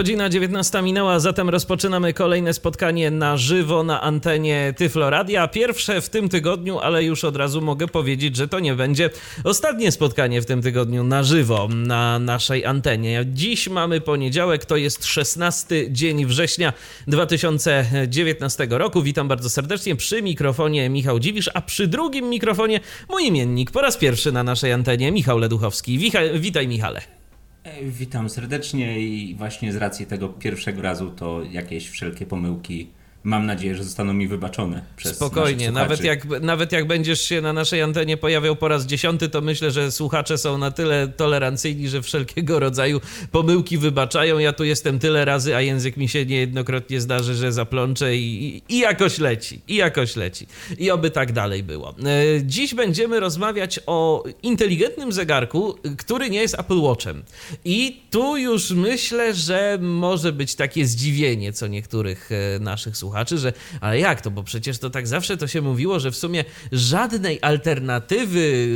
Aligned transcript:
Godzina 0.00 0.28
19 0.28 0.82
minęła, 0.82 1.18
zatem 1.18 1.48
rozpoczynamy 1.48 2.12
kolejne 2.12 2.54
spotkanie 2.54 3.10
na 3.10 3.36
żywo 3.36 3.82
na 3.82 4.00
antenie 4.00 4.74
Tyfloradia. 4.76 5.48
Pierwsze 5.48 6.00
w 6.00 6.08
tym 6.08 6.28
tygodniu, 6.28 6.78
ale 6.78 7.04
już 7.04 7.24
od 7.24 7.36
razu 7.36 7.60
mogę 7.60 7.88
powiedzieć, 7.88 8.36
że 8.36 8.48
to 8.48 8.60
nie 8.60 8.74
będzie 8.74 9.10
ostatnie 9.44 9.92
spotkanie 9.92 10.42
w 10.42 10.46
tym 10.46 10.62
tygodniu 10.62 11.04
na 11.04 11.22
żywo 11.22 11.68
na 11.68 12.18
naszej 12.18 12.64
antenie. 12.64 13.24
Dziś 13.26 13.68
mamy 13.68 14.00
poniedziałek, 14.00 14.64
to 14.64 14.76
jest 14.76 15.04
16 15.04 15.92
dzień 15.92 16.26
września 16.26 16.72
2019 17.06 18.66
roku. 18.70 19.02
Witam 19.02 19.28
bardzo 19.28 19.50
serdecznie 19.50 19.96
przy 19.96 20.22
mikrofonie 20.22 20.88
Michał 20.88 21.18
Dziwisz, 21.18 21.50
a 21.54 21.60
przy 21.60 21.86
drugim 21.86 22.28
mikrofonie 22.28 22.80
mój 23.08 23.24
imiennik 23.24 23.70
po 23.70 23.80
raz 23.80 23.96
pierwszy 23.96 24.32
na 24.32 24.42
naszej 24.42 24.72
antenie 24.72 25.12
Michał 25.12 25.38
Leduchowski. 25.38 25.98
witaj 26.34 26.68
Michale. 26.68 27.19
E, 27.78 27.84
witam 27.84 28.30
serdecznie 28.30 29.00
i 29.00 29.34
właśnie 29.34 29.72
z 29.72 29.76
racji 29.76 30.06
tego 30.06 30.28
pierwszego 30.28 30.82
razu 30.82 31.10
to 31.10 31.42
jakieś 31.42 31.88
wszelkie 31.90 32.26
pomyłki 32.26 32.90
mam 33.24 33.46
nadzieję, 33.46 33.74
że 33.74 33.84
zostaną 33.84 34.12
mi 34.12 34.28
wybaczone 34.28 34.82
przez 34.96 35.16
Spokojnie, 35.16 35.70
nawet 35.70 36.04
jak, 36.04 36.24
nawet 36.40 36.72
jak 36.72 36.86
będziesz 36.86 37.20
się 37.20 37.40
na 37.40 37.52
naszej 37.52 37.82
antenie 37.82 38.16
pojawiał 38.16 38.56
po 38.56 38.68
raz 38.68 38.86
dziesiąty, 38.86 39.28
to 39.28 39.40
myślę, 39.40 39.70
że 39.70 39.92
słuchacze 39.92 40.38
są 40.38 40.58
na 40.58 40.70
tyle 40.70 41.08
tolerancyjni, 41.08 41.88
że 41.88 42.02
wszelkiego 42.02 42.60
rodzaju 42.60 43.00
pomyłki 43.32 43.78
wybaczają. 43.78 44.38
Ja 44.38 44.52
tu 44.52 44.64
jestem 44.64 44.98
tyle 44.98 45.24
razy, 45.24 45.56
a 45.56 45.60
język 45.60 45.96
mi 45.96 46.08
się 46.08 46.26
niejednokrotnie 46.26 47.00
zdarzy, 47.00 47.34
że 47.34 47.52
zaplączę 47.52 48.16
i, 48.16 48.46
i, 48.46 48.62
i 48.68 48.78
jakoś 48.78 49.18
leci, 49.18 49.60
i 49.68 49.74
jakoś 49.74 50.16
leci. 50.16 50.46
I 50.78 50.90
oby 50.90 51.10
tak 51.10 51.32
dalej 51.32 51.62
było. 51.62 51.94
E, 52.04 52.44
dziś 52.44 52.74
będziemy 52.74 53.20
rozmawiać 53.20 53.80
o 53.86 54.24
inteligentnym 54.42 55.12
zegarku, 55.12 55.74
który 55.98 56.30
nie 56.30 56.40
jest 56.40 56.58
Apple 56.58 56.80
Watchem. 56.80 57.22
I 57.64 58.02
tu 58.10 58.36
już 58.36 58.70
myślę, 58.70 59.34
że 59.34 59.78
może 59.80 60.32
być 60.32 60.54
takie 60.54 60.86
zdziwienie 60.86 61.52
co 61.52 61.66
niektórych 61.66 62.30
e, 62.32 62.58
naszych 62.58 62.96
słuchaczy 62.96 63.09
słuchaczy, 63.10 63.38
że 63.38 63.52
ale 63.80 63.98
jak 63.98 64.20
to, 64.20 64.30
bo 64.30 64.42
przecież 64.42 64.78
to 64.78 64.90
tak 64.90 65.06
zawsze 65.06 65.36
to 65.36 65.46
się 65.46 65.60
mówiło, 65.60 66.00
że 66.00 66.10
w 66.10 66.16
sumie 66.16 66.44
żadnej 66.72 67.38
alternatywy 67.42 68.68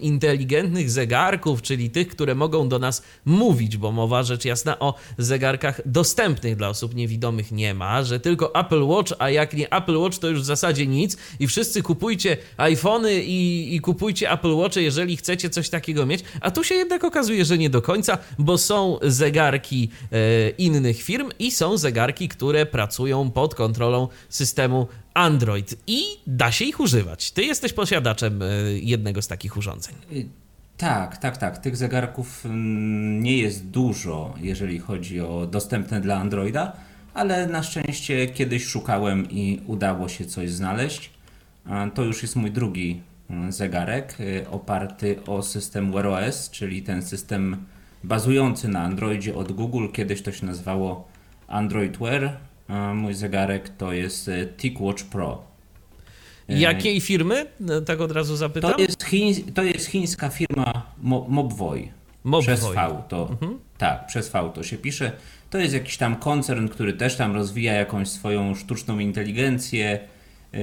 inteligentnych 0.00 0.90
zegarków, 0.90 1.62
czyli 1.62 1.90
tych, 1.90 2.08
które 2.08 2.34
mogą 2.34 2.68
do 2.68 2.78
nas 2.78 3.02
mówić, 3.24 3.76
bo 3.76 3.92
mowa 3.92 4.22
rzecz 4.22 4.44
jasna 4.44 4.78
o 4.78 4.94
zegarkach 5.18 5.80
dostępnych 5.86 6.56
dla 6.56 6.68
osób 6.68 6.94
niewidomych 6.94 7.52
nie 7.52 7.74
ma, 7.74 8.02
że 8.02 8.20
tylko 8.20 8.54
Apple 8.54 8.82
Watch, 8.82 9.12
a 9.18 9.30
jak 9.30 9.54
nie 9.54 9.72
Apple 9.72 9.98
Watch, 9.98 10.18
to 10.18 10.28
już 10.28 10.40
w 10.40 10.44
zasadzie 10.44 10.86
nic 10.86 11.16
i 11.40 11.46
wszyscy 11.46 11.82
kupujcie 11.82 12.36
iPhony 12.56 13.22
i, 13.22 13.74
i 13.74 13.80
kupujcie 13.80 14.30
Apple 14.30 14.54
Watche, 14.56 14.82
jeżeli 14.82 15.16
chcecie 15.16 15.50
coś 15.50 15.68
takiego 15.68 16.06
mieć, 16.06 16.24
a 16.40 16.50
tu 16.50 16.64
się 16.64 16.74
jednak 16.74 17.04
okazuje, 17.04 17.44
że 17.44 17.58
nie 17.58 17.70
do 17.70 17.82
końca, 17.82 18.18
bo 18.38 18.58
są 18.58 18.98
zegarki 19.02 19.88
e, 20.12 20.50
innych 20.50 21.02
firm 21.02 21.30
i 21.38 21.50
są 21.50 21.78
zegarki, 21.78 22.28
które 22.28 22.66
pracują 22.66 23.30
pod 23.30 23.54
kontrolą 23.54 23.75
kontrolą 23.76 24.08
systemu 24.28 24.88
Android 25.14 25.74
i 25.86 26.02
da 26.26 26.52
się 26.52 26.64
ich 26.64 26.80
używać. 26.80 27.30
Ty 27.30 27.44
jesteś 27.44 27.72
posiadaczem 27.72 28.42
e, 28.42 28.46
jednego 28.72 29.22
z 29.22 29.28
takich 29.28 29.56
urządzeń. 29.56 29.94
Y, 30.12 30.28
tak, 30.76 31.16
tak, 31.16 31.36
tak. 31.36 31.58
Tych 31.58 31.76
zegarków 31.76 32.46
mm, 32.46 33.22
nie 33.22 33.38
jest 33.38 33.66
dużo, 33.66 34.34
jeżeli 34.40 34.78
chodzi 34.78 35.20
o 35.20 35.46
dostępne 35.46 36.00
dla 36.00 36.16
Androida, 36.16 36.72
ale 37.14 37.46
na 37.46 37.62
szczęście 37.62 38.26
kiedyś 38.26 38.64
szukałem 38.64 39.30
i 39.30 39.60
udało 39.66 40.08
się 40.08 40.26
coś 40.26 40.50
znaleźć. 40.50 41.10
To 41.94 42.02
już 42.04 42.22
jest 42.22 42.36
mój 42.36 42.50
drugi 42.50 43.00
mm, 43.30 43.52
zegarek 43.52 44.20
y, 44.20 44.46
oparty 44.50 45.18
o 45.26 45.42
system 45.42 45.92
Wear 45.92 46.06
OS, 46.06 46.50
czyli 46.50 46.82
ten 46.82 47.02
system 47.02 47.56
bazujący 48.04 48.68
na 48.68 48.80
Androidzie 48.80 49.34
od 49.34 49.52
Google. 49.52 49.88
Kiedyś 49.92 50.22
to 50.22 50.32
się 50.32 50.46
nazywało 50.46 51.08
Android 51.48 51.98
Wear 51.98 52.36
mój 52.94 53.14
zegarek 53.14 53.68
to 53.68 53.92
jest 53.92 54.28
e, 54.28 54.46
TicWatch 54.46 55.04
Pro. 55.04 55.42
E, 56.48 56.58
Jakiej 56.58 57.00
firmy? 57.00 57.46
No, 57.60 57.80
tak 57.80 58.00
od 58.00 58.12
razu 58.12 58.36
zapytam. 58.36 58.72
To 58.72 58.78
jest, 58.78 59.04
chiń, 59.04 59.34
to 59.34 59.62
jest 59.62 59.86
chińska 59.86 60.28
firma 60.28 60.82
Mobvoi. 61.28 61.90
Mob 62.24 62.42
przez 62.42 62.64
V 62.64 63.02
to, 63.08 63.28
mhm. 63.30 63.58
tak, 63.78 64.06
przez 64.06 64.28
V 64.28 64.50
to 64.54 64.62
się 64.62 64.76
pisze. 64.76 65.12
To 65.50 65.58
jest 65.58 65.74
jakiś 65.74 65.96
tam 65.96 66.16
koncern, 66.16 66.68
który 66.68 66.92
też 66.92 67.16
tam 67.16 67.34
rozwija 67.34 67.72
jakąś 67.72 68.08
swoją 68.08 68.54
sztuczną 68.54 68.98
inteligencję, 68.98 69.98
e, 70.54 70.58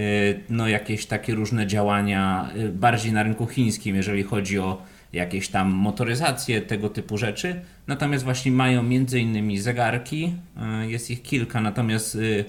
no 0.50 0.68
jakieś 0.68 1.06
takie 1.06 1.36
różne 1.36 1.68
działania 1.68 2.50
bardziej 2.74 3.12
na 3.12 3.24
rynku 3.24 3.48
chińskim, 3.48 3.96
jeżeli 3.96 4.24
chodzi 4.24 4.60
o 4.60 4.82
jakieś 5.14 5.48
tam 5.48 5.72
motoryzację, 5.72 6.62
tego 6.62 6.90
typu 6.90 7.18
rzeczy. 7.18 7.62
Natomiast 7.88 8.24
właśnie 8.24 8.52
mają 8.52 8.84
między 8.84 9.20
innymi 9.20 9.58
zegarki, 9.58 10.34
e, 10.58 10.90
jest 10.90 11.12
ich 11.12 11.22
kilka, 11.22 11.62
natomiast 11.62 12.16
y, 12.16 12.46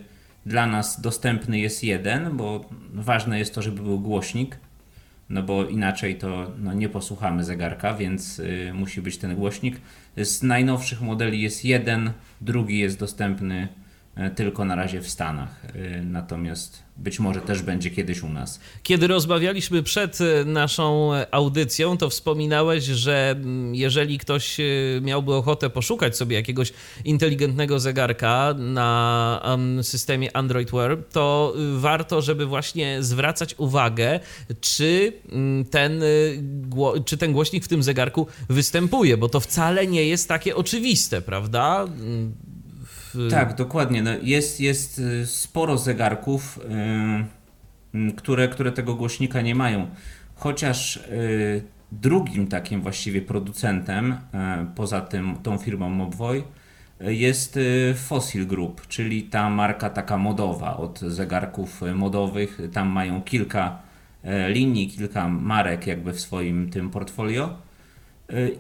dla 0.46 0.66
nas 0.66 1.00
dostępny 1.00 1.58
jest 1.58 1.84
jeden, 1.84 2.36
bo 2.36 2.70
ważne 2.94 3.38
jest 3.38 3.54
to, 3.54 3.62
żeby 3.62 3.82
był 3.82 4.00
głośnik, 4.00 4.58
no 5.28 5.42
bo 5.42 5.64
inaczej 5.64 6.14
to 6.14 6.50
no, 6.58 6.72
nie 6.72 6.88
posłuchamy 6.88 7.44
zegarka, 7.44 7.94
więc 7.94 8.38
y, 8.38 8.70
musi 8.74 9.02
być 9.02 9.18
ten 9.18 9.36
głośnik. 9.36 9.80
Z 10.16 10.42
najnowszych 10.42 11.00
modeli 11.00 11.42
jest 11.42 11.64
jeden, 11.64 12.12
drugi 12.40 12.78
jest 12.78 12.98
dostępny 12.98 13.68
tylko 14.34 14.64
na 14.64 14.74
razie 14.74 15.00
w 15.00 15.08
Stanach, 15.08 15.64
e, 15.64 16.02
natomiast 16.02 16.84
być 16.96 17.20
może 17.20 17.40
też 17.40 17.62
będzie 17.62 17.90
kiedyś 17.90 18.22
u 18.22 18.28
nas. 18.28 18.60
Kiedy 18.82 19.06
rozmawialiśmy 19.06 19.82
przed 19.82 20.18
e, 20.20 20.44
naszą 20.44 21.10
audycją, 21.30 21.96
to 21.96 22.10
wspominałeś, 22.10 22.84
że 22.84 23.30
mm, 23.30 23.74
jeżeli 23.74 24.18
ktoś 24.18 24.60
e, 24.60 24.64
miałby 25.02 25.34
ochotę 25.34 25.70
poszukać 25.70 26.16
sobie 26.16 26.36
jakiegoś 26.36 26.72
inteligentnego 27.04 27.80
zegarka 27.80 28.54
na 28.58 29.56
systemie 29.82 30.36
Android 30.36 30.70
Wear, 30.70 30.98
to 31.12 31.54
e, 31.56 31.78
warto, 31.78 32.22
żeby 32.22 32.46
właśnie 32.46 33.02
zwracać 33.02 33.54
uwagę, 33.58 34.20
czy 34.60 35.12
mm, 35.32 35.64
ten, 35.64 36.02
czy 37.04 37.16
ten 37.16 37.32
głośnik 37.32 37.64
w 37.64 37.68
tym 37.68 37.82
zegarku 37.82 38.26
występuje, 38.48 39.16
bo 39.16 39.28
to 39.28 39.40
wcale 39.40 39.86
nie 39.86 40.04
jest 40.04 40.28
takie 40.28 40.56
oczywiste, 40.56 41.22
prawda? 41.22 41.86
Tak, 43.30 43.54
dokładnie. 43.54 44.02
No 44.02 44.10
jest, 44.22 44.60
jest 44.60 44.98
y, 44.98 45.26
sporo 45.26 45.78
zegarków, 45.78 46.60
yy, 47.94 48.12
które, 48.12 48.48
które 48.48 48.72
tego 48.72 48.94
głośnika 48.94 49.40
nie 49.40 49.54
mają. 49.54 49.86
Chociaż 50.34 51.00
drugim 51.92 52.46
takim 52.46 52.80
właściwie 52.82 53.22
producentem, 53.22 54.16
poza 54.74 55.00
tym 55.00 55.36
tą 55.42 55.58
firmą 55.58 55.90
Mobvoi, 55.90 56.42
jest 57.00 57.58
Fossil 57.94 58.46
Group, 58.46 58.86
czyli 58.86 59.22
ta 59.22 59.50
marka 59.50 59.90
taka 59.90 60.16
modowa 60.16 60.76
od 60.76 61.00
zegarków 61.00 61.80
modowych. 61.94 62.60
Tam 62.72 62.88
mają 62.88 63.22
kilka 63.22 63.78
linii, 64.48 64.88
kilka 64.88 65.28
marek 65.28 65.86
jakby 65.86 66.12
w 66.12 66.20
swoim 66.20 66.70
tym 66.70 66.90
portfolio. 66.90 67.56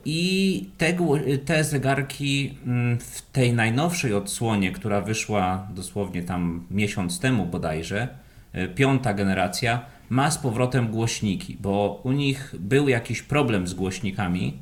I 0.04 0.70
te, 0.78 0.96
te 1.44 1.64
zegarki 1.64 2.54
mm, 2.66 2.98
w 2.98 3.22
tej 3.22 3.52
najnowszej 3.52 4.14
odsłonie, 4.14 4.72
która 4.72 5.00
wyszła 5.00 5.68
dosłownie 5.74 6.22
tam 6.22 6.66
miesiąc 6.70 7.20
temu 7.20 7.46
bodajże, 7.46 8.08
e, 8.52 8.68
piąta 8.68 9.14
generacja, 9.14 9.84
ma 10.08 10.30
z 10.30 10.38
powrotem 10.38 10.88
głośniki, 10.88 11.56
bo 11.60 12.00
u 12.04 12.12
nich 12.12 12.54
był 12.58 12.88
jakiś 12.88 13.22
problem 13.22 13.68
z 13.68 13.74
głośnikami, 13.74 14.58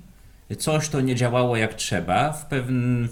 coś 0.58 0.88
to 0.88 1.00
nie 1.00 1.14
działało 1.14 1.56
jak 1.56 1.74
trzeba. 1.74 2.32
W, 2.32 2.46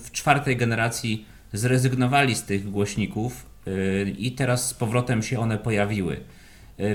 w 0.04 0.10
czwartej 0.10 0.56
generacji 0.56 1.24
zrezygnowali 1.52 2.34
z 2.34 2.42
tych 2.42 2.70
głośników 2.70 3.46
e, 3.66 3.70
i 4.10 4.32
teraz 4.32 4.68
z 4.68 4.74
powrotem 4.74 5.22
się 5.22 5.40
one 5.40 5.58
pojawiły. 5.58 6.20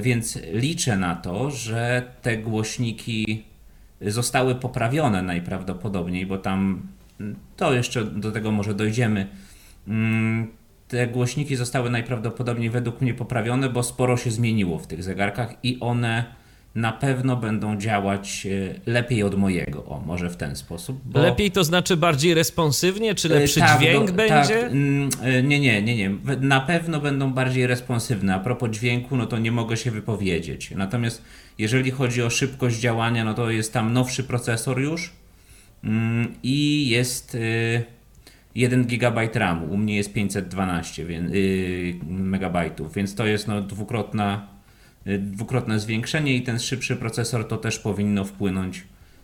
Więc 0.02 0.40
liczę 0.54 0.98
na 0.98 1.16
to, 1.16 1.52
że 1.52 2.04
te 2.22 2.38
głośniki 2.38 3.44
zostały 4.02 4.56
poprawione 4.56 5.22
najprawdopodobniej, 5.22 6.26
bo 6.26 6.38
tam 6.38 6.88
mm, 7.20 7.36
to 7.56 7.74
jeszcze 7.74 8.06
do 8.06 8.32
tego 8.32 8.52
może 8.52 8.74
dojdziemy. 8.74 9.28
Mm, 9.88 10.48
te 10.88 11.08
głośniki 11.08 11.56
zostały 11.56 11.90
najprawdopodobniej 11.90 12.70
według 12.70 13.02
mnie 13.02 13.14
poprawione, 13.14 13.70
bo 13.70 13.84
sporo 13.84 14.18
się 14.18 14.32
zmieniło 14.32 14.80
w 14.80 14.88
tych 14.88 15.04
zegarkach 15.04 15.56
i 15.64 15.78
one 15.80 16.26
na 16.76 16.92
pewno 16.92 17.36
będą 17.36 17.78
działać 17.78 18.48
e, 18.86 18.92
lepiej 18.92 19.24
od 19.24 19.36
mojego. 19.36 19.86
O, 19.86 20.02
może 20.06 20.30
w 20.30 20.38
ten 20.38 20.56
sposób. 20.56 21.02
Bo... 21.06 21.20
Lepiej 21.20 21.52
to 21.52 21.64
znaczy 21.64 21.98
bardziej 21.98 22.34
responsywnie, 22.34 23.16
czy 23.16 23.30
lepszy 23.30 23.60
tak, 23.60 23.80
dźwięk 23.80 24.08
do, 24.08 24.14
będzie? 24.14 24.62
Tak, 24.62 24.74
nie, 25.44 25.60
nie, 25.60 25.82
nie, 25.82 25.96
nie. 25.96 26.12
Na 26.42 26.62
pewno 26.62 27.00
będą 27.00 27.34
bardziej 27.34 27.68
responsywne. 27.68 28.36
A 28.36 28.40
propos 28.40 28.70
dźwięku, 28.70 29.18
no 29.18 29.26
to 29.26 29.38
nie 29.38 29.52
mogę 29.52 29.78
się 29.78 29.92
wypowiedzieć. 29.92 30.72
Natomiast 30.72 31.22
jeżeli 31.58 31.92
chodzi 31.92 32.24
o 32.24 32.30
szybkość 32.30 32.80
działania, 32.80 33.24
no 33.24 33.34
to 33.34 33.50
jest 33.50 33.74
tam 33.74 33.94
nowszy 33.94 34.24
procesor 34.24 34.80
już 34.80 35.14
mm, 35.84 36.34
i 36.44 36.90
jest 36.90 37.38
1 38.56 38.88
GB 38.88 39.30
RAMu. 39.34 39.74
U 39.74 39.78
mnie 39.78 39.96
jest 39.96 40.14
512 40.14 41.04
y, 41.04 41.96
megabajtów, 42.08 42.94
więc 42.94 43.16
to 43.16 43.26
jest 43.26 43.48
no 43.48 43.62
dwukrotna 43.62 44.55
dwukrotne 45.20 45.80
zwiększenie 45.80 46.36
i 46.36 46.42
ten 46.42 46.60
szybszy 46.60 46.96
procesor 46.96 47.48
to 47.48 47.58
też 47.58 47.80
powinno 47.80 48.26
wpłynąć 48.26 48.84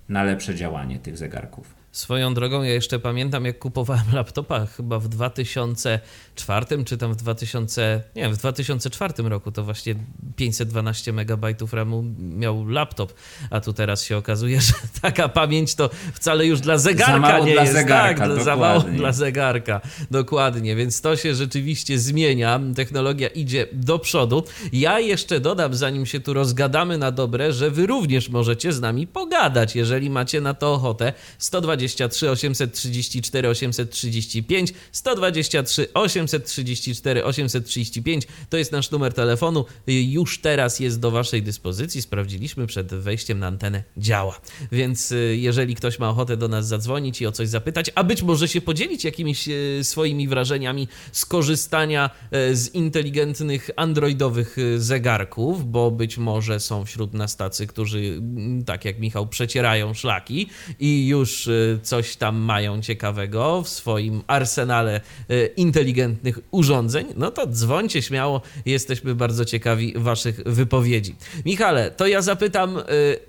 na 0.09 0.23
lepsze 0.23 0.55
działanie 0.55 0.99
tych 0.99 1.17
zegarków. 1.17 1.80
Swoją 1.91 2.33
drogą, 2.33 2.63
ja 2.63 2.73
jeszcze 2.73 2.99
pamiętam, 2.99 3.45
jak 3.45 3.59
kupowałem 3.59 4.05
laptopa 4.13 4.65
chyba 4.65 4.99
w 4.99 5.07
2004 5.07 6.65
czy 6.85 6.97
tam 6.97 7.13
w 7.13 7.15
2000, 7.15 8.03
nie 8.15 8.29
w 8.29 8.37
2004 8.37 9.13
roku 9.23 9.51
to 9.51 9.63
właśnie 9.63 9.95
512 10.35 11.13
MB 11.13 11.45
RAMu 11.71 12.03
miał 12.19 12.67
laptop, 12.67 13.13
a 13.49 13.61
tu 13.61 13.73
teraz 13.73 14.03
się 14.03 14.17
okazuje, 14.17 14.61
że 14.67 14.73
taka 15.01 15.29
pamięć 15.29 15.75
to 15.75 15.89
wcale 16.13 16.45
już 16.45 16.59
dla 16.59 16.77
zegarka 16.77 17.39
nie 17.39 17.53
dla 17.53 17.61
jest. 17.61 17.73
Zegarka, 17.73 18.27
tak, 18.27 18.43
za 18.43 18.55
mało 18.55 18.79
dla 18.79 19.11
zegarka. 19.11 19.81
Dokładnie, 20.11 20.75
więc 20.75 21.01
to 21.01 21.15
się 21.15 21.35
rzeczywiście 21.35 21.99
zmienia. 21.99 22.59
Technologia 22.75 23.27
idzie 23.27 23.67
do 23.73 23.99
przodu. 23.99 24.43
Ja 24.73 24.99
jeszcze 24.99 25.39
dodam, 25.39 25.73
zanim 25.73 26.05
się 26.05 26.19
tu 26.19 26.33
rozgadamy 26.33 26.97
na 26.97 27.11
dobre, 27.11 27.53
że 27.53 27.71
wy 27.71 27.87
również 27.87 28.29
możecie 28.29 28.73
z 28.73 28.81
nami 28.81 29.07
pogadać, 29.07 29.75
jeżeli 29.75 30.09
macie 30.09 30.41
na 30.41 30.53
to 30.53 30.73
ochotę. 30.73 31.13
120 31.37 31.80
123 31.89 32.29
834 32.29 33.49
835 33.49 34.73
123 34.91 35.87
834 35.93 37.23
835 37.23 38.27
to 38.49 38.57
jest 38.57 38.71
nasz 38.71 38.91
numer 38.91 39.13
telefonu. 39.13 39.65
Już 39.87 40.41
teraz 40.41 40.79
jest 40.79 40.99
do 40.99 41.11
Waszej 41.11 41.43
dyspozycji. 41.43 42.01
Sprawdziliśmy 42.01 42.67
przed 42.67 42.87
wejściem 42.87 43.39
na 43.39 43.47
antenę. 43.47 43.83
Działa. 43.97 44.41
Więc 44.71 45.11
y, 45.11 45.37
jeżeli 45.39 45.75
ktoś 45.75 45.99
ma 45.99 46.09
ochotę 46.09 46.37
do 46.37 46.47
nas 46.47 46.67
zadzwonić 46.67 47.21
i 47.21 47.27
o 47.27 47.31
coś 47.31 47.47
zapytać, 47.47 47.91
a 47.95 48.03
być 48.03 48.23
może 48.23 48.47
się 48.47 48.61
podzielić 48.61 49.03
jakimiś 49.03 49.47
y, 49.47 49.79
swoimi 49.83 50.27
wrażeniami 50.27 50.87
z 51.11 51.25
korzystania 51.25 52.09
y, 52.49 52.55
z 52.55 52.75
inteligentnych 52.75 53.69
androidowych 53.75 54.57
zegarków, 54.77 55.71
bo 55.71 55.91
być 55.91 56.17
może 56.17 56.59
są 56.59 56.85
wśród 56.85 57.13
nas 57.13 57.37
tacy, 57.37 57.67
którzy, 57.67 57.99
mm, 57.99 58.63
tak 58.63 58.85
jak 58.85 58.99
Michał, 58.99 59.27
przecierają 59.27 59.93
szlaki 59.93 60.47
i 60.79 61.07
już 61.07 61.49
coś 61.79 62.15
tam 62.15 62.37
mają 62.37 62.81
ciekawego 62.81 63.61
w 63.61 63.69
swoim 63.69 64.23
arsenale 64.27 65.01
e, 65.29 65.45
inteligentnych 65.45 66.39
urządzeń, 66.51 67.07
no 67.17 67.31
to 67.31 67.47
dzwońcie 67.47 68.01
śmiało, 68.01 68.41
jesteśmy 68.65 69.15
bardzo 69.15 69.45
ciekawi 69.45 69.93
Waszych 69.95 70.43
wypowiedzi. 70.45 71.15
Michale, 71.45 71.91
to 71.91 72.07
ja 72.07 72.21
zapytam, 72.21 72.77
e, 72.77 72.81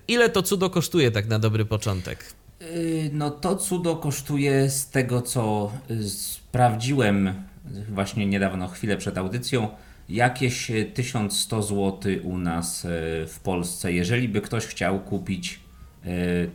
ile 0.08 0.28
to 0.28 0.42
cudo 0.42 0.70
kosztuje 0.70 1.10
tak 1.10 1.28
na 1.28 1.38
dobry 1.38 1.64
początek? 1.64 2.24
E, 2.60 2.64
no 3.12 3.30
to 3.30 3.56
cudo 3.56 3.96
kosztuje 3.96 4.70
z 4.70 4.90
tego, 4.90 5.22
co 5.22 5.72
sprawdziłem 6.08 7.34
właśnie 7.88 8.26
niedawno, 8.26 8.68
chwilę 8.68 8.96
przed 8.96 9.18
audycją, 9.18 9.68
jakieś 10.08 10.70
1100 10.94 11.62
zł 11.62 12.12
u 12.22 12.38
nas 12.38 12.86
w 13.26 13.40
Polsce. 13.42 13.92
Jeżeli 13.92 14.28
by 14.28 14.40
ktoś 14.40 14.66
chciał 14.66 15.00
kupić 15.00 15.61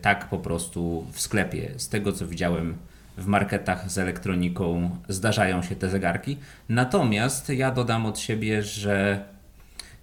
tak 0.02 0.30
po 0.30 0.38
prostu 0.38 1.06
w 1.12 1.22
sklepie. 1.22 1.72
Z 1.78 1.90
tego 1.90 2.12
co 2.14 2.28
widziałem 2.28 2.78
w 3.18 3.26
marketach 3.26 3.92
z 3.92 3.98
elektroniką 3.98 4.98
zdarzają 5.08 5.64
się 5.64 5.76
te 5.76 5.90
zegarki. 5.90 6.38
Natomiast 6.70 7.50
ja 7.50 7.72
dodam 7.72 8.06
od 8.06 8.20
siebie, 8.20 8.64
że 8.64 9.26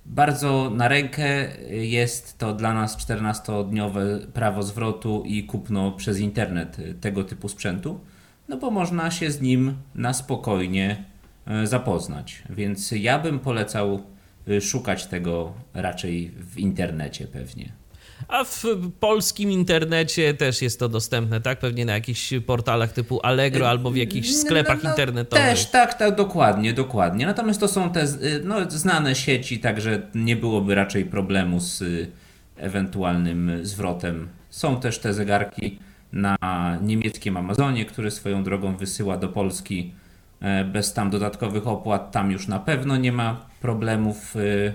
bardzo 0.06 0.70
na 0.70 0.88
rękę 0.88 1.48
jest 1.70 2.38
to 2.38 2.54
dla 2.54 2.74
nas 2.74 2.98
14-dniowe 2.98 4.26
prawo 4.26 4.62
zwrotu 4.62 5.22
i 5.26 5.44
kupno 5.44 5.92
przez 5.92 6.18
internet 6.18 6.76
tego 7.00 7.24
typu 7.24 7.48
sprzętu, 7.48 8.00
no 8.48 8.56
bo 8.56 8.70
można 8.70 9.10
się 9.10 9.30
z 9.30 9.40
nim 9.40 9.74
na 9.94 10.12
spokojnie 10.12 11.04
e, 11.46 11.66
zapoznać. 11.66 12.42
Więc 12.50 12.90
ja 12.90 13.18
bym 13.18 13.38
polecał 13.38 14.02
e, 14.48 14.60
szukać 14.60 15.06
tego 15.06 15.52
raczej 15.74 16.30
w 16.30 16.58
internecie 16.58 17.26
pewnie. 17.26 17.83
A 18.28 18.44
w 18.44 18.64
polskim 19.00 19.50
internecie 19.50 20.34
też 20.34 20.62
jest 20.62 20.78
to 20.78 20.88
dostępne, 20.88 21.40
tak? 21.40 21.58
Pewnie 21.58 21.84
na 21.84 21.92
jakichś 21.92 22.34
portalach 22.46 22.92
typu 22.92 23.20
Allegro 23.22 23.68
albo 23.68 23.90
w 23.90 23.96
jakichś 23.96 24.28
no, 24.32 24.38
sklepach 24.38 24.76
no, 24.76 24.84
no, 24.84 24.90
internetowych. 24.90 25.44
Też, 25.44 25.66
tak, 25.66 25.94
tak, 25.94 26.14
dokładnie, 26.14 26.72
dokładnie. 26.72 27.26
Natomiast 27.26 27.60
to 27.60 27.68
są 27.68 27.92
te 27.92 28.06
no, 28.44 28.70
znane 28.70 29.14
sieci, 29.14 29.60
także 29.60 30.02
nie 30.14 30.36
byłoby 30.36 30.74
raczej 30.74 31.04
problemu 31.04 31.60
z 31.60 31.82
y, 31.82 32.10
ewentualnym 32.56 33.50
zwrotem. 33.62 34.28
Są 34.50 34.80
też 34.80 34.98
te 34.98 35.14
zegarki 35.14 35.78
na 36.12 36.36
niemieckim 36.82 37.36
Amazonie, 37.36 37.84
który 37.84 38.10
swoją 38.10 38.44
drogą 38.44 38.76
wysyła 38.76 39.16
do 39.16 39.28
Polski 39.28 39.92
e, 40.40 40.64
bez 40.64 40.92
tam 40.92 41.10
dodatkowych 41.10 41.66
opłat. 41.66 42.12
Tam 42.12 42.30
już 42.30 42.48
na 42.48 42.58
pewno 42.58 42.96
nie 42.96 43.12
ma 43.12 43.46
problemów 43.60 44.36
y, 44.36 44.74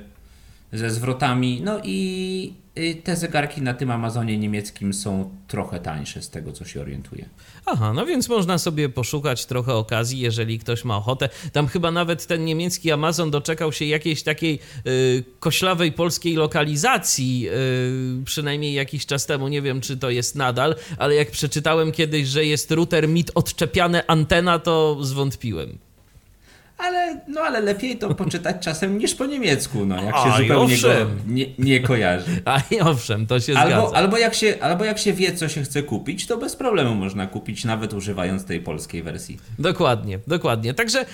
ze 0.74 0.89
zwrotami. 0.89 1.62
No 1.63 1.80
i 1.83 2.54
Y, 2.80 3.01
te 3.04 3.16
zegarki 3.16 3.62
na 3.62 3.74
tym 3.74 3.92
Amazonie 3.92 4.38
niemieckim 4.38 4.94
są 4.94 5.30
trochę 5.48 5.80
tańsze 5.80 6.21
z 6.21 6.30
tego, 6.30 6.51
co 6.51 6.66
się 6.66 6.81
orientuję. 6.81 7.25
Aha, 7.66 7.94
no 7.94 8.06
więc 8.06 8.30
można 8.30 8.57
sobie 8.57 8.89
poszukać 8.89 9.45
trochę 9.45 9.74
okazji, 9.74 10.19
jeżeli 10.19 10.60
ktoś 10.60 10.86
ma 10.86 10.98
ochotę. 10.98 11.30
Tam 11.54 11.68
chyba 11.68 11.92
nawet 11.92 12.27
ten 12.27 12.45
niemiecki 12.45 12.92
Amazon 12.92 13.31
doczekał 13.31 13.74
się 13.74 13.86
jakiejś 13.86 14.24
takiej 14.24 14.60
y, 14.88 15.24
koślawej 15.39 15.92
polskiej 15.92 16.36
lokalizacji, 16.36 17.50
y, 18.21 18.25
przynajmniej 18.25 18.74
jakiś 18.74 19.06
czas 19.06 19.25
temu. 19.25 19.48
Nie 19.48 19.62
wiem, 19.62 19.81
czy 19.81 19.98
to 19.98 20.10
jest 20.10 20.36
nadal, 20.36 20.75
ale 20.98 21.16
jak 21.16 21.31
przeczytałem 21.31 21.92
kiedyś, 21.92 22.27
że 22.27 22.45
jest 22.45 22.71
router 22.71 23.07
mit 23.07 23.31
odczepiane 23.36 24.04
antena, 24.07 24.60
to 24.60 24.98
zwątpiłem 25.01 25.77
ale, 26.80 27.22
no, 27.28 27.42
ale 27.42 27.60
lepiej 27.62 27.98
to 27.98 28.16
poczytać 28.16 28.56
czasem 28.60 28.98
niż 28.98 29.16
po 29.16 29.26
niemiecku, 29.26 29.86
no, 29.86 30.04
jak 30.04 30.16
się 30.16 30.34
A, 30.34 30.38
zupełnie 30.38 30.78
go 30.78 30.90
nie, 31.28 31.46
nie 31.58 31.80
kojarzy. 31.80 32.42
A 32.46 32.62
i 32.72 32.80
owszem, 32.80 33.28
to 33.28 33.40
się 33.40 33.58
albo, 33.58 33.81
zgadza. 33.81 33.98
Albo 33.98 34.18
jak, 34.18 34.36
się, 34.36 34.58
albo 34.62 34.86
jak 34.86 34.98
się 34.98 35.14
wie, 35.14 35.36
co 35.36 35.50
się 35.50 35.64
chce 35.64 35.84
kupić, 35.84 36.28
to 36.28 36.38
bez 36.38 36.56
problemu 36.56 36.96
można 36.96 37.28
kupić, 37.28 37.66
nawet 37.66 37.94
używając 37.94 38.46
tej 38.46 38.62
polskiej 38.62 39.04
wersji. 39.04 39.40
Dokładnie, 39.60 40.20
dokładnie. 40.28 40.74
Także 40.74 41.02
y, 41.02 41.06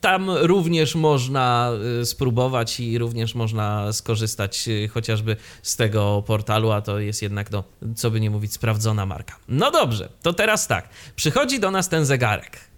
tam 0.00 0.30
również 0.30 0.94
można 0.94 1.70
y, 2.02 2.06
spróbować 2.06 2.80
i 2.80 2.98
również 2.98 3.34
można 3.34 3.92
skorzystać 3.92 4.68
y, 4.68 4.88
chociażby 4.88 5.36
z 5.62 5.76
tego 5.76 6.22
portalu, 6.26 6.70
a 6.70 6.80
to 6.80 6.98
jest 6.98 7.22
jednak, 7.22 7.50
no, 7.50 7.64
co 7.94 8.10
by 8.10 8.20
nie 8.20 8.30
mówić, 8.30 8.52
sprawdzona 8.52 9.06
marka. 9.06 9.36
No 9.48 9.70
dobrze, 9.70 10.08
to 10.22 10.32
teraz 10.32 10.66
tak. 10.66 10.88
Przychodzi 11.16 11.60
do 11.60 11.70
nas 11.70 11.88
ten 11.88 12.04
zegarek 12.04 12.73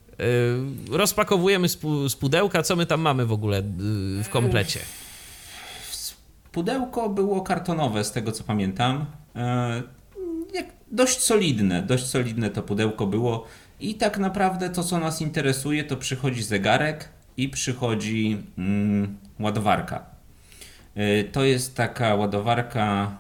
rozpakowujemy 0.91 1.69
z 2.09 2.17
pudełka. 2.17 2.63
Co 2.63 2.77
my 2.77 2.87
tam 2.87 3.01
mamy 3.01 3.27
w 3.27 3.33
ogóle 3.33 3.59
y, 3.59 3.63
w 4.25 4.29
komplecie? 4.31 4.81
Pudełko 6.53 7.09
było 7.09 7.41
kartonowe, 7.41 8.05
z 8.05 8.13
tego 8.13 8.33
co 8.33 8.45
pamiętam. 8.45 9.07
Dość 10.91 11.21
solidne, 11.21 11.83
dość 11.83 12.07
solidne 12.07 12.51
to 12.51 12.63
pudełko 12.63 13.07
było. 13.07 13.45
I 13.81 13.95
tak 13.95 14.19
naprawdę 14.19 14.71
to, 14.71 14.85
co 14.85 14.99
nas 14.99 15.21
interesuje, 15.21 15.85
to 15.85 15.97
przychodzi 15.97 16.43
zegarek 16.43 17.09
i 17.37 17.49
przychodzi 17.49 18.43
mm, 18.59 19.17
ładowarka. 19.41 20.05
To 21.33 21.45
jest 21.45 21.77
taka 21.77 22.15
ładowarka 22.15 23.17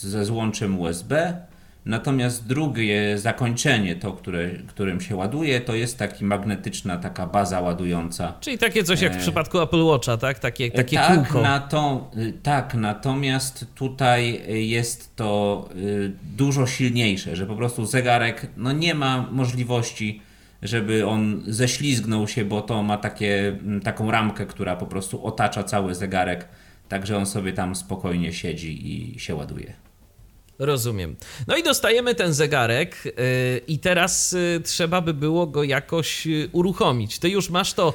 ze 0.00 0.24
złączem 0.24 0.80
USB 0.80 1.45
Natomiast 1.86 2.46
drugie 2.46 3.18
zakończenie, 3.18 3.96
to 3.96 4.12
które, 4.12 4.50
którym 4.50 5.00
się 5.00 5.16
ładuje, 5.16 5.60
to 5.60 5.74
jest 5.74 5.98
taka 5.98 6.16
magnetyczna 6.20 6.96
taka 6.96 7.26
baza 7.26 7.60
ładująca. 7.60 8.34
Czyli 8.40 8.58
takie 8.58 8.84
coś 8.84 9.00
jak 9.00 9.12
w 9.12 9.16
e, 9.16 9.20
przypadku 9.20 9.60
Apple 9.60 9.82
Watcha, 9.82 10.16
tak? 10.16 10.38
Takie, 10.38 10.70
takie 10.70 10.96
tak, 10.96 11.16
kółko. 11.16 11.42
Y, 12.16 12.32
tak, 12.42 12.74
natomiast 12.74 13.66
tutaj 13.74 14.42
jest 14.68 15.16
to 15.16 15.68
dużo 16.36 16.66
silniejsze, 16.66 17.36
że 17.36 17.46
po 17.46 17.56
prostu 17.56 17.84
zegarek 17.84 18.46
no 18.56 18.72
nie 18.72 18.94
ma 18.94 19.28
możliwości, 19.30 20.22
żeby 20.62 21.06
on 21.06 21.42
ześlizgnął 21.46 22.28
się, 22.28 22.44
bo 22.44 22.62
to 22.62 22.82
ma 22.82 22.96
takie, 22.96 23.58
taką 23.84 24.10
ramkę, 24.10 24.46
która 24.46 24.76
po 24.76 24.86
prostu 24.86 25.26
otacza 25.26 25.64
cały 25.64 25.94
zegarek, 25.94 26.48
także 26.88 27.16
on 27.16 27.26
sobie 27.26 27.52
tam 27.52 27.76
spokojnie 27.76 28.32
siedzi 28.32 28.92
i 28.92 29.18
się 29.18 29.34
ładuje. 29.34 29.85
Rozumiem. 30.58 31.16
No 31.46 31.56
i 31.56 31.62
dostajemy 31.62 32.14
ten 32.14 32.34
zegarek 32.34 33.04
yy, 33.04 33.12
i 33.68 33.78
teraz 33.78 34.32
yy, 34.32 34.60
trzeba 34.64 35.00
by 35.00 35.14
było 35.14 35.46
go 35.46 35.64
jakoś 35.64 36.26
yy, 36.26 36.48
uruchomić. 36.52 37.18
Ty 37.18 37.28
już 37.28 37.50
masz 37.50 37.72
to 37.72 37.94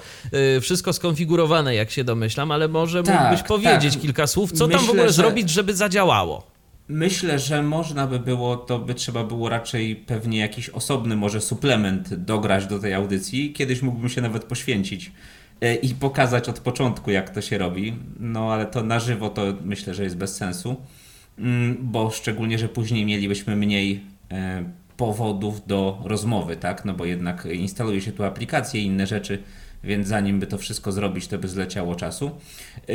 y, 0.58 0.62
wszystko 0.62 0.94
skonfigurowane, 0.94 1.76
jak 1.76 1.92
się 1.92 2.04
domyślam, 2.04 2.52
ale 2.52 2.68
może 2.68 3.04
tak, 3.04 3.22
mógłbyś 3.22 3.44
powiedzieć 3.48 3.94
tak. 3.94 4.02
kilka 4.02 4.28
słów, 4.28 4.52
co 4.52 4.68
Myślę, 4.68 4.80
tam 4.80 4.88
w 4.88 4.90
ogóle 4.90 5.08
że... 5.08 5.14
zrobić, 5.14 5.50
żeby 5.50 5.76
zadziałało? 5.76 6.52
Myślę, 6.88 7.40
że 7.40 7.64
można 7.64 8.08
by 8.08 8.20
było, 8.20 8.58
to 8.58 8.80
by 8.80 8.96
trzeba 8.96 9.24
było 9.24 9.50
raczej 9.50 9.96
pewnie 9.96 10.40
jakiś 10.40 10.70
osobny 10.70 11.16
może 11.16 11.42
suplement 11.42 12.14
dograć 12.14 12.66
do 12.66 12.80
tej 12.80 12.94
audycji. 12.94 13.54
Kiedyś 13.54 13.82
mógłbym 13.82 14.10
się 14.10 14.22
nawet 14.22 14.44
poświęcić 14.44 15.12
i 15.82 15.96
pokazać 15.96 16.50
od 16.50 16.60
początku, 16.60 17.12
jak 17.12 17.30
to 17.30 17.42
się 17.42 17.58
robi. 17.58 17.94
No 18.20 18.54
ale 18.54 18.66
to 18.66 18.84
na 18.84 19.00
żywo 19.00 19.30
to 19.30 19.42
myślę, 19.64 19.94
że 19.94 20.04
jest 20.04 20.18
bez 20.18 20.36
sensu, 20.36 20.76
bo 21.80 22.12
szczególnie, 22.12 22.60
że 22.60 22.70
później 22.70 23.06
mielibyśmy 23.06 23.56
mniej 23.56 24.04
e, 24.32 24.64
powodów 24.98 25.68
do 25.68 26.02
rozmowy, 26.06 26.56
tak? 26.56 26.86
No 26.86 26.94
bo 26.94 27.06
jednak 27.06 27.46
instaluje 27.46 28.02
się 28.02 28.12
tu 28.12 28.24
aplikacje 28.24 28.82
i 28.82 28.86
inne 28.86 29.08
rzeczy, 29.08 29.44
więc 29.84 30.08
zanim 30.08 30.40
by 30.40 30.48
to 30.48 30.58
wszystko 30.58 30.92
zrobić, 30.92 31.28
to 31.28 31.38
by 31.38 31.48
zleciało 31.48 31.96
czasu. 31.96 32.32
E, 32.90 32.94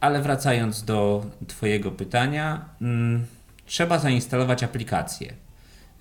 ale 0.00 0.22
wracając 0.22 0.84
do 0.84 1.26
Twojego 1.46 1.90
pytania, 1.90 2.68
mm, 2.80 3.24
trzeba 3.66 3.98
zainstalować 3.98 4.62
aplikację. 4.62 5.32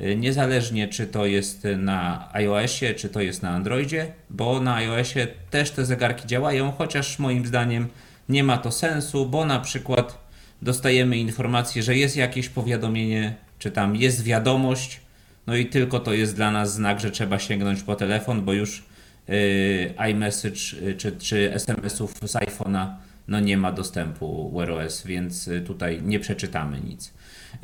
Y, 0.01 0.15
niezależnie 0.15 0.87
czy 0.87 1.07
to 1.07 1.25
jest 1.25 1.67
na 1.77 2.29
iOSie, 2.33 2.93
czy 2.93 3.09
to 3.09 3.21
jest 3.21 3.43
na 3.43 3.49
Androidzie, 3.49 4.11
bo 4.29 4.59
na 4.59 4.75
iOSie 4.75 5.27
też 5.49 5.71
te 5.71 5.85
zegarki 5.85 6.27
działają, 6.27 6.71
chociaż 6.71 7.19
moim 7.19 7.45
zdaniem 7.45 7.87
nie 8.29 8.43
ma 8.43 8.57
to 8.57 8.71
sensu, 8.71 9.25
bo 9.25 9.45
na 9.45 9.59
przykład 9.59 10.24
dostajemy 10.61 11.17
informację, 11.17 11.83
że 11.83 11.95
jest 11.95 12.17
jakieś 12.17 12.49
powiadomienie, 12.49 13.35
czy 13.59 13.71
tam 13.71 13.95
jest 13.95 14.23
wiadomość, 14.23 15.01
no 15.47 15.55
i 15.55 15.65
tylko 15.65 15.99
to 15.99 16.13
jest 16.13 16.35
dla 16.35 16.51
nas 16.51 16.73
znak, 16.73 16.99
że 16.99 17.11
trzeba 17.11 17.39
sięgnąć 17.39 17.83
po 17.83 17.95
telefon, 17.95 18.45
bo 18.45 18.53
już 18.53 18.83
yy, 19.27 19.93
iMessage 20.11 20.59
y, 20.87 20.95
czy, 20.95 21.11
czy 21.11 21.53
SMS-ów 21.53 22.13
z 22.21 22.33
iPhone'a 22.33 22.87
no 23.27 23.39
nie 23.39 23.57
ma 23.57 23.71
dostępu 23.71 24.51
Wear 24.57 24.71
OS, 24.71 25.03
więc 25.05 25.47
y, 25.47 25.61
tutaj 25.61 26.01
nie 26.03 26.19
przeczytamy 26.19 26.81
nic. 26.81 27.13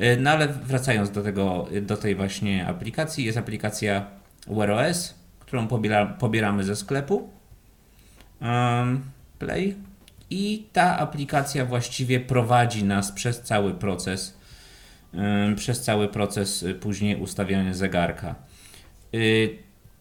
Y, 0.00 0.16
no 0.20 0.30
ale 0.30 0.48
wracając 0.48 1.10
do 1.10 1.22
tego, 1.22 1.68
do 1.82 1.96
tej 1.96 2.14
właśnie 2.14 2.66
aplikacji, 2.66 3.24
jest 3.24 3.38
aplikacja 3.38 4.06
Wear 4.46 4.70
OS, 4.70 5.14
którą 5.40 5.68
pobiera, 5.68 6.06
pobieramy 6.06 6.64
ze 6.64 6.76
sklepu. 6.76 7.30
Um, 8.40 9.02
Play 9.38 9.74
i 10.32 10.66
ta 10.72 10.98
aplikacja 10.98 11.66
właściwie 11.66 12.20
prowadzi 12.20 12.84
nas 12.84 13.12
przez 13.12 13.40
cały 13.40 13.74
proces 13.74 14.42
przez 15.56 15.80
cały 15.80 16.08
proces 16.08 16.64
później 16.80 17.16
ustawiania 17.16 17.74
zegarka. 17.74 18.34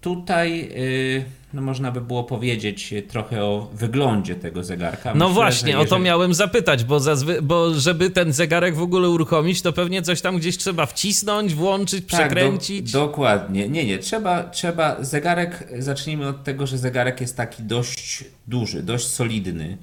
Tutaj 0.02 0.70
y, 0.78 1.26
no 1.54 1.62
można 1.62 1.92
by 1.92 2.02
było 2.02 2.24
powiedzieć 2.24 2.94
trochę 3.08 3.44
o 3.44 3.70
wyglądzie 3.74 4.36
tego 4.36 4.64
zegarka. 4.64 5.14
No 5.16 5.28
Myślę, 5.28 5.34
właśnie, 5.34 5.70
jeżeli... 5.70 5.88
o 5.88 5.90
to 5.90 6.00
miałem 6.00 6.34
zapytać, 6.34 6.84
bo, 6.84 7.00
zazwy... 7.00 7.42
bo 7.42 7.74
żeby 7.74 8.10
ten 8.10 8.34
zegarek 8.34 8.76
w 8.76 8.82
ogóle 8.82 9.10
uruchomić, 9.10 9.62
to 9.62 9.74
pewnie 9.74 10.02
coś 10.02 10.22
tam 10.22 10.38
gdzieś 10.38 10.58
trzeba 10.58 10.86
wcisnąć, 10.86 11.54
włączyć, 11.54 12.06
tak, 12.06 12.20
przekręcić. 12.20 12.92
Do, 12.92 13.00
dokładnie. 13.00 13.70
Nie, 13.70 13.86
nie, 13.86 14.00
trzeba, 14.00 14.44
trzeba 14.44 15.04
zegarek, 15.04 15.68
zacznijmy 15.80 16.28
od 16.28 16.44
tego, 16.44 16.68
że 16.68 16.78
zegarek 16.78 17.22
jest 17.22 17.38
taki 17.38 17.64
dość 17.64 18.24
duży, 18.48 18.84
dość 18.84 19.08
solidny 19.08 19.78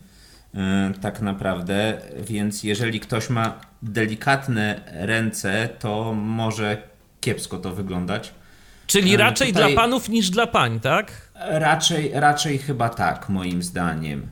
tak 1.01 1.21
naprawdę, 1.21 2.01
więc 2.21 2.65
jeżeli 2.65 3.01
ktoś 3.01 3.31
ma 3.31 3.61
delikatne 3.83 4.81
ręce, 4.93 5.69
to 5.79 6.15
może 6.15 6.83
kiepsko 7.21 7.59
to 7.59 7.75
wyglądać. 7.75 8.35
Czyli 8.87 9.17
raczej 9.17 9.49
Tutaj... 9.49 9.73
dla 9.73 9.83
panów 9.83 10.09
niż 10.09 10.31
dla 10.31 10.47
pań, 10.47 10.81
tak? 10.81 11.31
Raczej, 11.35 12.11
raczej 12.15 12.59
chyba 12.59 12.89
tak, 12.89 13.29
moim 13.29 13.63
zdaniem. 13.63 14.27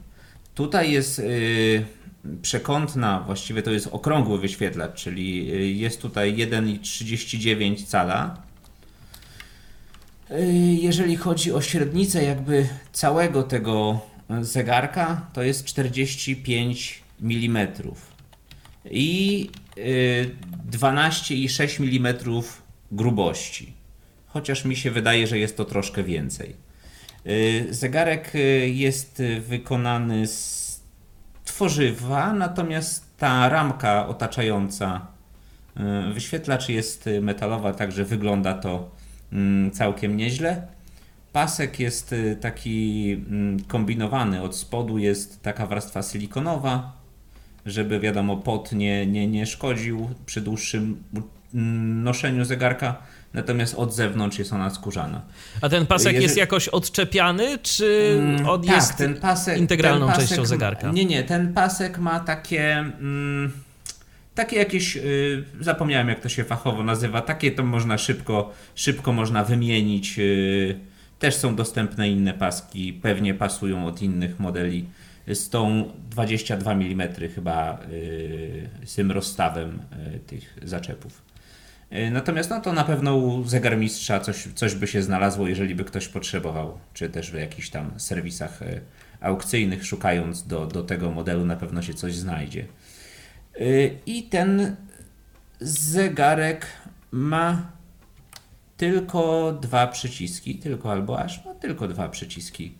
Tutaj 0.54 0.92
jest 0.92 1.18
yy, 1.18 1.84
przekątna, 2.42 3.20
właściwie 3.20 3.62
to 3.62 3.70
jest 3.70 3.88
okrągły 3.92 4.38
wyświetlacz, 4.38 4.94
czyli 4.94 5.54
y, 5.54 5.66
jest 5.66 6.02
tutaj 6.02 6.36
1,39 6.36 7.86
cala. 7.86 8.36
Yy, 10.30 10.46
jeżeli 10.74 11.16
chodzi 11.16 11.52
o 11.52 11.60
średnicę 11.60 12.24
jakby 12.24 12.68
całego 12.92 13.42
tego 13.42 14.00
zegarka, 14.40 15.26
to 15.32 15.42
jest 15.42 15.64
45 15.64 17.02
mm 17.22 17.68
i 18.90 19.40
yy, 19.76 20.30
12,6 20.70 21.82
mm 21.82 22.16
grubości 22.92 23.76
chociaż 24.36 24.64
mi 24.64 24.76
się 24.76 24.90
wydaje, 24.90 25.26
że 25.26 25.38
jest 25.38 25.56
to 25.56 25.64
troszkę 25.64 26.02
więcej. 26.02 26.56
Y, 27.26 27.66
zegarek 27.70 28.34
y, 28.34 28.68
jest 28.68 29.22
wykonany 29.40 30.26
z 30.26 30.80
tworzywa, 31.44 32.32
natomiast 32.32 33.16
ta 33.18 33.48
ramka 33.48 34.08
otaczająca 34.08 35.06
y, 36.10 36.12
wyświetlacz 36.12 36.68
jest 36.68 37.08
metalowa, 37.22 37.72
także 37.72 38.04
wygląda 38.04 38.54
to 38.54 38.90
mm, 39.32 39.70
całkiem 39.70 40.16
nieźle. 40.16 40.66
Pasek 41.36 41.80
jest 41.80 42.14
taki 42.40 43.12
mm, 43.12 43.64
kombinowany. 43.64 44.42
Od 44.42 44.56
spodu 44.56 44.98
jest 44.98 45.42
taka 45.42 45.66
warstwa 45.66 46.02
silikonowa, 46.02 46.92
żeby 47.66 48.00
wiadomo, 48.00 48.36
pot 48.36 48.72
nie, 48.72 49.06
nie, 49.06 49.26
nie 49.26 49.46
szkodził 49.46 50.10
przy 50.26 50.40
dłuższym 50.40 51.02
mm, 51.54 52.02
noszeniu 52.02 52.44
zegarka 52.44 52.96
natomiast 53.34 53.74
od 53.74 53.94
zewnątrz 53.94 54.38
jest 54.38 54.52
ona 54.52 54.70
skórzana. 54.70 55.22
A 55.60 55.68
ten 55.68 55.86
pasek 55.86 56.06
Jeżeli... 56.06 56.22
jest 56.22 56.36
jakoś 56.36 56.68
odczepiany, 56.68 57.58
czy 57.58 58.18
mm, 58.18 58.48
on 58.48 58.62
tak, 58.62 58.76
jest 58.76 58.96
ten 58.96 59.14
pasek, 59.14 59.58
integralną 59.58 60.06
ten 60.06 60.14
pasek, 60.14 60.28
częścią 60.28 60.46
zegarka? 60.46 60.90
Nie, 60.90 61.04
nie, 61.04 61.24
ten 61.24 61.54
pasek 61.54 61.98
ma 61.98 62.20
takie... 62.20 62.76
Mm, 62.76 63.52
takie 64.34 64.56
jakieś, 64.56 64.96
y, 64.96 65.44
zapomniałem 65.60 66.08
jak 66.08 66.20
to 66.20 66.28
się 66.28 66.44
fachowo 66.44 66.82
nazywa, 66.82 67.20
takie 67.20 67.52
to 67.52 67.64
można 67.64 67.98
szybko, 67.98 68.52
szybko 68.74 69.12
można 69.12 69.44
wymienić. 69.44 70.18
Y, 70.18 70.95
też 71.18 71.34
są 71.34 71.56
dostępne 71.56 72.10
inne 72.10 72.34
paski, 72.34 72.92
pewnie 72.92 73.34
pasują 73.34 73.86
od 73.86 74.02
innych 74.02 74.40
modeli 74.40 74.88
z 75.26 75.48
tą 75.48 75.92
22 76.10 76.72
mm 76.72 77.08
chyba 77.34 77.78
y, 77.90 78.68
z 78.84 78.94
tym 78.94 79.12
rozstawem 79.12 79.78
tych 80.26 80.58
zaczepów. 80.62 81.22
E, 81.90 82.10
natomiast 82.10 82.50
no 82.50 82.60
to 82.60 82.72
na 82.72 82.84
pewno 82.84 83.16
u 83.16 83.44
zegarmistrza 83.44 84.20
coś, 84.20 84.48
coś 84.54 84.74
by 84.74 84.86
się 84.86 85.02
znalazło, 85.02 85.48
jeżeli 85.48 85.74
by 85.74 85.84
ktoś 85.84 86.08
potrzebował, 86.08 86.78
czy 86.94 87.08
też 87.08 87.30
w 87.30 87.34
jakichś 87.34 87.70
tam 87.70 87.90
serwisach 87.96 88.60
aukcyjnych, 89.20 89.86
szukając 89.86 90.46
do, 90.46 90.66
do 90.66 90.82
tego 90.82 91.10
modelu, 91.10 91.44
na 91.44 91.56
pewno 91.56 91.82
się 91.82 91.94
coś 91.94 92.14
znajdzie. 92.14 92.64
I 94.06 94.22
ten 94.22 94.76
zegarek 95.60 96.66
ma 97.10 97.75
tylko 98.76 99.52
dwa 99.62 99.86
przyciski, 99.86 100.54
tylko 100.54 100.92
albo 100.92 101.18
aż 101.18 101.44
ma 101.44 101.54
tylko 101.54 101.88
dwa 101.88 102.08
przyciski. 102.08 102.72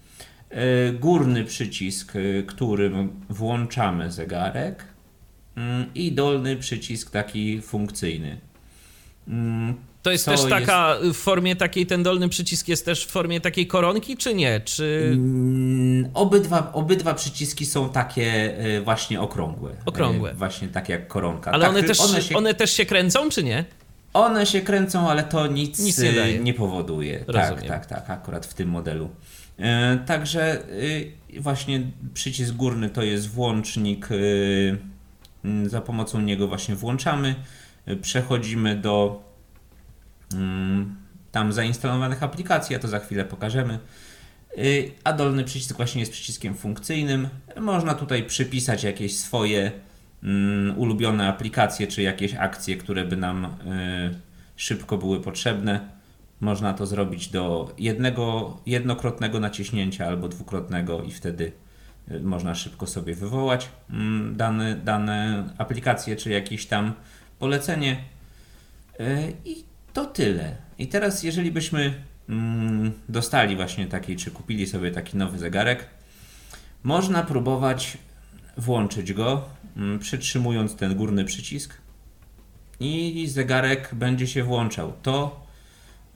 Górny 1.00 1.44
przycisk, 1.44 2.12
którym 2.46 3.20
włączamy 3.28 4.12
zegarek, 4.12 4.84
mm, 5.56 5.86
i 5.94 6.12
dolny 6.12 6.56
przycisk 6.56 7.10
taki 7.10 7.62
funkcyjny. 7.62 8.40
Mm, 9.28 9.74
to 10.02 10.10
jest 10.10 10.24
też 10.24 10.42
taka 10.44 10.96
jest... 11.02 11.18
w 11.18 11.22
formie 11.22 11.56
takiej, 11.56 11.86
ten 11.86 12.02
dolny 12.02 12.28
przycisk 12.28 12.68
jest 12.68 12.84
też 12.84 13.06
w 13.06 13.10
formie 13.10 13.40
takiej 13.40 13.66
koronki, 13.66 14.16
czy 14.16 14.34
nie? 14.34 14.60
Czy... 14.60 15.10
Mm, 15.12 16.10
obydwa, 16.14 16.72
obydwa 16.72 17.14
przyciski 17.14 17.66
są 17.66 17.88
takie 17.88 18.58
e, 18.58 18.80
właśnie 18.80 19.20
okrągłe. 19.20 19.70
Okrągłe. 19.84 20.30
E, 20.30 20.34
właśnie 20.34 20.68
takie 20.68 20.92
jak 20.92 21.08
koronka. 21.08 21.50
Ale 21.50 21.64
tak, 21.64 21.70
one, 21.70 21.82
też, 21.82 22.00
one, 22.00 22.22
się... 22.22 22.36
one 22.36 22.54
też 22.54 22.72
się 22.72 22.86
kręcą, 22.86 23.28
czy 23.28 23.44
nie? 23.44 23.64
One 24.16 24.46
się 24.46 24.60
kręcą, 24.60 25.10
ale 25.10 25.22
to 25.24 25.46
nic, 25.46 25.78
nic 25.78 25.98
nie, 25.98 26.22
e, 26.22 26.38
nie, 26.38 26.54
powoduje. 26.54 27.18
Tak, 27.18 27.28
Rozumiem. 27.28 27.68
Tak, 27.68 27.86
tak, 27.86 28.06
tak, 28.06 28.10
akurat 28.10 28.46
w 28.46 28.54
tym 28.54 28.68
modelu. 28.68 29.10
Także 30.06 30.62
właśnie 31.40 31.80
przycisk 32.14 32.54
górny 32.54 32.90
to 32.90 33.02
jest 33.02 33.28
włącznik. 33.28 34.08
Za 35.66 35.80
pomocą 35.80 36.20
niego 36.20 36.48
właśnie 36.48 36.74
włączamy 36.74 37.34
przechodzimy 38.02 38.76
do 38.76 39.22
mm, 40.32 40.96
tam 41.32 41.52
zainstalowanych 41.52 42.22
aplikacji, 42.22 42.76
a 42.76 42.78
to 42.78 42.88
za 42.88 42.98
chwilę 42.98 43.24
pokażemy. 43.24 43.78
Y, 44.58 44.92
a 45.04 45.12
dolny 45.12 45.44
przycisk 45.44 45.76
właśnie 45.76 46.00
jest 46.00 46.12
przyciskiem 46.12 46.54
funkcyjnym. 46.54 47.28
Można 47.60 47.94
tutaj 47.94 48.22
przypisać 48.22 48.82
jakieś 48.82 49.16
swoje 49.16 49.72
mm, 50.26 50.78
ulubione 50.78 51.28
aplikacje, 51.28 51.86
czy 51.86 52.02
jakieś 52.02 52.34
akcje, 52.34 52.76
które 52.76 53.04
by 53.04 53.16
nam 53.16 53.44
y, 53.44 53.48
szybko 54.56 54.98
były 54.98 55.20
potrzebne. 55.20 55.96
Można 56.40 56.74
to 56.74 56.86
zrobić 56.86 57.28
do 57.28 57.74
jednego, 57.78 58.56
jednokrotnego 58.66 59.40
naciśnięcia 59.40 60.06
albo 60.06 60.28
dwukrotnego 60.28 61.02
i 61.02 61.12
wtedy 61.12 61.52
y, 62.10 62.20
można 62.20 62.54
szybko 62.54 62.86
sobie 62.86 63.14
wywołać 63.14 63.68
mm, 63.90 64.36
dane, 64.36 64.76
dane 64.76 65.44
aplikacje, 65.58 66.16
czy 66.16 66.30
jakiś 66.30 66.66
tam 66.66 66.92
polecenie. 67.38 67.96
I 69.44 69.64
to 69.92 70.04
tyle. 70.04 70.56
I 70.78 70.86
teraz, 70.86 71.22
jeżeli 71.22 71.52
byśmy 71.52 71.94
mm, 72.28 72.92
dostali 73.08 73.56
właśnie 73.56 73.86
taki, 73.86 74.16
czy 74.16 74.30
kupili 74.30 74.66
sobie 74.66 74.90
taki 74.90 75.16
nowy 75.16 75.38
zegarek, 75.38 75.86
można 76.82 77.22
próbować 77.22 77.98
włączyć 78.56 79.12
go, 79.12 79.48
przytrzymując 80.00 80.76
ten 80.76 80.94
górny 80.94 81.24
przycisk 81.24 81.74
i 82.80 83.26
zegarek 83.28 83.90
będzie 83.92 84.26
się 84.26 84.44
włączał. 84.44 84.92
To 85.02 85.46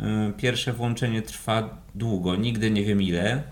y, 0.01 0.05
pierwsze 0.37 0.73
włączenie 0.73 1.23
trwa 1.23 1.79
długo, 1.95 2.37
nigdy 2.37 2.71
nie 2.71 2.85
wiem 2.85 3.03
ile. 3.03 3.43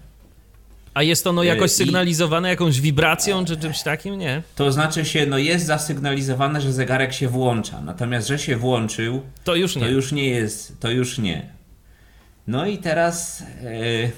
A 0.94 1.02
jest 1.02 1.26
ono 1.26 1.42
jakoś 1.42 1.70
sygnalizowane 1.70 2.48
jakąś 2.48 2.80
wibracją 2.80 3.44
czy 3.44 3.56
czymś 3.56 3.82
takim? 3.82 4.18
Nie. 4.18 4.42
To 4.56 4.72
znaczy 4.72 5.04
się, 5.04 5.26
no 5.26 5.38
jest 5.38 5.66
zasygnalizowane, 5.66 6.60
że 6.60 6.72
zegarek 6.72 7.12
się 7.12 7.28
włącza. 7.28 7.80
Natomiast, 7.80 8.28
że 8.28 8.38
się 8.38 8.56
włączył, 8.56 9.22
to 9.44 9.54
już 9.54 9.76
nie. 9.76 9.82
To 9.82 9.88
już 9.88 10.12
nie 10.12 10.28
jest, 10.28 10.80
to 10.80 10.90
już 10.90 11.18
nie. 11.18 11.46
No 12.46 12.66
i 12.66 12.78
teraz 12.78 13.42
yy, 13.62 14.10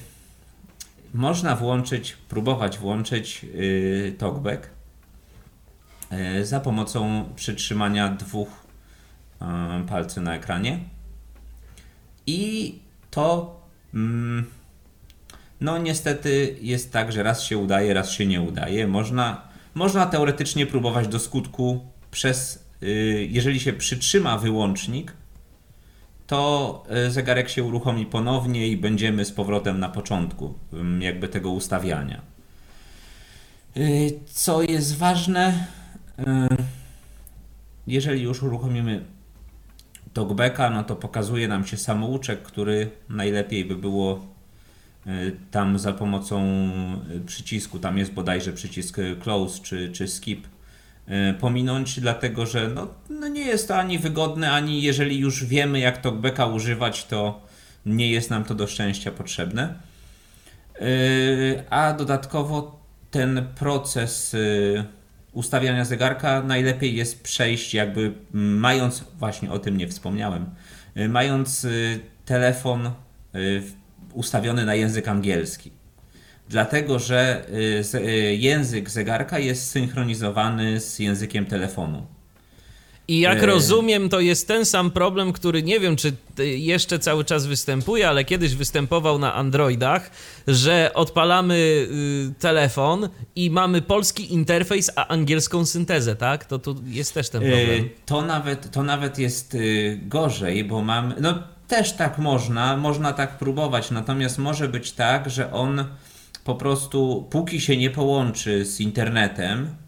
można 1.14 1.56
włączyć, 1.56 2.16
próbować 2.28 2.78
włączyć 2.78 3.44
yy, 3.54 4.14
talkback 4.18 4.70
za 6.42 6.60
pomocą 6.60 7.24
przytrzymania 7.36 8.08
dwóch 8.08 8.48
palców 9.88 10.22
na 10.22 10.34
ekranie. 10.34 10.78
I 12.26 12.78
to 13.10 13.56
mm, 13.94 14.46
no 15.60 15.78
niestety 15.78 16.56
jest 16.60 16.92
tak, 16.92 17.12
że 17.12 17.22
raz 17.22 17.42
się 17.42 17.58
udaje, 17.58 17.94
raz 17.94 18.10
się 18.10 18.26
nie 18.26 18.40
udaje. 18.40 18.86
Można, 18.86 19.42
można 19.74 20.06
teoretycznie 20.06 20.66
próbować 20.66 21.08
do 21.08 21.18
skutku 21.18 21.80
przez, 22.10 22.64
yy, 22.80 23.26
jeżeli 23.30 23.60
się 23.60 23.72
przytrzyma 23.72 24.38
wyłącznik, 24.38 25.12
to 26.26 26.84
y, 27.06 27.10
zegarek 27.10 27.48
się 27.48 27.64
uruchomi 27.64 28.06
ponownie 28.06 28.68
i 28.68 28.76
będziemy 28.76 29.24
z 29.24 29.32
powrotem 29.32 29.80
na 29.80 29.88
początku 29.88 30.54
jakby 31.00 31.28
tego 31.28 31.50
ustawiania. 31.50 32.20
Y, 33.76 34.20
co 34.26 34.62
jest 34.62 34.96
ważne, 34.96 35.48
y, 35.50 35.79
jeżeli 37.86 38.22
już 38.22 38.42
uruchomimy 38.42 39.04
talkbacka, 40.12 40.70
no 40.70 40.84
to 40.84 40.96
pokazuje 40.96 41.48
nam 41.48 41.66
się 41.66 41.76
samouczek, 41.76 42.42
który 42.42 42.90
najlepiej 43.08 43.64
by 43.64 43.76
było 43.76 44.26
tam 45.50 45.78
za 45.78 45.92
pomocą 45.92 46.42
przycisku, 47.26 47.78
tam 47.78 47.98
jest 47.98 48.12
bodajże 48.12 48.52
przycisk 48.52 48.96
close 49.22 49.62
czy, 49.62 49.92
czy 49.92 50.08
skip, 50.08 50.46
E, 51.10 51.34
pominąć, 51.34 52.00
dlatego 52.00 52.46
że 52.46 52.68
no, 52.68 52.88
no 53.10 53.28
nie 53.28 53.44
jest 53.44 53.68
to 53.68 53.76
ani 53.76 53.98
wygodne, 53.98 54.52
ani 54.52 54.82
jeżeli 54.82 55.18
już 55.18 55.44
wiemy 55.44 55.78
jak 55.78 55.98
talkbacka 55.98 56.46
używać, 56.46 57.04
to 57.04 57.40
nie 57.86 58.10
jest 58.10 58.30
nam 58.30 58.44
to 58.44 58.54
do 58.54 58.66
szczęścia 58.66 59.10
potrzebne. 59.10 59.74
E, 60.80 60.84
a 61.70 61.92
dodatkowo 61.92 62.80
ten 63.10 63.46
proces 63.54 64.34
e, 64.34 64.84
ustawiania 65.32 65.84
zegarka 65.84 66.42
najlepiej 66.42 66.96
jest 66.96 67.22
przejść 67.22 67.74
jakby 67.74 68.12
mając, 68.32 69.04
właśnie 69.18 69.52
o 69.52 69.58
tym 69.58 69.76
nie 69.76 69.88
wspomniałem, 69.88 70.50
mając 71.08 71.66
telefon 72.24 72.90
ustawiony 74.14 74.66
na 74.66 74.74
język 74.74 75.08
angielski 75.08 75.72
dlatego 76.50 76.98
że 76.98 77.46
y, 77.94 77.98
y, 77.98 78.36
język 78.36 78.90
zegarka 78.90 79.38
jest 79.38 79.70
synchronizowany 79.70 80.80
z 80.80 80.98
językiem 80.98 81.46
telefonu. 81.46 82.06
I 83.10 83.20
jak 83.20 83.42
rozumiem, 83.42 84.08
to 84.08 84.20
jest 84.20 84.48
ten 84.48 84.64
sam 84.64 84.90
problem, 84.90 85.32
który 85.32 85.62
nie 85.62 85.80
wiem, 85.80 85.96
czy 85.96 86.12
jeszcze 86.38 86.98
cały 86.98 87.24
czas 87.24 87.46
występuje, 87.46 88.08
ale 88.08 88.24
kiedyś 88.24 88.54
występował 88.54 89.18
na 89.18 89.34
Androidach, 89.34 90.10
że 90.46 90.90
odpalamy 90.94 91.54
y, 91.54 92.34
telefon 92.38 93.08
i 93.36 93.50
mamy 93.50 93.82
polski 93.82 94.34
interfejs, 94.34 94.90
a 94.96 95.08
angielską 95.08 95.66
syntezę, 95.66 96.16
tak? 96.16 96.44
To 96.44 96.58
tu 96.58 96.76
jest 96.86 97.14
też 97.14 97.30
ten 97.30 97.42
problem. 97.42 97.88
To 98.06 98.22
nawet, 98.22 98.70
to 98.70 98.82
nawet 98.82 99.18
jest 99.18 99.56
gorzej, 100.02 100.64
bo 100.64 100.82
mamy. 100.82 101.14
No 101.20 101.42
też 101.68 101.92
tak 101.92 102.18
można, 102.18 102.76
można 102.76 103.12
tak 103.12 103.38
próbować, 103.38 103.90
natomiast 103.90 104.38
może 104.38 104.68
być 104.68 104.92
tak, 104.92 105.30
że 105.30 105.52
on 105.52 105.84
po 106.44 106.54
prostu 106.54 107.26
póki 107.30 107.60
się 107.60 107.76
nie 107.76 107.90
połączy 107.90 108.64
z 108.64 108.80
internetem, 108.80 109.64
y, 109.64 109.79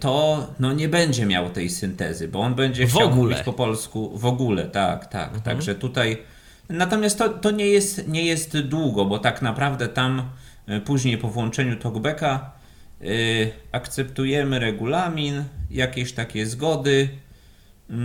to 0.00 0.46
no 0.60 0.72
nie 0.72 0.88
będzie 0.88 1.26
miał 1.26 1.50
tej 1.50 1.70
syntezy, 1.70 2.28
bo 2.28 2.40
on 2.40 2.54
będzie 2.54 2.86
w 2.86 2.90
chciał 2.90 3.06
ogóle. 3.06 3.22
mówić 3.22 3.38
po 3.44 3.52
polsku 3.52 4.18
w 4.18 4.26
ogóle, 4.26 4.64
tak, 4.64 5.06
tak. 5.06 5.24
Mhm. 5.24 5.42
Także 5.42 5.74
tutaj. 5.74 6.18
Natomiast 6.68 7.18
to, 7.18 7.28
to 7.28 7.50
nie, 7.50 7.66
jest, 7.66 8.08
nie 8.08 8.24
jest 8.24 8.60
długo, 8.60 9.04
bo 9.04 9.18
tak 9.18 9.42
naprawdę 9.42 9.88
tam 9.88 10.30
y, 10.68 10.80
później 10.80 11.18
po 11.18 11.28
włączeniu 11.28 11.76
talkbacka 11.76 12.52
yy, 13.00 13.08
akceptujemy 13.72 14.58
regulamin, 14.58 15.44
jakieś 15.70 16.12
takie 16.12 16.46
zgody. 16.46 17.08
Yy, 17.90 17.96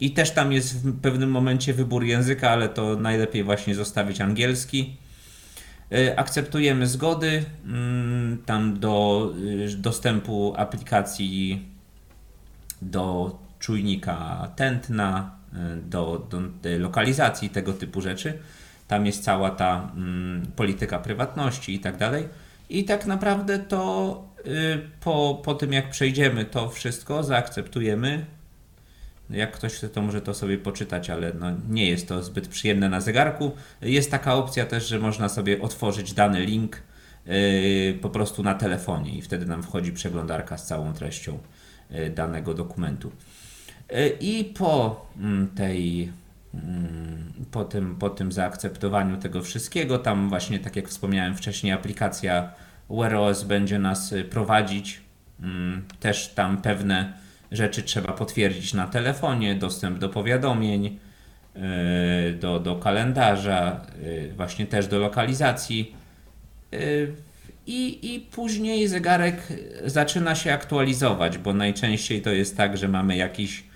I 0.00 0.10
też 0.10 0.30
tam 0.30 0.52
jest 0.52 0.86
w 0.86 1.00
pewnym 1.00 1.30
momencie 1.30 1.74
wybór 1.74 2.04
języka, 2.04 2.50
ale 2.50 2.68
to 2.68 2.96
najlepiej 2.96 3.44
właśnie 3.44 3.74
zostawić 3.74 4.20
angielski. 4.20 4.96
E, 5.92 6.18
akceptujemy 6.18 6.86
zgody 6.86 7.44
mm, 7.66 8.38
tam 8.46 8.80
do 8.80 9.30
y, 9.68 9.76
dostępu 9.76 10.54
aplikacji 10.56 11.68
do 12.82 13.38
czujnika 13.58 14.48
tętna, 14.56 15.30
e, 15.54 15.76
do, 15.76 16.26
do 16.30 16.40
lokalizacji, 16.78 17.50
tego 17.50 17.72
typu 17.72 18.00
rzeczy. 18.00 18.38
Tam 18.88 19.06
jest 19.06 19.24
cała 19.24 19.50
ta 19.50 19.92
mm, 19.96 20.46
polityka 20.56 20.98
prywatności 20.98 21.74
i 21.74 21.80
tak 21.80 21.96
dalej. 21.96 22.28
I 22.70 22.84
tak 22.84 23.06
naprawdę 23.06 23.58
to 23.58 24.24
y, 24.46 24.80
po, 25.00 25.40
po 25.44 25.54
tym, 25.54 25.72
jak 25.72 25.90
przejdziemy 25.90 26.44
to 26.44 26.70
wszystko, 26.70 27.22
zaakceptujemy, 27.22 28.26
jak 29.30 29.52
ktoś 29.52 29.72
chce, 29.72 29.88
to 29.88 30.02
może 30.02 30.20
to 30.20 30.34
sobie 30.34 30.58
poczytać, 30.58 31.10
ale 31.10 31.32
no 31.32 31.46
nie 31.68 31.90
jest 31.90 32.08
to 32.08 32.22
zbyt 32.22 32.48
przyjemne 32.48 32.88
na 32.88 33.00
zegarku. 33.00 33.52
Jest 33.82 34.10
taka 34.10 34.34
opcja 34.34 34.66
też, 34.66 34.88
że 34.88 34.98
można 34.98 35.28
sobie 35.28 35.62
otworzyć 35.62 36.12
dany 36.12 36.44
link 36.46 36.82
yy, 37.26 37.98
po 38.02 38.10
prostu 38.10 38.42
na 38.42 38.54
telefonie 38.54 39.18
i 39.18 39.22
wtedy 39.22 39.46
nam 39.46 39.62
wchodzi 39.62 39.92
przeglądarka 39.92 40.58
z 40.58 40.66
całą 40.66 40.92
treścią 40.92 41.38
yy, 41.90 42.10
danego 42.10 42.54
dokumentu. 42.54 43.12
Yy, 43.90 44.08
I 44.20 44.44
po 44.44 45.06
mm, 45.18 45.48
tej 45.48 46.12
mm, 46.54 47.32
po 47.50 47.64
tym, 47.64 47.96
po 47.96 48.10
tym 48.10 48.32
zaakceptowaniu 48.32 49.16
tego 49.16 49.42
wszystkiego, 49.42 49.98
tam 49.98 50.28
właśnie 50.28 50.58
tak 50.58 50.76
jak 50.76 50.88
wspomniałem 50.88 51.36
wcześniej, 51.36 51.72
aplikacja 51.72 52.52
Wear 52.90 53.14
OS 53.14 53.42
będzie 53.42 53.78
nas 53.78 54.12
y, 54.12 54.24
prowadzić. 54.24 55.00
Mm, 55.40 55.84
też 56.00 56.28
tam 56.28 56.62
pewne 56.62 57.12
rzeczy 57.52 57.82
trzeba 57.82 58.12
potwierdzić 58.12 58.74
na 58.74 58.86
telefonie, 58.86 59.54
dostęp 59.54 59.98
do 59.98 60.08
powiadomień, 60.08 60.98
e, 61.56 62.32
do, 62.32 62.60
do 62.60 62.76
kalendarza, 62.76 63.80
e, 64.30 64.34
właśnie 64.34 64.66
też 64.66 64.86
do 64.86 64.98
lokalizacji. 64.98 65.94
E, 66.72 66.78
I, 67.66 68.14
I 68.14 68.20
później 68.20 68.88
zegarek 68.88 69.36
zaczyna 69.84 70.34
się 70.34 70.52
aktualizować, 70.52 71.38
bo 71.38 71.54
najczęściej 71.54 72.22
to 72.22 72.30
jest 72.30 72.56
tak, 72.56 72.76
że 72.76 72.88
mamy 72.88 73.16
jakiś 73.16 73.68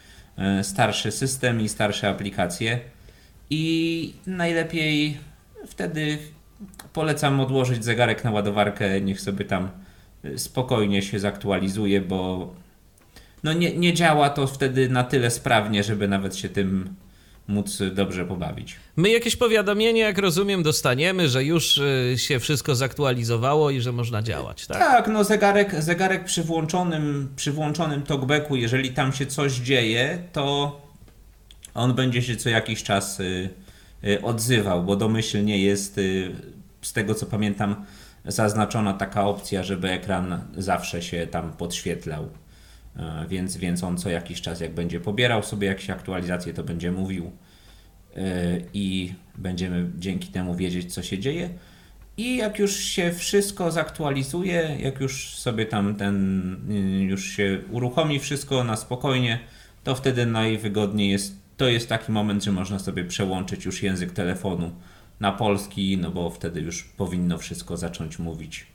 starszy 0.62 1.10
system 1.10 1.60
i 1.60 1.68
starsze 1.68 2.08
aplikacje. 2.08 2.80
I 3.50 4.14
najlepiej 4.26 5.18
wtedy 5.66 6.18
polecam 6.92 7.40
odłożyć 7.40 7.84
zegarek 7.84 8.24
na 8.24 8.30
ładowarkę, 8.30 9.00
niech 9.00 9.20
sobie 9.20 9.44
tam 9.44 9.68
spokojnie 10.36 11.02
się 11.02 11.18
zaktualizuje, 11.18 12.00
bo 12.00 12.54
no 13.42 13.52
nie, 13.52 13.76
nie 13.76 13.94
działa 13.94 14.30
to 14.30 14.46
wtedy 14.46 14.88
na 14.88 15.04
tyle 15.04 15.30
sprawnie, 15.30 15.84
żeby 15.84 16.08
nawet 16.08 16.36
się 16.36 16.48
tym 16.48 16.96
móc 17.48 17.82
dobrze 17.92 18.24
pobawić. 18.24 18.76
My 18.96 19.10
jakieś 19.10 19.36
powiadomienie, 19.36 20.00
jak 20.00 20.18
rozumiem, 20.18 20.62
dostaniemy, 20.62 21.28
że 21.28 21.44
już 21.44 21.78
y, 21.78 22.14
się 22.16 22.40
wszystko 22.40 22.74
zaktualizowało 22.74 23.70
i 23.70 23.80
że 23.80 23.92
można 23.92 24.22
działać, 24.22 24.66
tak? 24.66 24.78
Tak, 24.78 25.08
no 25.08 25.24
zegarek, 25.24 25.82
zegarek 25.82 26.24
przy 26.24 26.42
włączonym, 26.42 27.28
przy 27.36 27.52
włączonym 27.52 28.02
talkbacku, 28.02 28.56
jeżeli 28.56 28.90
tam 28.90 29.12
się 29.12 29.26
coś 29.26 29.52
dzieje, 29.52 30.18
to 30.32 30.80
on 31.74 31.94
będzie 31.94 32.22
się 32.22 32.36
co 32.36 32.48
jakiś 32.48 32.82
czas 32.82 33.20
y, 33.20 33.50
y, 34.04 34.22
odzywał, 34.22 34.84
bo 34.84 34.96
domyślnie 34.96 35.58
jest, 35.58 36.00
z 36.82 36.92
tego 36.92 37.14
co 37.14 37.26
pamiętam, 37.26 37.84
zaznaczona 38.24 38.92
taka 38.92 39.24
opcja, 39.24 39.62
żeby 39.62 39.90
ekran 39.90 40.40
zawsze 40.56 41.02
się 41.02 41.26
tam 41.26 41.52
podświetlał. 41.52 42.28
E, 42.96 43.26
więc, 43.28 43.56
więc 43.56 43.84
on 43.84 43.98
co 43.98 44.10
jakiś 44.10 44.40
czas, 44.40 44.60
jak 44.60 44.74
będzie 44.74 45.00
pobierał 45.00 45.42
sobie 45.42 45.68
jakieś 45.68 45.90
aktualizacje, 45.90 46.54
to 46.54 46.64
będzie 46.64 46.92
mówił 46.92 47.30
e, 48.16 48.20
i 48.74 49.14
będziemy 49.38 49.90
dzięki 49.98 50.28
temu 50.28 50.54
wiedzieć, 50.54 50.94
co 50.94 51.02
się 51.02 51.18
dzieje. 51.18 51.50
I 52.16 52.36
jak 52.36 52.58
już 52.58 52.76
się 52.76 53.12
wszystko 53.12 53.70
zaktualizuje, 53.70 54.76
jak 54.80 55.00
już 55.00 55.34
sobie 55.34 55.66
tam 55.66 55.94
ten, 55.94 56.16
y, 56.70 57.04
już 57.04 57.24
się 57.24 57.58
uruchomi 57.70 58.18
wszystko 58.18 58.64
na 58.64 58.76
spokojnie, 58.76 59.38
to 59.84 59.94
wtedy 59.94 60.26
najwygodniej 60.26 61.10
jest 61.10 61.42
to 61.56 61.68
jest 61.68 61.88
taki 61.88 62.12
moment, 62.12 62.44
że 62.44 62.52
można 62.52 62.78
sobie 62.78 63.04
przełączyć 63.04 63.64
już 63.64 63.82
język 63.82 64.12
telefonu 64.12 64.72
na 65.20 65.32
polski, 65.32 65.98
no 65.98 66.10
bo 66.10 66.30
wtedy 66.30 66.60
już 66.60 66.82
powinno 66.82 67.38
wszystko 67.38 67.76
zacząć 67.76 68.18
mówić 68.18 68.66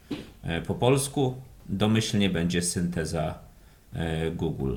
e, 0.44 0.62
po 0.62 0.76
polsku. 0.76 1.36
Domyślnie 1.70 2.30
będzie 2.30 2.62
synteza 2.62 3.40
Google. 4.36 4.76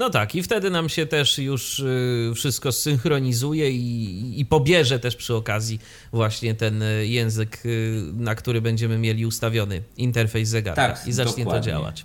No 0.00 0.10
tak, 0.10 0.34
i 0.34 0.42
wtedy 0.42 0.70
nam 0.70 0.88
się 0.88 1.06
też 1.06 1.38
już 1.38 1.78
y, 1.78 2.32
wszystko 2.34 2.72
zsynchronizuje 2.72 3.70
i, 3.70 4.40
i 4.40 4.46
pobierze 4.46 4.98
też 4.98 5.16
przy 5.16 5.34
okazji 5.34 5.78
właśnie 6.12 6.54
ten 6.54 6.82
y, 6.82 7.06
język, 7.06 7.66
y, 7.66 8.02
na 8.12 8.34
który 8.34 8.60
będziemy 8.60 8.98
mieli 8.98 9.26
ustawiony 9.26 9.82
interfejs 9.96 10.48
zegarka 10.48 10.88
tak, 10.88 11.08
i 11.08 11.12
zacznie 11.12 11.44
dokładnie. 11.44 11.62
to 11.62 11.66
działać. 11.66 12.04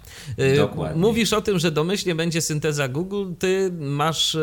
Dokładnie. 0.58 1.02
Mówisz 1.02 1.34
o 1.34 1.42
tym, 1.42 1.60
że 1.60 1.72
domyślnie 1.72 2.16
będzie 2.16 2.42
synteza 2.42 2.88
Google, 2.88 3.34
ty 3.40 3.72
masz 3.80 4.38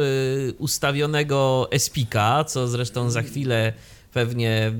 ustawionego 0.59 1.69
Espika, 1.71 2.45
co 2.45 2.69
zresztą 2.69 3.11
za 3.11 3.23
chwilę 3.23 3.73
pewnie 4.13 4.73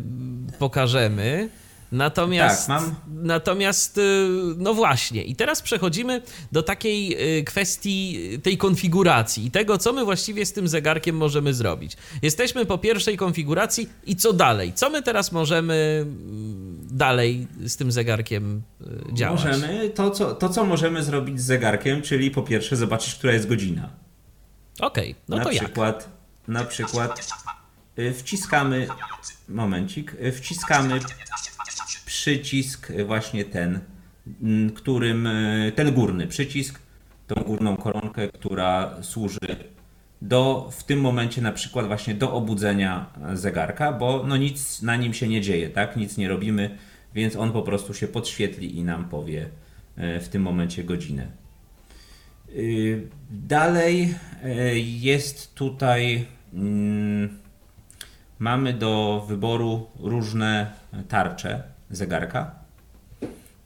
pokażemy. 0.59 1.49
Natomiast, 1.93 2.67
tak, 2.67 2.83
natomiast, 3.09 3.99
y, 3.99 4.29
no 4.57 4.75
właśnie, 4.75 5.25
i 5.25 5.37
teraz 5.37 5.63
przechodzimy 5.63 6.23
do 6.53 6.63
takiej 6.63 7.17
y, 7.39 7.45
kwestii 7.45 8.29
tej 8.43 8.59
konfiguracji 8.59 9.47
i 9.47 9.51
tego, 9.51 9.79
co 9.79 9.93
my 9.93 10.05
właściwie 10.05 10.47
z 10.47 10.53
tym 10.53 10.69
zegarkiem 10.69 11.17
możemy 11.17 11.55
zrobić. 11.55 11.97
Jesteśmy 12.23 12.67
po 12.67 12.79
pierwszej 12.79 13.17
konfiguracji 13.17 13.89
i 14.07 14.17
co 14.17 14.33
dalej? 14.33 14.73
Co 14.73 14.91
my 14.91 15.03
teraz 15.03 15.33
możemy 15.33 15.99
mm, 16.03 16.79
dalej 16.91 17.47
z 17.67 17.77
tym 17.77 17.93
zegarkiem 17.93 18.63
y, 18.81 19.15
działać? 19.15 19.45
Możemy 19.45 19.91
to, 19.91 20.11
co, 20.11 20.35
to, 20.35 20.49
co 20.49 20.65
możemy 20.65 21.03
zrobić 21.03 21.41
z 21.41 21.45
zegarkiem, 21.45 22.03
czyli 22.03 22.31
po 22.31 22.43
pierwsze 22.43 22.77
zobaczyć, 22.77 23.15
która 23.15 23.33
jest 23.33 23.49
godzina. 23.49 23.91
Okej, 24.81 25.11
okay, 25.11 25.23
no 25.29 25.37
na 25.37 25.45
to 25.45 25.51
przykład, 25.51 25.97
jak? 25.97 26.49
Na 26.49 26.65
przykład 26.65 27.29
wciskamy, 28.15 28.89
momencik, 29.49 30.17
wciskamy 30.33 31.01
przycisk 32.23 32.93
właśnie 33.07 33.45
ten, 33.45 33.81
którym, 34.75 35.29
ten 35.75 35.93
górny 35.93 36.27
przycisk, 36.27 36.81
tą 37.27 37.43
górną 37.43 37.77
koronkę, 37.77 38.29
która 38.29 39.03
służy 39.03 39.39
do, 40.23 40.71
w 40.73 40.85
tym 40.85 41.01
momencie 41.01 41.43
na 41.43 41.53
przykład 41.53 41.87
właśnie 41.87 42.15
do 42.15 42.33
obudzenia 42.33 43.07
zegarka, 43.35 43.93
bo 43.93 44.25
no 44.29 44.37
nic 44.37 44.83
na 44.83 44.97
nim 44.97 45.15
się 45.15 45.29
nie 45.29 45.41
dzieje, 45.41 45.71
tak? 45.71 45.97
Nic 45.97 46.17
nie 46.17 46.29
robimy, 46.29 46.79
więc 47.15 47.37
on 47.37 47.53
po 47.53 47.63
prostu 47.63 47.95
się 47.95 48.09
podświetli 48.09 48.79
i 48.79 48.85
nam 48.85 49.09
powie 49.09 49.49
w 49.97 50.29
tym 50.31 50.43
momencie 50.43 50.85
godzinę. 50.85 51.27
Dalej 53.31 54.15
jest 55.01 55.55
tutaj 55.55 56.27
mamy 58.39 58.73
do 58.73 59.25
wyboru 59.29 59.87
różne 59.99 60.73
tarcze 61.09 61.72
zegarka. 61.93 62.51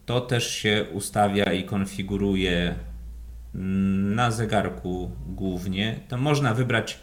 To 0.06 0.20
też 0.20 0.50
się 0.50 0.84
ustawia 0.92 1.52
i 1.52 1.64
konfiguruje 1.64 2.74
na 4.14 4.30
zegarku 4.30 5.10
głównie. 5.26 6.00
To 6.08 6.16
można 6.16 6.54
wybrać 6.54 6.98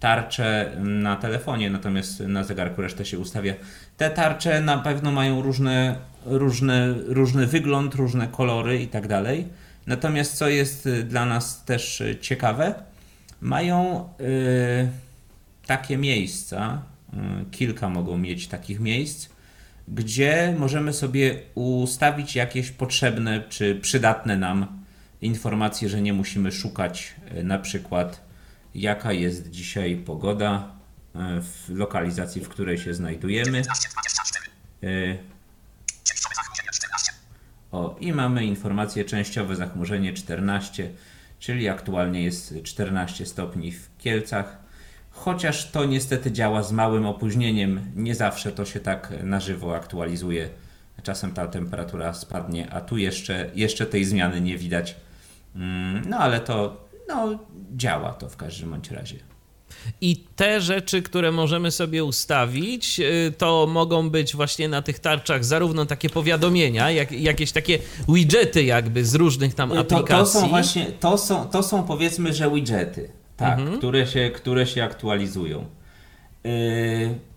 tarcze 0.00 0.76
na 0.84 1.16
telefonie, 1.16 1.70
natomiast 1.70 2.20
na 2.20 2.44
zegarku 2.44 2.82
resztę 2.82 3.04
się 3.04 3.18
ustawia. 3.18 3.54
Te 3.96 4.10
tarcze 4.10 4.60
na 4.60 4.78
pewno 4.78 5.12
mają 5.12 5.42
różne, 5.42 5.96
różne, 6.24 6.94
różny 7.06 7.46
wygląd, 7.46 7.94
różne 7.94 8.28
kolory 8.28 8.82
i 8.82 8.88
tak 8.88 9.08
dalej. 9.08 9.46
Natomiast 9.86 10.36
co 10.36 10.48
jest 10.48 10.88
dla 11.04 11.26
nas 11.26 11.64
też 11.64 12.02
ciekawe, 12.20 12.74
mają 13.40 14.08
yy, 14.18 14.88
takie 15.66 15.96
miejsca, 15.96 16.82
yy, 17.12 17.20
kilka 17.50 17.88
mogą 17.88 18.18
mieć 18.18 18.48
takich 18.48 18.80
miejsc, 18.80 19.28
gdzie 19.94 20.54
możemy 20.58 20.92
sobie 20.92 21.40
ustawić 21.54 22.36
jakieś 22.36 22.70
potrzebne 22.70 23.42
czy 23.48 23.74
przydatne 23.74 24.36
nam 24.36 24.84
informacje, 25.20 25.88
że 25.88 26.02
nie 26.02 26.12
musimy 26.12 26.52
szukać 26.52 27.14
e, 27.28 27.42
na 27.42 27.58
przykład 27.58 28.28
jaka 28.74 29.12
jest 29.12 29.50
dzisiaj 29.50 29.96
pogoda 29.96 30.72
e, 31.14 31.40
w 31.40 31.68
lokalizacji, 31.68 32.44
w 32.44 32.48
której 32.48 32.78
się 32.78 32.94
znajdujemy. 32.94 33.62
E, 34.82 35.18
o, 37.72 37.96
i 38.00 38.12
mamy 38.12 38.44
informację 38.44 39.04
częściowe 39.04 39.56
zachmurzenie 39.56 40.12
14, 40.12 40.90
czyli 41.38 41.68
aktualnie 41.68 42.22
jest 42.22 42.54
14 42.62 43.26
stopni 43.26 43.72
w 43.72 43.90
Kielcach 43.98 44.67
chociaż 45.20 45.70
to 45.70 45.84
niestety 45.84 46.32
działa 46.32 46.62
z 46.62 46.72
małym 46.72 47.06
opóźnieniem. 47.06 47.80
Nie 47.96 48.14
zawsze 48.14 48.52
to 48.52 48.64
się 48.64 48.80
tak 48.80 49.12
na 49.22 49.40
żywo 49.40 49.76
aktualizuje. 49.76 50.48
Czasem 51.02 51.32
ta 51.32 51.48
temperatura 51.48 52.14
spadnie, 52.14 52.70
a 52.72 52.80
tu 52.80 52.96
jeszcze, 52.96 53.50
jeszcze 53.54 53.86
tej 53.86 54.04
zmiany 54.04 54.40
nie 54.40 54.58
widać. 54.58 54.96
Mm, 55.54 56.02
no 56.08 56.16
ale 56.18 56.40
to 56.40 56.76
no, 57.08 57.38
działa 57.76 58.12
to 58.12 58.28
w 58.28 58.36
każdym 58.36 58.70
bądź 58.70 58.90
razie. 58.90 59.16
I 60.00 60.24
te 60.36 60.60
rzeczy, 60.60 61.02
które 61.02 61.32
możemy 61.32 61.70
sobie 61.70 62.04
ustawić, 62.04 63.00
y, 63.00 63.32
to 63.38 63.66
mogą 63.70 64.10
być 64.10 64.36
właśnie 64.36 64.68
na 64.68 64.82
tych 64.82 64.98
tarczach 64.98 65.44
zarówno 65.44 65.86
takie 65.86 66.10
powiadomienia, 66.10 66.90
jak 66.90 67.12
jakieś 67.12 67.52
takie 67.52 67.78
widgety 68.08 68.64
jakby 68.64 69.04
z 69.04 69.14
różnych 69.14 69.54
tam 69.54 69.72
aplikacji. 69.72 70.06
To, 70.08 70.18
to 70.18 70.26
są 70.26 70.48
właśnie, 70.48 70.86
to 70.86 71.18
są, 71.18 71.46
to 71.46 71.62
są 71.62 71.82
powiedzmy, 71.82 72.34
że 72.34 72.50
widgety. 72.50 73.10
Tak, 73.38 73.58
mhm. 73.58 73.78
które, 73.78 74.06
się, 74.06 74.30
które 74.30 74.66
się 74.66 74.84
aktualizują. 74.84 75.64
Yy, 76.44 76.50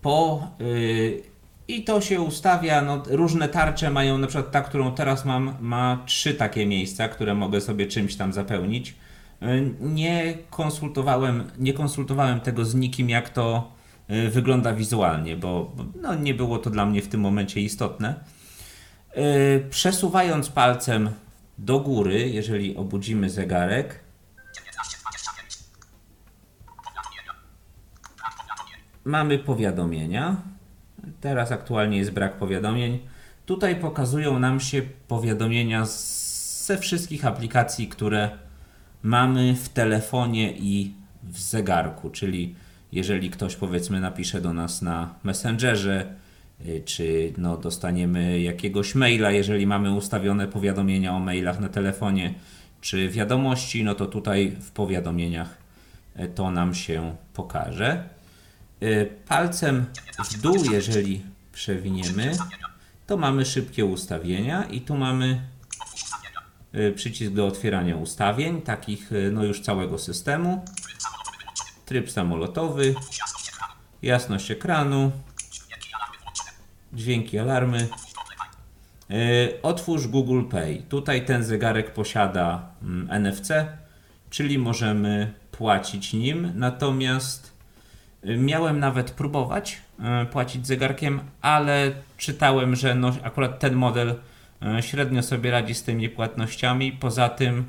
po, 0.01 0.47
yy, 0.59 1.21
I 1.67 1.83
to 1.83 2.01
się 2.01 2.21
ustawia, 2.21 2.81
no, 2.81 3.03
różne 3.07 3.47
tarcze 3.49 3.89
mają, 3.89 4.17
na 4.17 4.27
przykład 4.27 4.51
ta, 4.51 4.61
którą 4.61 4.91
teraz 4.91 5.25
mam, 5.25 5.55
ma 5.59 6.03
trzy 6.05 6.33
takie 6.33 6.65
miejsca, 6.65 7.07
które 7.07 7.35
mogę 7.35 7.61
sobie 7.61 7.87
czymś 7.87 8.15
tam 8.15 8.33
zapełnić. 8.33 8.95
Yy, 9.41 9.73
nie 9.79 10.37
konsultowałem, 10.49 11.43
nie 11.57 11.73
konsultowałem 11.73 12.39
tego 12.39 12.65
z 12.65 12.75
nikim, 12.75 13.09
jak 13.09 13.29
to 13.29 13.71
wygląda 14.31 14.73
wizualnie, 14.73 15.35
bo, 15.37 15.71
no, 16.01 16.15
nie 16.15 16.33
było 16.33 16.57
to 16.57 16.69
dla 16.69 16.85
mnie 16.85 17.01
w 17.01 17.07
tym 17.07 17.21
momencie 17.21 17.61
istotne. 17.61 18.15
Przesuwając 19.69 20.49
palcem 20.49 21.09
do 21.57 21.79
góry, 21.79 22.29
jeżeli 22.29 22.75
obudzimy 22.75 23.29
zegarek, 23.29 23.99
mamy 29.03 29.39
powiadomienia. 29.39 30.35
Teraz 31.21 31.51
aktualnie 31.51 31.97
jest 31.97 32.11
brak 32.11 32.37
powiadomień. 32.37 32.99
Tutaj 33.45 33.75
pokazują 33.75 34.39
nam 34.39 34.59
się 34.59 34.81
powiadomienia 35.07 35.85
ze 36.65 36.77
wszystkich 36.77 37.25
aplikacji, 37.25 37.87
które 37.87 38.29
mamy 39.03 39.55
w 39.55 39.69
telefonie 39.69 40.53
i 40.57 40.93
w 41.23 41.39
zegarku, 41.39 42.09
czyli 42.09 42.55
jeżeli 42.91 43.29
ktoś 43.29 43.55
powiedzmy 43.55 43.99
napisze 43.99 44.41
do 44.41 44.53
nas 44.53 44.81
na 44.81 45.15
Messengerze, 45.23 46.15
y, 46.65 46.81
czy 46.85 47.33
no, 47.37 47.57
dostaniemy 47.57 48.41
jakiegoś 48.41 48.95
maila, 48.95 49.31
jeżeli 49.31 49.67
mamy 49.67 49.93
ustawione 49.93 50.47
powiadomienia 50.47 51.15
o 51.15 51.19
mailach 51.19 51.59
na 51.59 51.69
telefonie, 51.69 52.33
czy 52.81 53.09
wiadomości, 53.09 53.83
no 53.83 53.95
to 53.95 54.05
tutaj 54.05 54.51
w 54.61 54.71
powiadomieniach 54.71 55.57
y, 56.19 56.27
to 56.27 56.51
nam 56.51 56.75
się 56.75 57.15
pokaże. 57.33 58.03
Y, 58.83 59.09
palcem 59.27 59.85
w 60.31 60.41
dół, 60.41 60.57
jeżeli 60.71 61.25
przewiniemy, 61.53 62.37
to 63.07 63.17
mamy 63.17 63.45
szybkie 63.45 63.85
ustawienia 63.85 64.63
i 64.63 64.81
tu 64.81 64.97
mamy 64.97 65.41
y, 66.75 66.93
przycisk 66.95 67.31
do 67.31 67.47
otwierania 67.47 67.95
ustawień, 67.95 68.61
takich 68.61 69.11
y, 69.11 69.31
no 69.33 69.43
już 69.43 69.61
całego 69.61 69.97
systemu. 69.97 70.65
Tryb 71.85 72.11
samolotowy, 72.11 72.95
jasność 74.01 74.51
ekranu, 74.51 75.11
dźwięki 76.93 77.39
alarmy. 77.39 77.87
Otwórz 79.63 80.07
Google 80.07 80.43
Pay. 80.43 80.83
Tutaj 80.89 81.25
ten 81.25 81.43
zegarek 81.43 81.93
posiada 81.93 82.69
mm, 82.81 83.23
NFC, 83.23 83.51
czyli 84.29 84.57
możemy 84.57 85.33
płacić 85.51 86.13
nim, 86.13 86.51
natomiast 86.55 87.50
Miałem 88.23 88.79
nawet 88.79 89.11
próbować 89.11 89.77
e, 89.99 90.25
płacić 90.25 90.67
zegarkiem, 90.67 91.19
ale 91.41 91.91
czytałem, 92.17 92.75
że 92.75 92.95
no, 92.95 93.11
akurat 93.23 93.59
ten 93.59 93.73
model 93.75 94.15
e, 94.61 94.83
średnio 94.83 95.23
sobie 95.23 95.51
radzi 95.51 95.75
z 95.75 95.83
tymi 95.83 96.09
płatnościami. 96.09 96.91
Poza 96.91 97.29
tym 97.29 97.65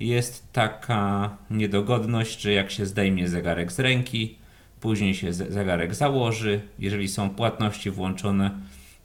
jest 0.00 0.52
taka 0.52 1.30
niedogodność, 1.50 2.40
że 2.40 2.52
jak 2.52 2.70
się 2.70 2.86
zdejmie 2.86 3.28
zegarek 3.28 3.72
z 3.72 3.80
ręki, 3.80 4.38
później 4.80 5.14
się 5.14 5.32
zegarek 5.32 5.94
założy, 5.94 6.60
jeżeli 6.78 7.08
są 7.08 7.30
płatności 7.30 7.90
włączone, 7.90 8.50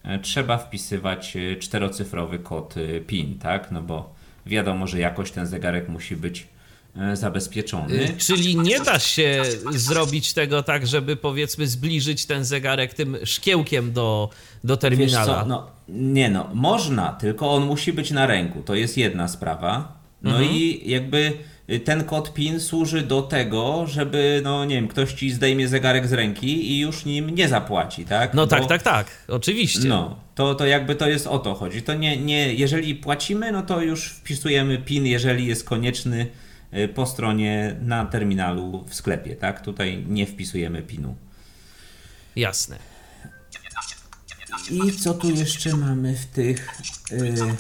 e, 0.03 0.19
trzeba 0.19 0.57
wpisywać 0.57 1.38
czterocyfrowy 1.59 2.39
kod 2.39 2.75
PIN, 3.07 3.39
tak? 3.39 3.71
No 3.71 3.81
bo 3.81 4.15
wiadomo, 4.45 4.88
że 4.88 4.99
jakoś 4.99 5.31
ten 5.31 5.45
zegarek 5.45 5.89
musi 5.89 6.15
być 6.15 6.47
zabezpieczony. 7.13 7.93
Y, 7.93 8.17
czyli 8.17 8.56
nie 8.56 8.80
da 8.80 8.99
się 8.99 9.43
zrobić 9.71 10.34
tego 10.34 10.63
tak, 10.63 10.88
żeby 10.88 11.15
powiedzmy 11.15 11.67
zbliżyć 11.67 12.25
ten 12.25 12.45
zegarek 12.45 12.93
tym 12.93 13.17
szkiełkiem 13.23 13.93
do, 13.93 14.30
do 14.63 14.78
terminala. 14.78 15.45
No, 15.45 15.67
nie 15.89 16.30
no, 16.30 16.49
można, 16.54 17.13
tylko 17.13 17.52
on 17.52 17.65
musi 17.65 17.93
być 17.93 18.12
na 18.12 18.28
ręku. 18.28 18.62
To 18.62 18.75
jest 18.75 18.97
jedna 18.97 19.28
sprawa. 19.28 19.99
No 20.21 20.32
mhm. 20.32 20.49
i 20.52 20.82
jakby 20.86 21.34
ten 21.84 22.04
kod 22.04 22.34
PIN 22.34 22.60
służy 22.60 23.02
do 23.02 23.21
tego, 23.21 23.86
żeby, 23.88 24.41
no 24.43 24.65
nie 24.65 24.75
wiem, 24.75 24.88
ktoś 24.88 25.13
ci 25.13 25.32
zdejmie 25.32 25.67
zegarek 25.67 26.08
z 26.08 26.13
ręki 26.13 26.71
i 26.71 26.80
już 26.80 27.06
nim 27.06 27.30
nie 27.30 27.47
zapłaci, 27.47 28.06
tak? 28.06 28.34
No 28.34 28.41
Bo, 28.41 28.47
tak, 28.47 28.67
tak, 28.67 28.84
tak, 28.84 29.08
oczywiście. 29.28 29.88
No, 29.88 30.15
to, 30.36 30.56
to 30.56 30.65
jakby 30.65 30.95
to 30.95 31.10
jest 31.10 31.28
o 31.28 31.39
to 31.39 31.54
chodzi. 31.54 31.82
To 31.82 31.93
nie, 31.93 32.17
nie, 32.17 32.54
jeżeli 32.54 32.95
płacimy, 32.95 33.52
no 33.52 33.62
to 33.62 33.82
już 33.82 34.10
wpisujemy 34.10 34.78
PIN, 34.78 35.06
jeżeli 35.06 35.47
jest 35.47 35.63
konieczny 35.63 36.21
y, 36.21 36.48
po 36.95 37.05
stronie 37.05 37.75
na 37.82 38.05
terminalu 38.05 38.86
w 38.88 38.95
sklepie, 38.95 39.36
tak? 39.36 39.62
Tutaj 39.62 40.05
nie 40.08 40.25
wpisujemy 40.25 40.82
PIN-u. 40.82 41.15
Jasne. 42.36 42.77
I 44.71 44.91
co 44.91 45.13
tu 45.13 45.29
jeszcze 45.29 45.77
mamy 45.77 46.15
w 46.15 46.25
tych... 46.25 46.82
Yy... 47.12 47.55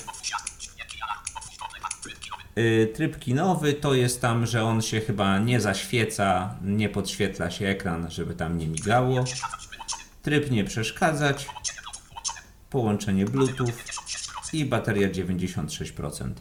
Y, 2.57 2.91
tryb 2.93 3.19
kinowy 3.19 3.73
to 3.73 3.93
jest 3.93 4.21
tam, 4.21 4.45
że 4.45 4.63
on 4.63 4.81
się 4.81 5.01
chyba 5.01 5.39
nie 5.39 5.61
zaświeca, 5.61 6.55
nie 6.61 6.89
podświetla 6.89 7.51
się 7.51 7.67
ekran, 7.67 8.11
żeby 8.11 8.35
tam 8.35 8.57
nie 8.57 8.67
migało. 8.67 9.23
Tryb 10.21 10.51
nie 10.51 10.63
przeszkadzać. 10.63 11.47
Połączenie 12.69 13.25
Bluetooth 13.25 13.73
i 14.53 14.65
bateria 14.65 15.09
96%. 15.09 16.31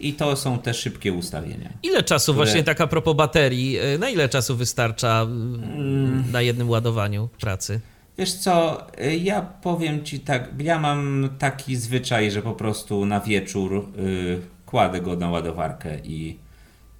I 0.00 0.12
to 0.12 0.36
są 0.36 0.58
te 0.58 0.74
szybkie 0.74 1.12
ustawienia. 1.12 1.72
Ile 1.82 2.02
czasu 2.02 2.32
które... 2.32 2.46
właśnie 2.46 2.64
taka 2.64 2.86
propos 2.86 3.16
baterii, 3.16 3.80
y, 3.80 3.98
na 3.98 4.08
ile 4.08 4.28
czasu 4.28 4.56
wystarcza 4.56 5.22
mm. 5.22 6.24
na 6.32 6.42
jednym 6.42 6.70
ładowaniu 6.70 7.28
pracy? 7.40 7.80
Wiesz 8.18 8.34
co, 8.34 8.86
y, 9.00 9.16
ja 9.16 9.42
powiem 9.42 10.04
ci 10.04 10.20
tak, 10.20 10.48
ja 10.58 10.78
mam 10.78 11.28
taki 11.38 11.76
zwyczaj, 11.76 12.30
że 12.30 12.42
po 12.42 12.52
prostu 12.52 13.06
na 13.06 13.20
wieczór 13.20 13.72
yy, 13.96 14.40
kładę 14.66 15.00
go 15.00 15.16
na 15.16 15.30
ładowarkę 15.30 15.98
i 16.04 16.38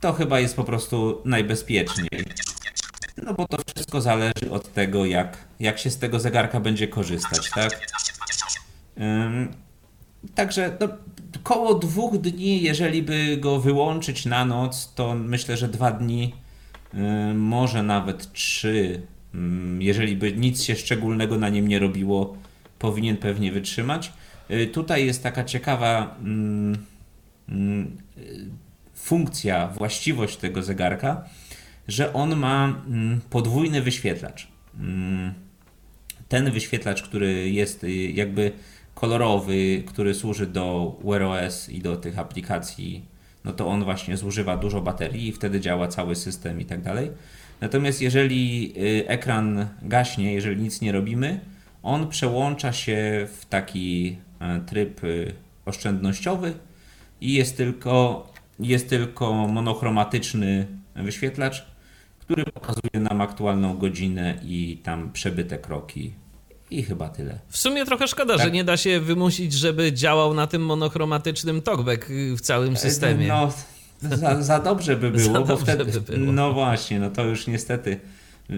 to 0.00 0.12
chyba 0.12 0.40
jest 0.40 0.56
po 0.56 0.64
prostu 0.64 1.22
najbezpieczniej. 1.24 2.08
No 3.22 3.34
bo 3.34 3.48
to 3.48 3.58
wszystko 3.74 4.00
zależy 4.00 4.50
od 4.50 4.72
tego, 4.72 5.04
jak, 5.04 5.38
jak 5.60 5.78
się 5.78 5.90
z 5.90 5.98
tego 5.98 6.20
zegarka 6.20 6.60
będzie 6.60 6.88
korzystać, 6.88 7.50
tak? 7.50 7.80
Ym, 8.98 9.54
także 10.34 10.76
no, 10.80 10.88
koło 11.42 11.74
dwóch 11.74 12.18
dni, 12.18 12.62
jeżeli 12.62 13.02
by 13.02 13.36
go 13.36 13.60
wyłączyć 13.60 14.26
na 14.26 14.44
noc, 14.44 14.92
to 14.94 15.14
myślę, 15.14 15.56
że 15.56 15.68
dwa 15.68 15.90
dni, 15.90 16.34
może 17.34 17.82
nawet 17.82 18.32
trzy, 18.32 19.02
jeżeli 19.78 20.16
by 20.16 20.32
nic 20.32 20.62
się 20.62 20.76
szczególnego 20.76 21.38
na 21.38 21.48
nim 21.48 21.68
nie 21.68 21.78
robiło, 21.78 22.36
powinien 22.78 23.16
pewnie 23.16 23.52
wytrzymać. 23.52 24.12
Yy, 24.48 24.66
tutaj 24.66 25.06
jest 25.06 25.22
taka 25.22 25.44
ciekawa 25.44 26.16
Mm, 27.48 27.96
funkcja, 28.94 29.68
właściwość 29.68 30.36
tego 30.36 30.62
zegarka, 30.62 31.24
że 31.88 32.12
on 32.12 32.36
ma 32.36 32.82
mm, 32.86 33.20
podwójny 33.30 33.82
wyświetlacz. 33.82 34.48
Mm, 34.80 35.34
ten 36.28 36.50
wyświetlacz, 36.50 37.02
który 37.02 37.50
jest 37.50 37.84
y, 37.84 37.90
jakby 37.92 38.52
kolorowy, 39.00 39.82
który 39.86 40.14
służy 40.14 40.46
do 40.46 40.96
Wear 41.04 41.22
OS 41.22 41.68
i 41.68 41.80
do 41.80 41.96
tych 41.96 42.18
aplikacji, 42.18 43.04
no 43.44 43.52
to 43.52 43.66
on 43.66 43.84
właśnie 43.84 44.16
zużywa 44.16 44.56
dużo 44.56 44.80
baterii 44.80 45.28
i 45.28 45.32
wtedy 45.32 45.60
działa 45.60 45.88
cały 45.88 46.16
system 46.16 46.60
i 46.60 46.64
tak 46.64 46.82
dalej. 46.82 47.10
Natomiast 47.60 48.02
jeżeli 48.02 48.72
y, 48.76 49.08
ekran 49.08 49.66
gaśnie, 49.82 50.34
jeżeli 50.34 50.62
nic 50.62 50.80
nie 50.80 50.92
robimy, 50.92 51.40
on 51.82 52.08
przełącza 52.08 52.72
się 52.72 53.28
w 53.38 53.46
taki 53.46 54.16
e, 54.40 54.60
tryb 54.60 55.04
y, 55.04 55.32
oszczędnościowy, 55.66 56.54
i 57.20 57.32
jest 57.32 57.56
tylko, 57.56 58.26
jest 58.60 58.90
tylko 58.90 59.32
monochromatyczny 59.32 60.66
wyświetlacz, 60.96 61.66
który 62.18 62.44
pokazuje 62.44 63.00
nam 63.10 63.20
aktualną 63.20 63.78
godzinę 63.78 64.40
i 64.44 64.80
tam 64.82 65.12
przebyte 65.12 65.58
kroki. 65.58 66.12
I 66.70 66.82
chyba 66.82 67.08
tyle. 67.08 67.38
W 67.48 67.58
sumie 67.58 67.84
trochę 67.84 68.08
szkoda, 68.08 68.36
tak? 68.36 68.46
że 68.46 68.50
nie 68.50 68.64
da 68.64 68.76
się 68.76 69.00
wymusić, 69.00 69.52
żeby 69.52 69.92
działał 69.92 70.34
na 70.34 70.46
tym 70.46 70.64
monochromatycznym 70.64 71.62
talkback 71.62 72.06
w 72.36 72.40
całym 72.40 72.74
e, 72.74 72.76
systemie. 72.76 73.28
No, 73.28 73.52
za, 74.02 74.42
za 74.42 74.58
dobrze 74.58 74.96
by 74.96 75.10
było, 75.18 75.44
bo 75.44 75.56
wtedy. 75.56 75.84
By 75.84 76.00
było. 76.00 76.32
No 76.32 76.52
właśnie, 76.52 77.00
no 77.00 77.10
to 77.10 77.24
już 77.24 77.46
niestety. 77.46 78.00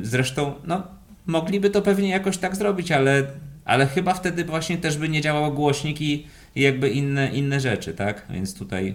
Zresztą, 0.02 0.54
no, 0.64 0.82
mogliby 1.26 1.70
to 1.70 1.82
pewnie 1.82 2.08
jakoś 2.08 2.38
tak 2.38 2.56
zrobić, 2.56 2.92
ale, 2.92 3.26
ale 3.64 3.86
chyba 3.86 4.14
wtedy 4.14 4.44
właśnie 4.44 4.78
też 4.78 4.98
by 4.98 5.08
nie 5.08 5.20
działał 5.20 5.54
głośnik 5.54 6.00
i 6.00 6.26
i 6.54 6.60
jakby 6.60 6.90
inne, 6.90 7.30
inne 7.32 7.60
rzeczy, 7.60 7.94
tak? 7.94 8.26
Więc 8.30 8.54
tutaj. 8.54 8.94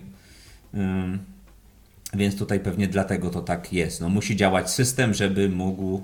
Więc 2.14 2.38
tutaj 2.38 2.60
pewnie 2.60 2.88
dlatego 2.88 3.30
to 3.30 3.42
tak 3.42 3.74
jest. 3.74 4.02
No, 4.02 4.10
musi 4.10 4.36
działać 4.36 4.72
system, 4.72 5.14
żeby 5.14 5.50
mógł 5.50 6.02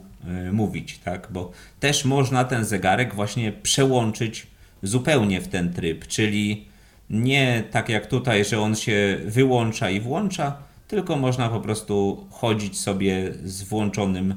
y, 0.48 0.52
mówić, 0.52 1.00
tak? 1.00 1.28
Bo 1.32 1.52
też 1.80 2.06
można 2.06 2.44
ten 2.44 2.66
zegarek 2.66 3.16
właśnie 3.16 3.52
przełączyć 3.52 4.48
zupełnie 4.84 5.42
w 5.42 5.48
ten 5.48 5.74
tryb, 5.74 6.08
czyli 6.08 6.66
nie 7.10 7.64
tak 7.72 7.90
jak 7.90 8.08
tutaj, 8.08 8.46
że 8.46 8.60
on 8.60 8.76
się 8.76 9.18
wyłącza 9.26 9.90
i 9.90 10.00
włącza, 10.00 10.58
tylko 10.88 11.16
można 11.16 11.50
po 11.50 11.62
prostu 11.62 12.28
chodzić 12.32 12.80
sobie 12.80 13.34
z 13.44 13.64
włączonym 13.64 14.36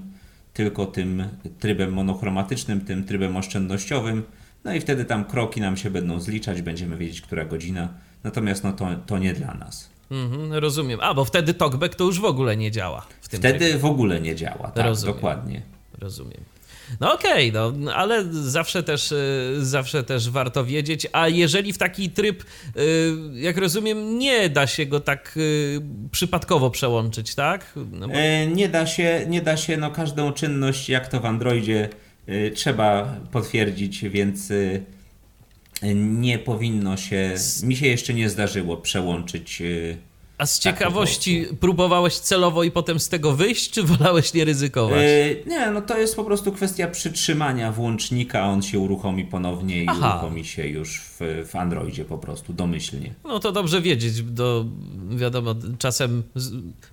tylko 0.55 0.87
tym 0.87 1.25
trybem 1.59 1.93
monochromatycznym, 1.93 2.81
tym 2.81 3.05
trybem 3.05 3.37
oszczędnościowym 3.37 4.23
no 4.65 4.75
i 4.75 4.81
wtedy 4.81 5.05
tam 5.05 5.25
kroki 5.25 5.61
nam 5.61 5.77
się 5.77 5.91
będą 5.91 6.21
zliczać, 6.21 6.63
będziemy 6.63 6.97
wiedzieć, 6.97 7.21
która 7.21 7.45
godzina. 7.45 7.89
Natomiast 8.25 8.65
no 8.65 8.73
to, 8.73 8.89
to 9.07 9.19
nie 9.19 9.33
dla 9.33 9.55
nas. 9.55 9.94
Mhm, 10.11 10.53
rozumiem. 10.53 11.01
A, 11.03 11.15
bo 11.15 11.25
wtedy 11.25 11.55
talkback 11.55 11.95
to 11.95 12.05
już 12.05 12.21
w 12.21 12.25
ogóle 12.25 12.57
nie 12.57 12.71
działa. 12.71 13.07
wtedy 13.21 13.59
trybie. 13.59 13.79
w 13.79 13.85
ogóle 13.85 14.21
nie 14.21 14.35
działa, 14.35 14.71
tak, 14.75 14.87
rozumiem. 14.87 15.15
dokładnie. 15.15 15.63
Rozumiem. 15.99 16.41
No 17.01 17.15
okej, 17.15 17.51
okay, 17.51 17.73
no, 17.79 17.95
ale 17.95 18.25
zawsze 18.33 18.83
też, 18.83 19.13
e, 19.13 19.17
zawsze 19.59 20.03
też 20.03 20.31
warto 20.31 20.65
wiedzieć. 20.65 21.07
A 21.13 21.29
jeżeli 21.29 21.73
w 21.73 21.79
taki 21.79 22.11
tryb, 22.11 22.45
e, 22.45 22.81
jak 23.41 23.57
rozumiem, 23.57 24.19
nie 24.19 24.49
da 24.49 24.67
się 24.67 24.87
go 24.87 25.01
tak 25.01 25.39
e, 25.39 26.11
przypadkowo 26.11 26.71
przełączyć, 26.71 27.35
tak? 27.35 27.73
No 27.93 28.09
bo... 28.09 28.15
Nie 28.55 28.69
da 28.69 28.87
się, 28.87 29.25
nie 29.29 29.43
da 29.43 29.57
się, 29.57 29.77
no 29.77 29.91
każdą 29.91 30.33
czynność, 30.33 30.89
jak 30.89 31.09
to 31.09 31.21
w 31.21 31.27
Androidzie 31.27 31.89
Y, 32.29 32.53
trzeba 32.55 33.17
potwierdzić, 33.33 34.05
więc 34.05 34.51
y, 34.51 34.83
nie 35.95 36.39
powinno 36.39 36.97
się, 36.97 37.35
mi 37.63 37.77
się 37.77 37.87
jeszcze 37.87 38.15
nie 38.15 38.31
zdarzyło 38.31 38.77
przełączyć 38.77 39.61
y, 39.61 39.97
a 40.39 40.47
z 40.47 40.61
tak, 40.61 40.63
ciekawości 40.63 41.47
tak, 41.47 41.59
próbowałeś 41.59 42.19
celowo 42.19 42.63
i 42.63 42.71
potem 42.71 43.01
z 43.01 43.09
tego 43.09 43.33
wyjść, 43.33 43.71
czy 43.71 43.83
wolałeś 43.83 44.35
nie 44.35 44.45
ryzykować? 44.45 45.03
Yy, 45.03 45.43
nie, 45.47 45.71
no 45.71 45.83
to 45.83 45.99
jest 45.99 46.17
po 46.17 46.25
prostu 46.25 46.53
kwestia 46.53 46.89
przytrzymania 46.89 47.73
włącznika, 47.73 48.47
on 48.47 48.63
się 48.63 48.79
uruchomi 48.79 49.25
ponownie 49.25 49.85
i 49.85 49.87
Aha. 49.89 50.13
uruchomi 50.13 50.45
się 50.45 50.67
już 50.67 51.01
w, 51.01 51.14
w 51.47 51.57
Androidzie 51.57 52.05
po 52.05 52.19
prostu 52.19 52.53
domyślnie. 52.53 53.15
No 53.25 53.41
to 53.41 53.53
dobrze 53.53 53.83
wiedzieć, 53.83 54.23
do, 54.23 54.67
wiadomo, 55.11 55.55
czasem 55.79 56.23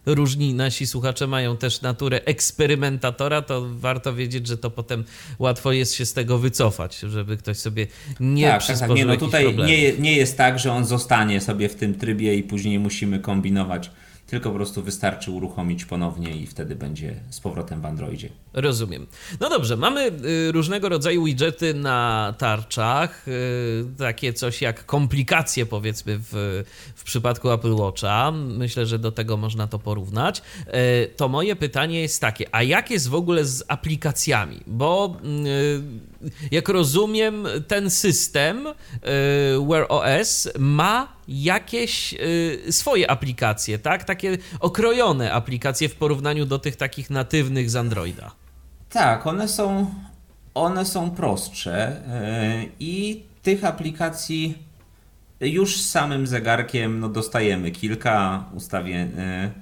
różni 0.05 0.53
nasi 0.53 0.87
słuchacze 0.87 1.27
mają 1.27 1.57
też 1.57 1.81
naturę 1.81 2.21
eksperymentatora, 2.25 3.41
to 3.41 3.67
warto 3.69 4.13
wiedzieć, 4.13 4.47
że 4.47 4.57
to 4.57 4.69
potem 4.69 5.03
łatwo 5.39 5.71
jest 5.71 5.93
się 5.93 6.05
z 6.05 6.13
tego 6.13 6.37
wycofać, 6.37 6.99
żeby 6.99 7.37
ktoś 7.37 7.57
sobie 7.57 7.87
nie 8.19 8.47
tak, 8.47 8.65
tak, 8.65 8.79
tak. 8.79 8.89
Nie, 8.89 9.05
no 9.05 9.17
tutaj 9.17 9.55
nie, 9.55 9.93
nie 9.93 10.15
jest 10.15 10.37
tak, 10.37 10.59
że 10.59 10.73
on 10.73 10.85
zostanie 10.85 11.41
sobie 11.41 11.69
w 11.69 11.75
tym 11.75 11.93
trybie 11.95 12.35
i 12.35 12.43
później 12.43 12.79
musimy 12.79 13.19
kombinować, 13.19 13.91
tylko 14.31 14.49
po 14.49 14.55
prostu 14.55 14.83
wystarczy 14.83 15.31
uruchomić 15.31 15.85
ponownie 15.85 16.35
i 16.35 16.47
wtedy 16.47 16.75
będzie 16.75 17.15
z 17.29 17.39
powrotem 17.39 17.81
w 17.81 17.85
Androidzie. 17.85 18.29
Rozumiem. 18.53 19.07
No 19.39 19.49
dobrze, 19.49 19.77
mamy 19.77 20.11
y, 20.47 20.51
różnego 20.51 20.89
rodzaju 20.89 21.23
widgety 21.23 21.73
na 21.73 22.33
tarczach, 22.37 23.27
y, 23.27 23.85
takie 23.97 24.33
coś 24.33 24.61
jak 24.61 24.85
komplikacje 24.85 25.65
powiedzmy 25.65 26.19
w, 26.19 26.63
w 26.95 27.03
przypadku 27.03 27.51
Apple 27.51 27.75
Watcha. 27.75 28.31
Myślę, 28.31 28.85
że 28.85 28.99
do 28.99 29.11
tego 29.11 29.37
można 29.37 29.67
to 29.67 29.79
porównać. 29.79 30.41
Y, 30.67 31.15
to 31.17 31.27
moje 31.27 31.55
pytanie 31.55 32.01
jest 32.01 32.21
takie, 32.21 32.45
a 32.51 32.63
jak 32.63 32.91
jest 32.91 33.09
w 33.09 33.15
ogóle 33.15 33.45
z 33.45 33.63
aplikacjami? 33.67 34.59
Bo 34.67 35.17
jak 36.51 36.69
rozumiem, 36.69 37.47
ten 37.67 37.89
system 37.89 38.67
Wear 39.69 39.85
OS 39.89 40.49
ma 40.59 41.07
jakieś 41.27 42.15
swoje 42.69 43.11
aplikacje, 43.11 43.79
tak? 43.79 44.03
Takie 44.03 44.37
okrojone 44.59 45.33
aplikacje 45.33 45.89
w 45.89 45.95
porównaniu 45.95 46.45
do 46.45 46.59
tych 46.59 46.75
takich 46.75 47.09
natywnych 47.09 47.69
z 47.69 47.75
Androida. 47.75 48.31
Tak, 48.89 49.27
one 49.27 49.47
są, 49.47 49.93
one 50.53 50.85
są 50.85 51.11
prostsze 51.11 52.01
yy, 52.61 52.69
i 52.79 53.23
tych 53.43 53.65
aplikacji 53.65 54.57
Już 55.41 55.81
z 55.81 55.89
samym 55.89 56.27
zegarkiem 56.27 56.99
no, 56.99 57.09
dostajemy 57.09 57.71
kilka 57.71 58.43
ustawień. 58.53 59.11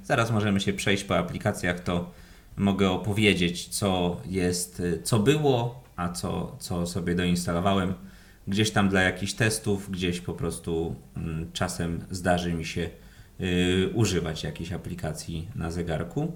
Zaraz 0.04 0.32
możemy 0.32 0.60
się 0.60 0.74
przejść 0.74 1.04
po 1.04 1.18
aplikacjach, 1.18 1.80
to 1.80 2.12
mogę 2.58 2.90
opowiedzieć, 2.92 3.68
co 3.68 4.18
jest, 4.26 4.82
co 5.04 5.20
było, 5.20 5.79
a 6.00 6.10
co, 6.10 6.56
co 6.60 6.88
sobie 6.88 7.16
doinstalowałem. 7.16 7.94
Gdzieś 8.48 8.72
tam 8.72 8.90
dla 8.90 9.02
jakichś 9.02 9.34
testów, 9.34 9.92
gdzieś 9.92 10.22
po 10.22 10.34
prostu 10.34 10.96
mm, 11.18 11.52
czasem 11.54 12.06
zdarzy 12.12 12.54
mi 12.54 12.66
się 12.66 12.90
y, 13.42 13.90
używać 13.94 14.44
jakiejś 14.44 14.72
aplikacji 14.72 15.48
na 15.56 15.72
zegarku. 15.72 16.34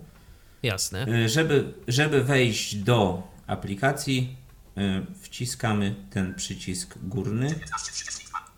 Jasne. 0.63 1.07
Y, 1.07 1.29
żeby, 1.29 1.73
żeby 1.87 2.23
wejść 2.23 2.75
do 2.75 3.27
aplikacji, 3.47 4.35
y, 4.77 4.81
wciskamy 5.21 5.95
ten 6.09 6.35
przycisk 6.35 6.97
górny 7.03 7.55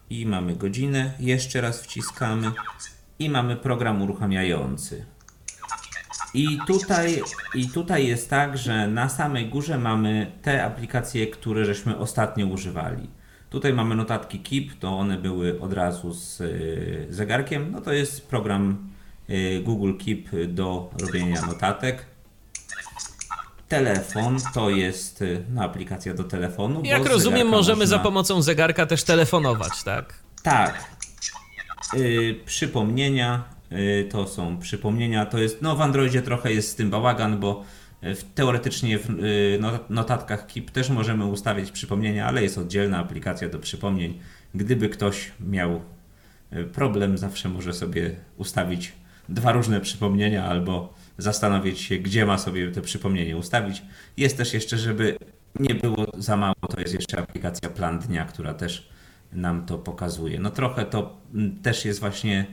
i 0.10 0.26
mamy 0.26 0.56
godzinę. 0.56 1.14
Jeszcze 1.20 1.62
raz 1.62 1.82
wciskamy 1.82 2.52
i 3.20 3.30
mamy 3.30 3.56
program 3.56 4.02
uruchamiający. 4.02 5.06
I 6.36 6.60
tutaj, 6.68 7.22
I 7.54 7.70
tutaj 7.70 8.08
jest 8.08 8.30
tak, 8.30 8.58
że 8.58 8.88
na 8.88 9.10
samej 9.10 9.50
górze 9.50 9.78
mamy 9.78 10.32
te 10.42 10.64
aplikacje, 10.64 11.28
które 11.28 11.66
żeśmy 11.66 11.98
ostatnio 11.98 12.48
używali. 12.48 13.10
Tutaj 13.50 13.74
mamy 13.74 13.96
notatki 13.96 14.40
Keep, 14.40 14.80
to 14.80 15.00
one 15.00 15.18
były 15.18 15.62
od 15.62 15.74
razu 15.74 16.14
z 16.14 16.42
y, 16.42 17.08
zegarkiem. 17.10 17.72
No 17.72 17.82
to 17.82 17.94
jest 17.94 18.28
program 18.28 18.90
y, 19.30 19.62
Google 19.64 19.94
Keep 20.06 20.48
do 20.48 20.90
robienia 21.02 21.42
notatek. 21.42 22.06
Telefon 23.68 24.38
to 24.54 24.70
jest 24.70 25.22
y, 25.22 25.44
no, 25.54 25.64
aplikacja 25.64 26.14
do 26.14 26.24
telefonu. 26.24 26.82
Jak 26.84 27.06
rozumiem, 27.06 27.48
możemy 27.48 27.80
można... 27.80 27.98
za 27.98 28.04
pomocą 28.04 28.42
zegarka 28.42 28.86
też 28.86 29.04
telefonować, 29.04 29.84
tak? 29.84 30.14
Tak. 30.44 30.96
Yy, 31.94 32.36
przypomnienia 32.46 33.55
to 34.10 34.28
są 34.28 34.58
przypomnienia. 34.58 35.26
To 35.26 35.38
jest, 35.38 35.62
no 35.62 35.76
w 35.76 35.82
Androidzie 35.82 36.22
trochę 36.22 36.54
jest 36.54 36.72
z 36.72 36.76
tym 36.76 36.90
bałagan, 36.90 37.40
bo 37.40 37.64
y, 38.04 38.16
w, 38.16 38.24
teoretycznie 38.24 39.00
w 39.00 39.10
y, 39.10 39.60
notatkach 39.90 40.48
Keep 40.48 40.72
też 40.72 40.90
możemy 40.90 41.26
ustawić 41.26 41.72
przypomnienia, 41.72 42.28
ale 42.28 42.44
jest 42.44 42.58
oddzielna 42.58 42.98
aplikacja 42.98 43.50
do 43.50 43.60
przypomnień. 43.60 44.20
Gdyby 44.56 44.90
ktoś 44.90 45.32
miał 45.40 45.82
problem, 46.74 47.18
zawsze 47.18 47.50
może 47.50 47.74
sobie 47.74 48.16
ustawić 48.38 48.94
dwa 49.30 49.52
różne 49.52 49.82
przypomnienia 49.82 50.46
albo 50.46 50.94
zastanowić 51.18 51.80
się, 51.80 51.98
gdzie 51.98 52.26
ma 52.26 52.38
sobie 52.38 52.72
te 52.72 52.82
przypomnienie 52.82 53.38
ustawić. 53.38 53.84
Jest 54.18 54.38
też 54.38 54.54
jeszcze, 54.54 54.78
żeby 54.78 55.18
nie 55.60 55.76
było 55.76 56.06
za 56.18 56.38
mało, 56.38 56.56
to 56.70 56.80
jest 56.80 56.94
jeszcze 56.94 57.20
aplikacja 57.20 57.70
Plan 57.70 58.00
Dnia, 58.00 58.26
która 58.26 58.54
też 58.54 58.90
nam 59.32 59.66
to 59.66 59.78
pokazuje. 59.78 60.40
No 60.40 60.50
trochę 60.50 60.86
to 60.86 61.18
mm, 61.34 61.62
też 61.62 61.86
jest 61.86 62.00
właśnie 62.00 62.46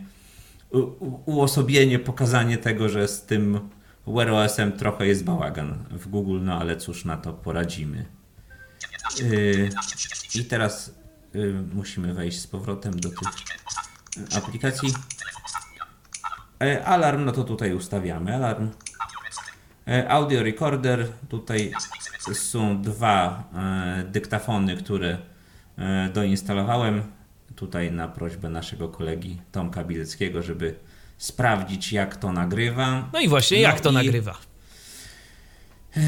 uosobienie, 1.27 1.99
pokazanie 1.99 2.59
tego, 2.59 2.89
że 2.89 3.09
z 3.09 3.23
tym 3.23 3.71
Wear 4.07 4.31
OS-em 4.31 4.73
trochę 4.73 5.07
jest 5.07 5.25
bałagan 5.25 5.85
w 5.91 6.09
Google, 6.09 6.41
no 6.43 6.61
ale 6.61 6.77
cóż 6.77 7.05
na 7.05 7.17
to 7.17 7.33
poradzimy. 7.33 8.07
Yy, 9.21 9.71
I 10.35 10.45
teraz 10.45 10.95
yy, 11.35 11.65
musimy 11.75 12.15
wejść 12.15 12.41
z 12.41 12.47
powrotem 12.47 13.01
do 13.01 13.09
tych 13.09 13.29
aplikacji. 14.37 14.95
Yy, 16.61 16.87
alarm, 16.87 17.25
no 17.25 17.33
to 17.33 17.45
tutaj 17.45 17.75
ustawiamy 17.75 18.35
alarm. 18.35 18.71
Audio 20.09 20.43
recorder, 20.43 21.09
tutaj 21.29 21.73
są 22.33 22.83
dwa 22.83 23.45
yy, 23.99 24.05
dyktafony, 24.05 24.77
które 24.77 25.19
doinstalowałem 26.13 27.03
tutaj 27.57 27.93
na 27.93 28.09
prośbę 28.09 28.49
naszego 28.49 28.88
kolegi 28.88 29.37
Tomka 29.53 29.85
Bileckiego, 29.85 30.43
żeby 30.43 30.75
sprawdzić, 31.19 31.93
jak 31.93 32.17
to 32.17 32.33
nagrywa. 32.33 33.09
No 33.12 33.21
i 33.21 33.29
właśnie, 33.29 33.57
no 33.57 33.62
jak 33.62 33.81
to 33.81 33.91
i... 33.91 33.95
nagrywa? 33.95 34.38
E, 35.97 36.01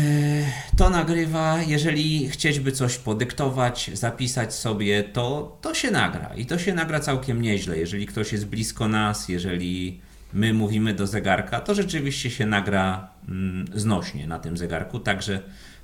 to 0.76 0.90
nagrywa, 0.90 1.62
jeżeli 1.62 2.28
chcieliby 2.28 2.72
coś 2.72 2.98
podyktować, 2.98 3.90
zapisać 3.92 4.54
sobie, 4.54 5.02
to, 5.02 5.58
to 5.60 5.74
się 5.74 5.90
nagra. 5.90 6.34
I 6.36 6.46
to 6.46 6.58
się 6.58 6.74
nagra 6.74 7.00
całkiem 7.00 7.42
nieźle. 7.42 7.78
Jeżeli 7.78 8.06
ktoś 8.06 8.32
jest 8.32 8.46
blisko 8.46 8.88
nas, 8.88 9.28
jeżeli 9.28 10.00
my 10.32 10.54
mówimy 10.54 10.94
do 10.94 11.06
zegarka, 11.06 11.60
to 11.60 11.74
rzeczywiście 11.74 12.30
się 12.30 12.46
nagra 12.46 13.08
mm, 13.28 13.66
znośnie 13.74 14.26
na 14.26 14.38
tym 14.38 14.56
zegarku, 14.56 15.00
także 15.00 15.40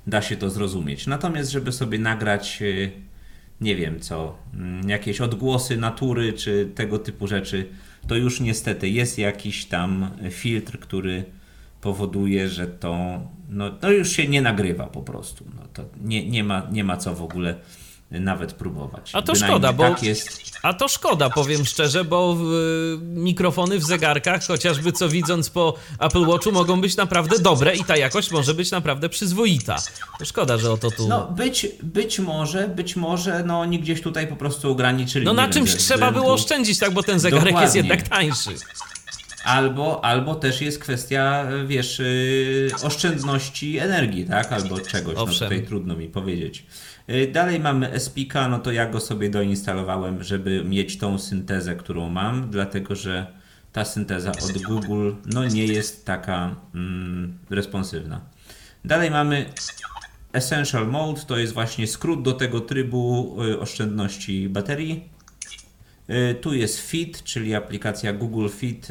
da 0.07 0.21
się 0.21 0.37
to 0.37 0.49
zrozumieć. 0.49 1.07
Natomiast, 1.07 1.51
żeby 1.51 1.71
sobie 1.71 1.99
nagrać 1.99 2.61
e, 2.61 3.10
nie 3.61 3.75
wiem 3.75 3.99
co, 3.99 4.37
mm, 4.53 4.89
jakieś 4.89 5.21
odgłosy 5.21 5.77
natury 5.77 6.33
czy 6.33 6.71
tego 6.75 6.99
typu 6.99 7.27
rzeczy, 7.27 7.67
to 8.07 8.15
już 8.15 8.39
niestety 8.39 8.89
jest 8.89 9.17
jakiś 9.17 9.65
tam 9.65 10.09
filtr, 10.31 10.79
który 10.79 11.23
powoduje, 11.81 12.49
że 12.49 12.67
to 12.67 13.21
no, 13.49 13.69
to 13.69 13.91
już 13.91 14.09
się 14.09 14.27
nie 14.27 14.41
nagrywa 14.41 14.87
po 14.87 15.01
prostu. 15.01 15.45
No, 15.55 15.61
to 15.73 15.83
nie, 16.03 16.29
nie, 16.29 16.43
ma, 16.43 16.67
nie 16.71 16.83
ma 16.83 16.97
co 16.97 17.15
w 17.15 17.23
ogóle 17.23 17.55
nawet 18.19 18.53
próbować. 18.53 19.11
A 19.13 19.21
to 19.21 19.35
szkoda, 19.35 19.73
bo 19.73 19.83
tak 19.83 20.03
jest... 20.03 20.41
a 20.61 20.73
to 20.73 20.87
szkoda, 20.87 21.29
powiem 21.29 21.65
szczerze, 21.65 22.03
bo 22.03 22.35
w, 22.35 22.43
mikrofony 23.01 23.79
w 23.79 23.83
zegarkach, 23.83 24.47
chociażby 24.47 24.91
co 24.91 25.09
widząc 25.09 25.49
po 25.49 25.73
Apple 25.99 26.25
Watchu, 26.25 26.51
mogą 26.51 26.81
być 26.81 26.97
naprawdę 26.97 27.39
dobre 27.39 27.75
i 27.75 27.83
ta 27.83 27.97
jakość 27.97 28.31
może 28.31 28.53
być 28.53 28.71
naprawdę 28.71 29.09
przyzwoita. 29.09 29.77
To 30.19 30.25
szkoda, 30.25 30.57
że 30.57 30.71
oto 30.71 30.91
tu. 30.91 31.07
No 31.07 31.27
być, 31.27 31.67
być 31.83 32.19
może, 32.19 32.67
być 32.67 32.95
może, 32.95 33.43
no 33.43 33.59
oni 33.59 33.79
gdzieś 33.79 34.01
tutaj 34.01 34.27
po 34.27 34.35
prostu 34.35 34.71
ograniczyli. 34.71 35.25
No 35.25 35.33
na 35.33 35.49
czymś 35.49 35.75
trzeba 35.75 36.11
było 36.11 36.33
oszczędzić, 36.33 36.79
tak, 36.79 36.93
bo 36.93 37.03
ten 37.03 37.19
zegarek 37.19 37.45
Dokładnie. 37.45 37.65
jest 37.65 37.75
jednak 37.75 38.07
tańszy. 38.07 38.49
Albo, 39.43 40.05
albo 40.05 40.35
też 40.35 40.61
jest 40.61 40.79
kwestia, 40.79 41.47
wiesz, 41.67 41.99
yy, 41.99 42.69
oszczędności 42.83 43.77
energii, 43.77 44.25
tak? 44.25 44.51
Albo 44.51 44.79
czegoś. 44.79 45.15
No 45.15 45.25
tutaj 45.25 45.65
trudno 45.65 45.95
mi 45.95 46.07
powiedzieć. 46.07 46.65
Y, 47.09 47.31
dalej 47.31 47.59
mamy 47.59 47.99
SPK, 47.99 48.47
no 48.47 48.59
to 48.59 48.71
ja 48.71 48.85
go 48.85 48.99
sobie 48.99 49.29
doinstalowałem, 49.29 50.23
żeby 50.23 50.63
mieć 50.63 50.97
tą 50.97 51.19
syntezę, 51.19 51.75
którą 51.75 52.09
mam, 52.09 52.49
dlatego 52.49 52.95
że 52.95 53.27
ta 53.71 53.85
synteza 53.85 54.31
od 54.31 54.61
Google 54.61 55.11
no 55.25 55.45
nie 55.45 55.65
jest 55.65 56.05
taka 56.05 56.55
mm, 56.75 57.37
responsywna. 57.49 58.21
Dalej 58.85 59.11
mamy 59.11 59.45
Essential 60.33 60.87
Mode, 60.87 61.21
to 61.21 61.37
jest 61.37 61.53
właśnie 61.53 61.87
skrót 61.87 62.21
do 62.23 62.33
tego 62.33 62.61
trybu 62.61 63.37
y, 63.43 63.59
oszczędności 63.59 64.49
baterii. 64.49 65.09
Y, 66.11 66.35
tu 66.35 66.53
jest 66.53 66.79
Fit, 66.79 67.23
czyli 67.23 67.55
aplikacja 67.55 68.13
Google 68.13 68.49
Fit, 68.49 68.87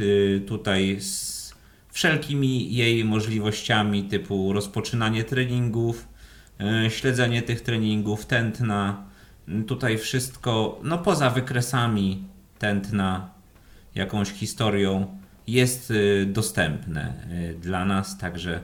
tutaj 0.47 1.01
z 1.01 1.55
wszelkimi 1.89 2.75
jej 2.75 3.05
możliwościami 3.05 4.05
typu 4.05 4.53
rozpoczynanie 4.53 5.25
treningów, 5.25 6.11
E, 6.61 6.91
śledzenie 6.91 7.43
tych 7.43 7.61
treningów, 7.61 8.27
tętna, 8.27 9.05
tutaj 9.67 9.99
wszystko, 9.99 10.81
no 10.83 10.99
poza 10.99 11.31
wykresami 11.31 12.25
tętna, 12.59 13.31
jakąś 13.95 14.31
historią, 14.31 15.19
jest 15.47 15.93
dostępne 16.27 17.15
dla 17.61 17.85
nas, 17.85 18.19
także 18.19 18.63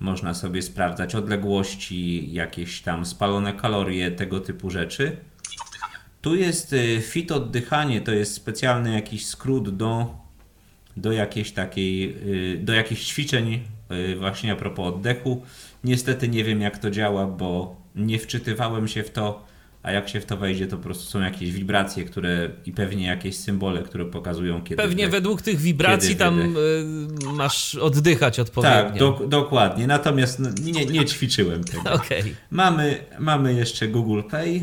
można 0.00 0.34
sobie 0.34 0.62
sprawdzać 0.62 1.14
odległości, 1.14 2.32
jakieś 2.32 2.82
tam 2.82 3.06
spalone 3.06 3.52
kalorie, 3.52 4.10
tego 4.10 4.40
typu 4.40 4.70
rzeczy. 4.70 5.16
Tu 6.24 6.34
jest 6.34 6.74
fit 7.00 7.32
oddychanie, 7.32 8.00
to 8.00 8.12
jest 8.12 8.34
specjalny 8.34 8.92
jakiś 8.92 9.26
skrót 9.26 9.76
do, 9.76 10.14
do 10.96 11.12
jakiejś 11.12 11.52
takiej, 11.52 12.16
do 12.58 12.72
jakichś 12.72 13.04
ćwiczeń 13.04 13.60
właśnie 14.18 14.52
a 14.52 14.56
propos 14.56 14.94
oddechu. 14.94 15.42
Niestety 15.84 16.28
nie 16.28 16.44
wiem 16.44 16.60
jak 16.60 16.78
to 16.78 16.90
działa, 16.90 17.26
bo 17.26 17.76
nie 17.94 18.18
wczytywałem 18.18 18.88
się 18.88 19.02
w 19.02 19.10
to, 19.10 19.44
a 19.82 19.92
jak 19.92 20.08
się 20.08 20.20
w 20.20 20.26
to 20.26 20.36
wejdzie, 20.36 20.66
to 20.66 20.76
po 20.76 20.82
prostu 20.82 21.10
są 21.10 21.20
jakieś 21.20 21.52
wibracje, 21.52 22.04
które 22.04 22.50
i 22.66 22.72
pewnie 22.72 23.06
jakieś 23.06 23.36
symbole, 23.36 23.82
które 23.82 24.04
pokazują 24.04 24.62
kiedy. 24.62 24.82
Pewnie 24.82 25.08
według 25.08 25.42
tych 25.42 25.58
wibracji 25.58 26.16
tam 26.16 26.40
y, 26.40 27.32
masz 27.32 27.74
oddychać 27.74 28.40
odpowiednio. 28.40 28.82
Tak, 28.82 28.98
do, 28.98 29.20
dokładnie. 29.28 29.86
Natomiast 29.86 30.38
no, 30.38 30.48
nie, 30.62 30.86
nie 30.86 31.04
ćwiczyłem 31.04 31.64
tego. 31.64 31.92
Okay. 32.04 32.34
Mamy, 32.50 33.04
mamy 33.18 33.54
jeszcze 33.54 33.88
Google 33.88 34.22
Pay, 34.30 34.60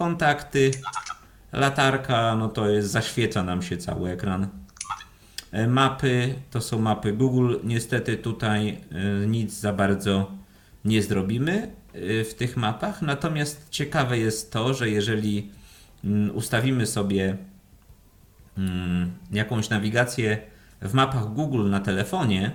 kontakty, 0.00 0.70
latarka, 1.52 2.36
no 2.36 2.48
to 2.48 2.68
jest, 2.68 2.90
zaświeca 2.90 3.42
nam 3.42 3.62
się 3.62 3.76
cały 3.76 4.10
ekran. 4.10 4.48
E, 5.52 5.66
mapy 5.66 6.34
to 6.50 6.60
są 6.60 6.78
mapy 6.78 7.12
Google. 7.12 7.56
Niestety 7.64 8.16
tutaj 8.16 8.68
e, 8.68 9.26
nic 9.26 9.52
za 9.60 9.72
bardzo 9.72 10.30
nie 10.84 11.02
zrobimy 11.02 11.52
e, 11.62 12.24
w 12.24 12.34
tych 12.34 12.56
mapach. 12.56 13.02
Natomiast 13.02 13.66
ciekawe 13.70 14.18
jest 14.18 14.52
to, 14.52 14.74
że 14.74 14.90
jeżeli 14.90 15.50
mm, 16.04 16.36
ustawimy 16.36 16.86
sobie 16.86 17.36
mm, 18.58 19.10
jakąś 19.32 19.70
nawigację 19.70 20.38
w 20.82 20.94
mapach 20.94 21.24
Google 21.24 21.70
na 21.70 21.80
telefonie, 21.80 22.50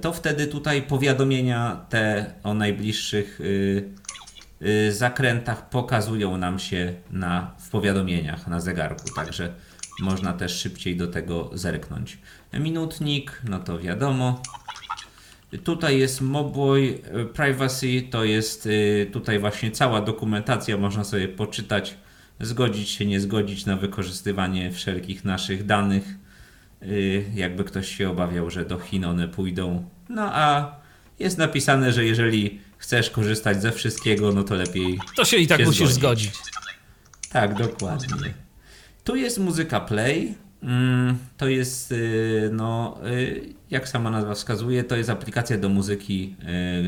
to 0.00 0.12
wtedy 0.12 0.46
tutaj 0.46 0.82
powiadomienia 0.82 1.86
te 1.88 2.32
o 2.42 2.54
najbliższych 2.54 3.40
zakrętach 4.90 5.68
pokazują 5.68 6.38
nam 6.38 6.58
się 6.58 6.94
na, 7.10 7.54
w 7.58 7.70
powiadomieniach 7.70 8.46
na 8.46 8.60
zegarku, 8.60 9.14
także 9.16 9.54
można 10.00 10.32
też 10.32 10.58
szybciej 10.60 10.96
do 10.96 11.06
tego 11.06 11.50
zerknąć. 11.54 12.18
Minutnik, 12.52 13.42
no 13.48 13.58
to 13.58 13.78
wiadomo. 13.78 14.42
Tutaj 15.64 15.98
jest 15.98 16.20
Mobile 16.20 16.92
Privacy, 17.34 18.02
to 18.10 18.24
jest 18.24 18.68
tutaj 19.12 19.38
właśnie 19.38 19.70
cała 19.70 20.00
dokumentacja, 20.00 20.76
można 20.76 21.04
sobie 21.04 21.28
poczytać, 21.28 21.96
zgodzić 22.40 22.88
się, 22.88 23.06
nie 23.06 23.20
zgodzić 23.20 23.66
na 23.66 23.76
wykorzystywanie 23.76 24.72
wszelkich 24.72 25.24
naszych 25.24 25.66
danych 25.66 26.04
Y, 26.82 27.24
jakby 27.34 27.64
ktoś 27.64 27.96
się 27.96 28.10
obawiał, 28.10 28.50
że 28.50 28.64
do 28.64 28.78
Chin 28.78 29.04
one 29.04 29.28
pójdą. 29.28 29.88
No 30.08 30.22
a 30.34 30.76
jest 31.18 31.38
napisane, 31.38 31.92
że 31.92 32.04
jeżeli 32.04 32.60
chcesz 32.80 33.10
korzystać 33.10 33.62
ze 33.62 33.72
wszystkiego, 33.72 34.32
no 34.32 34.44
to 34.44 34.54
lepiej. 34.54 34.98
To 35.16 35.24
się 35.24 35.36
i 35.36 35.46
tak 35.46 35.66
musisz 35.66 35.90
zgodzić. 35.90 36.32
Tak, 37.32 37.54
dokładnie. 37.54 38.34
Tu 39.04 39.16
jest 39.16 39.38
muzyka 39.38 39.80
Play. 39.80 40.34
Mm, 40.62 41.18
to 41.36 41.48
jest, 41.48 41.92
y, 41.92 42.50
no, 42.52 42.98
y, 43.06 43.54
jak 43.70 43.88
sama 43.88 44.10
nazwa 44.10 44.34
wskazuje, 44.34 44.84
to 44.84 44.96
jest 44.96 45.10
aplikacja 45.10 45.58
do 45.58 45.68
muzyki 45.68 46.36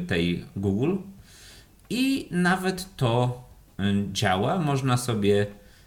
tej 0.06 0.44
Google. 0.56 0.96
I 1.90 2.28
nawet 2.30 2.96
to 2.96 3.42
działa. 4.12 4.58
Można 4.58 4.96
sobie 4.96 5.46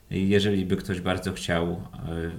jeżeli 0.10 0.66
by 0.66 0.78
ktoś 0.78 1.01
bardzo 1.01 1.34
chciał 1.34 1.82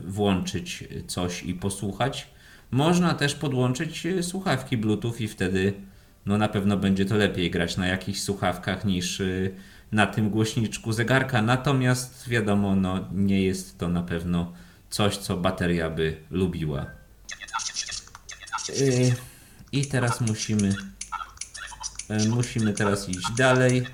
włączyć 0.04 0.84
coś 1.06 1.42
i 1.42 1.54
posłuchać. 1.54 2.28
Można 2.70 3.14
też 3.14 3.34
podłączyć 3.34 4.06
słuchawki 4.22 4.76
Bluetooth 4.76 5.14
i 5.18 5.28
wtedy 5.28 5.72
no 6.26 6.38
na 6.38 6.48
pewno 6.48 6.76
będzie 6.76 7.04
to 7.04 7.16
lepiej 7.16 7.50
grać 7.50 7.76
na 7.76 7.86
jakichś 7.86 8.20
słuchawkach 8.20 8.84
niż 8.84 9.20
e, 9.20 9.24
na 9.92 10.06
tym 10.06 10.30
głośniczku 10.30 10.92
zegarka. 10.92 11.42
Natomiast 11.42 12.28
wiadomo, 12.28 12.76
no 12.76 13.08
nie 13.12 13.42
jest 13.42 13.78
to 13.78 13.88
na 13.88 14.02
pewno 14.02 14.52
coś, 14.90 15.16
co 15.16 15.36
bateria 15.36 15.90
by 15.90 16.16
lubiła. 16.30 16.86
I 19.72 19.86
teraz 19.86 20.20
musimy 20.20 20.74
musimy 22.28 22.72
teraz 22.72 23.08
iść 23.08 23.32
dalej. 23.36 23.86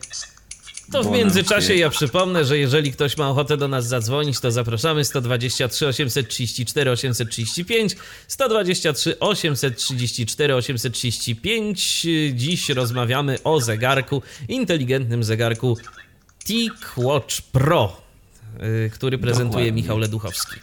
To 0.90 1.02
w 1.02 1.10
międzyczasie 1.10 1.74
ja 1.74 1.90
przypomnę, 1.90 2.44
że 2.44 2.58
jeżeli 2.58 2.92
ktoś 2.92 3.16
ma 3.16 3.30
ochotę 3.30 3.56
do 3.56 3.68
nas 3.68 3.86
zadzwonić, 3.86 4.40
to 4.40 4.50
zapraszamy 4.50 5.04
123 5.04 5.86
834 5.86 6.90
835 6.90 7.96
123 8.28 9.18
834 9.18 10.54
835. 10.54 12.06
Dziś 12.34 12.68
rozmawiamy 12.68 13.42
o 13.44 13.60
zegarku, 13.60 14.22
inteligentnym 14.48 15.24
zegarku 15.24 15.76
TicWatch 16.44 17.42
Pro, 17.42 17.96
y, 18.86 18.90
który 18.90 19.18
prezentuje 19.18 19.48
Dokładnie. 19.48 19.72
Michał 19.72 19.98
Leduchowski. 19.98 20.56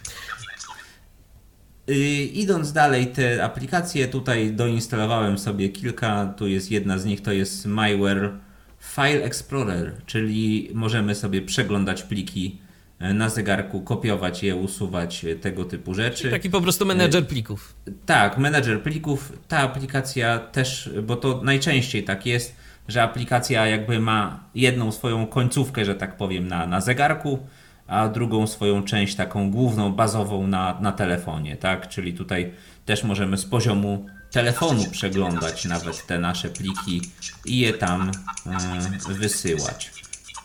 Y, 1.90 1.94
idąc 2.24 2.72
dalej, 2.72 3.06
te 3.06 3.44
aplikacje 3.44 4.08
tutaj 4.08 4.52
doinstalowałem 4.52 5.38
sobie 5.38 5.68
kilka. 5.68 6.34
Tu 6.36 6.46
jest 6.46 6.70
jedna 6.70 6.98
z 6.98 7.04
nich, 7.04 7.22
to 7.22 7.32
jest 7.32 7.66
MyWear 7.66 8.32
File 8.80 9.24
Explorer, 9.24 9.92
czyli 10.06 10.70
możemy 10.74 11.14
sobie 11.14 11.42
przeglądać 11.42 12.02
pliki 12.02 12.58
e, 12.98 13.14
na 13.14 13.28
zegarku, 13.28 13.80
kopiować 13.80 14.42
je, 14.42 14.56
usuwać 14.56 15.24
e, 15.24 15.36
tego 15.36 15.64
typu 15.64 15.94
rzeczy. 15.94 16.18
Czyli 16.18 16.30
taki 16.32 16.50
po 16.50 16.60
prostu 16.60 16.86
menedżer 16.86 17.26
plików. 17.26 17.74
Tak, 18.06 18.38
menedżer 18.38 18.82
plików. 18.82 19.32
Ta 19.48 19.58
aplikacja 19.58 20.38
też, 20.38 20.90
bo 21.02 21.16
to 21.16 21.40
najczęściej 21.44 22.04
tak 22.04 22.26
jest, 22.26 22.56
że 22.88 23.02
aplikacja 23.02 23.66
jakby 23.66 24.00
ma 24.00 24.44
jedną 24.54 24.92
swoją 24.92 25.26
końcówkę, 25.26 25.84
że 25.84 25.94
tak 25.94 26.16
powiem, 26.16 26.48
na, 26.48 26.66
na 26.66 26.80
zegarku, 26.80 27.38
a 27.86 28.08
drugą 28.08 28.46
swoją 28.46 28.82
część 28.82 29.14
taką 29.14 29.50
główną, 29.50 29.92
bazową 29.92 30.46
na, 30.46 30.80
na 30.80 30.92
telefonie, 30.92 31.56
tak? 31.56 31.88
Czyli 31.88 32.12
tutaj 32.12 32.52
też 32.86 33.04
możemy 33.04 33.36
z 33.36 33.44
poziomu 33.44 34.06
telefonu 34.30 34.84
przeglądać 34.90 35.64
nawet 35.64 36.06
te 36.06 36.18
nasze 36.18 36.48
pliki 36.48 37.02
i 37.46 37.58
je 37.58 37.72
tam 37.72 38.10
e, 38.46 39.14
wysyłać. 39.14 39.90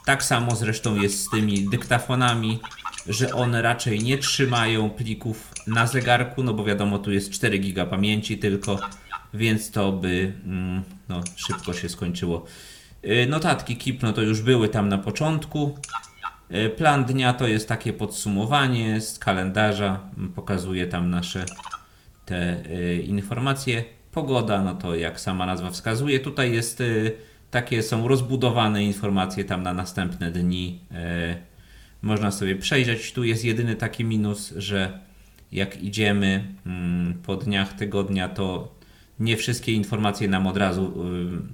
Tak 0.06 0.24
samo 0.24 0.56
zresztą 0.56 1.02
jest 1.02 1.24
z 1.24 1.30
tymi 1.30 1.70
dyktafonami, 1.70 2.60
że 3.08 3.34
one 3.34 3.62
raczej 3.62 4.04
nie 4.04 4.18
trzymają 4.18 4.90
plików 4.90 5.52
na 5.68 5.88
zegarku, 5.88 6.44
no 6.44 6.54
bo 6.54 6.64
wiadomo, 6.64 7.00
tu 7.00 7.12
jest 7.12 7.30
4 7.32 7.60
giga 7.60 7.86
pamięci 7.86 8.38
tylko, 8.38 8.80
więc 9.34 9.72
to 9.72 9.92
by 9.92 10.34
mm, 10.46 10.84
no, 11.10 11.22
szybko 11.36 11.74
się 11.74 11.90
skończyło. 11.90 12.46
E, 13.04 13.26
notatki 13.26 13.78
KIP, 13.78 14.04
no 14.04 14.14
to 14.14 14.22
już 14.22 14.42
były 14.42 14.70
tam 14.70 14.90
na 14.90 14.98
początku. 14.98 15.78
E, 16.50 16.70
plan 16.70 17.06
dnia 17.06 17.34
to 17.34 17.48
jest 17.48 17.68
takie 17.68 17.94
podsumowanie 17.94 19.02
z 19.02 19.20
kalendarza, 19.20 20.00
pokazuje 20.36 20.88
tam 20.88 21.10
nasze 21.10 21.46
te 22.26 22.64
y, 22.72 23.02
informacje. 23.02 23.84
Pogoda, 24.12 24.62
no 24.64 24.76
to 24.76 24.96
jak 24.96 25.20
sama 25.20 25.46
nazwa 25.46 25.72
wskazuje, 25.72 26.20
tutaj 26.20 26.52
jest 26.52 26.82
y, 26.82 27.12
takie 27.52 27.84
są 27.84 28.08
rozbudowane 28.08 28.84
informacje 28.84 29.44
tam 29.44 29.64
na 29.64 29.74
następne 29.74 30.32
dni. 30.32 30.80
Y, 30.92 30.96
można 32.02 32.32
sobie 32.32 32.56
przejrzeć. 32.56 33.14
Tu 33.14 33.24
jest 33.24 33.46
jedyny 33.46 33.76
taki 33.76 34.04
minus, 34.04 34.54
że 34.58 35.00
jak 35.52 35.84
idziemy 35.84 36.54
mm, 36.66 37.14
po 37.14 37.36
dniach 37.36 37.74
tygodnia, 37.74 38.30
to 38.30 38.76
nie 39.20 39.38
wszystkie 39.38 39.72
informacje 39.72 40.28
nam 40.28 40.48
od 40.48 40.58
razu 40.58 40.94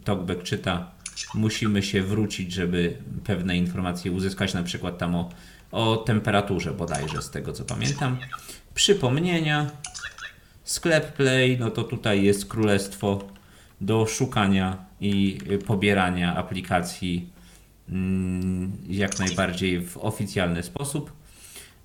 TalkBack 0.03 0.43
czyta. 0.43 0.91
Musimy 1.33 1.83
się 1.83 2.01
wrócić, 2.01 2.53
żeby 2.53 2.97
pewne 3.23 3.57
informacje 3.57 4.11
uzyskać, 4.11 4.53
na 4.53 4.63
przykład 4.63 4.97
tam 4.97 5.15
o, 5.15 5.29
o 5.71 5.97
temperaturze 5.97 6.73
bodajże, 6.73 7.21
z 7.21 7.29
tego 7.29 7.53
co 7.53 7.65
pamiętam. 7.65 8.17
Przypomnienia, 8.73 9.71
Sklep 10.71 11.13
Play, 11.13 11.57
no 11.59 11.71
to 11.71 11.83
tutaj 11.83 12.23
jest 12.23 12.45
królestwo 12.45 13.19
do 13.81 14.05
szukania 14.05 14.85
i 15.01 15.37
pobierania 15.67 16.35
aplikacji 16.35 17.29
mm, 17.89 18.71
jak 18.89 19.19
najbardziej 19.19 19.81
w 19.85 19.97
oficjalny 19.97 20.63
sposób. 20.63 21.11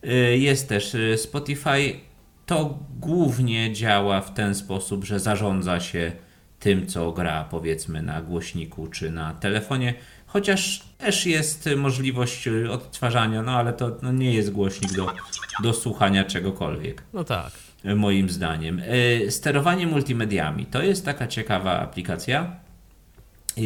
Y, 0.05 0.39
jest 0.39 0.68
też 0.68 0.95
y, 0.95 1.18
Spotify. 1.18 2.01
To 2.47 2.78
głównie 3.01 3.72
działa 3.72 4.20
w 4.20 4.34
ten 4.34 4.55
sposób, 4.55 5.05
że 5.05 5.20
zarządza 5.20 5.80
się 5.80 6.12
tym, 6.61 6.87
co 6.87 7.12
gra, 7.12 7.45
powiedzmy, 7.45 8.03
na 8.03 8.22
głośniku 8.22 8.87
czy 8.87 9.11
na 9.11 9.34
telefonie. 9.34 9.95
Chociaż 10.26 10.84
też 10.99 11.26
jest 11.26 11.68
możliwość 11.76 12.49
y, 12.49 12.70
odtwarzania, 12.70 13.43
no 13.43 13.53
ale 13.53 13.72
to 13.72 13.97
no 14.03 14.12
nie 14.12 14.34
jest 14.34 14.51
głośnik 14.51 14.93
do, 14.93 15.12
do 15.62 15.74
słuchania 15.74 16.24
czegokolwiek. 16.24 17.03
No 17.12 17.24
tak 17.24 17.66
moim 17.95 18.30
zdaniem. 18.30 18.82
E, 19.26 19.30
sterowanie 19.30 19.87
multimediami 19.87 20.66
to 20.66 20.82
jest 20.82 21.05
taka 21.05 21.26
ciekawa 21.26 21.80
aplikacja, 21.80 22.57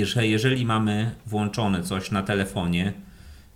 że 0.03 0.27
jeżeli 0.27 0.67
mamy 0.67 1.15
włączone 1.27 1.83
coś 1.83 2.11
na 2.11 2.23
telefonie, 2.23 2.93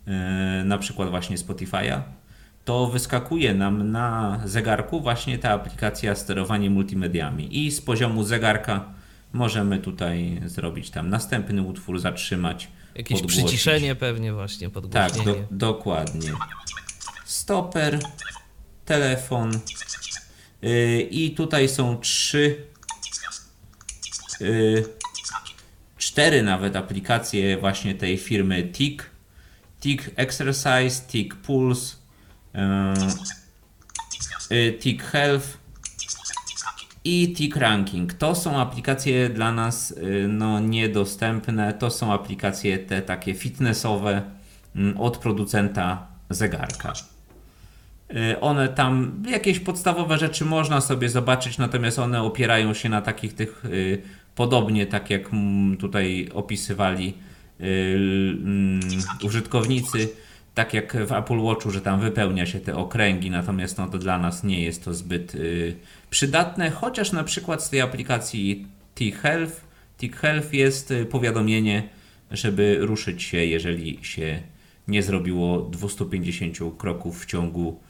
e, 0.07 0.63
na 0.65 0.79
przykład 0.79 1.11
właśnie 1.11 1.37
Spotify'a, 1.37 2.01
to 2.65 2.87
wyskakuje 2.87 3.55
nam 3.55 3.91
na 3.91 4.41
zegarku 4.45 5.01
właśnie 5.01 5.39
ta 5.39 5.51
aplikacja 5.51 6.15
sterowanie 6.15 6.71
multimediami 6.71 7.65
i 7.67 7.71
z 7.71 7.81
poziomu 7.81 8.25
zegarka 8.25 8.85
możemy 9.33 9.79
tutaj 9.79 10.41
zrobić 10.47 10.91
tam 10.91 11.11
następny 11.11 11.63
utwór, 11.63 12.01
zatrzymać. 12.01 12.69
Jakieś 12.95 13.21
podgłosić. 13.21 13.45
przyciszenie 13.45 13.95
pewnie 13.95 14.33
właśnie, 14.33 14.71
podgłośnienie. 14.71 15.25
Tak, 15.25 15.49
do, 15.51 15.57
dokładnie. 15.57 16.31
Stoper, 17.25 17.99
telefon, 18.85 19.51
I 21.11 21.35
tutaj 21.37 21.69
są 21.69 21.97
trzy, 21.97 22.67
y, 24.41 24.85
cztery 25.99 26.43
nawet 26.43 26.77
aplikacje 26.77 27.59
właśnie 27.59 27.95
tej 27.95 28.19
firmy 28.19 28.63
TIC. 28.63 29.03
TIC 29.81 30.03
Exercise, 30.17 31.07
TIC 31.09 31.35
Pulse, 31.35 31.97
y, 34.51 34.73
TIC 34.73 35.03
Health 35.03 35.59
i 37.05 37.35
TIC 37.35 37.57
Ranking. 37.57 38.13
To 38.13 38.35
są 38.35 38.61
aplikacje 38.61 39.29
dla 39.29 39.53
nas 39.53 39.95
no, 40.29 40.61
niedostępne. 40.61 41.73
To 41.73 41.91
są 41.91 42.13
aplikacje 42.13 42.79
te 42.79 43.03
takie 43.03 43.35
fitnessowe 43.35 44.23
mm, 44.77 45.01
od 45.01 45.19
producenta 45.19 46.07
zegarka. 46.31 46.93
Y, 48.15 48.41
one 48.41 48.69
tam, 48.69 49.23
jakieś 49.29 49.61
podstawowe 49.61 50.19
rzeczy 50.19 50.45
można 50.45 50.81
sobie 50.81 51.09
zobaczyć, 51.09 51.59
natomiast 51.59 51.99
one 51.99 52.23
opierają 52.23 52.75
się 52.75 52.89
na 52.89 53.03
takich 53.03 53.35
tych, 53.35 53.65
y, 53.65 54.03
podobnie 54.35 54.87
tak 54.87 55.11
jak 55.11 55.31
tutaj 55.79 56.29
opisywali 56.35 57.15
y, 57.61 57.65
mm, 58.43 58.81
użytkownicy, 59.23 60.09
tak 60.55 60.75
jak 60.75 61.07
w 61.07 61.13
Apple 61.13 61.41
Watchu, 61.41 61.71
że 61.71 61.81
tam 61.81 62.01
wypełnia 62.01 62.47
się 62.47 62.61
te 62.61 62.77
okręgi, 62.77 63.31
natomiast 63.31 63.79
no 63.79 63.87
to 63.87 63.99
dla 63.99 64.19
nas 64.19 64.45
nie 64.45 64.63
jest 64.63 64.85
to 64.85 64.95
zbyt 64.95 65.33
przydatne, 66.11 66.71
chociaż 66.71 67.13
na 67.13 67.25
przykład 67.25 67.65
z 67.65 67.71
tej 67.71 67.81
aplikacji 67.81 68.67
T-Health, 68.95 69.65
T-Health 69.99 70.53
jest 70.53 70.93
powiadomienie, 71.11 71.89
żeby 72.31 72.79
ruszyć 72.81 73.23
się, 73.23 73.45
jeżeli 73.45 73.99
się 74.03 74.43
nie 74.89 75.03
zrobiło 75.03 75.61
250 75.61 76.59
kroków 76.79 77.23
w 77.23 77.27
ciągu 77.27 77.81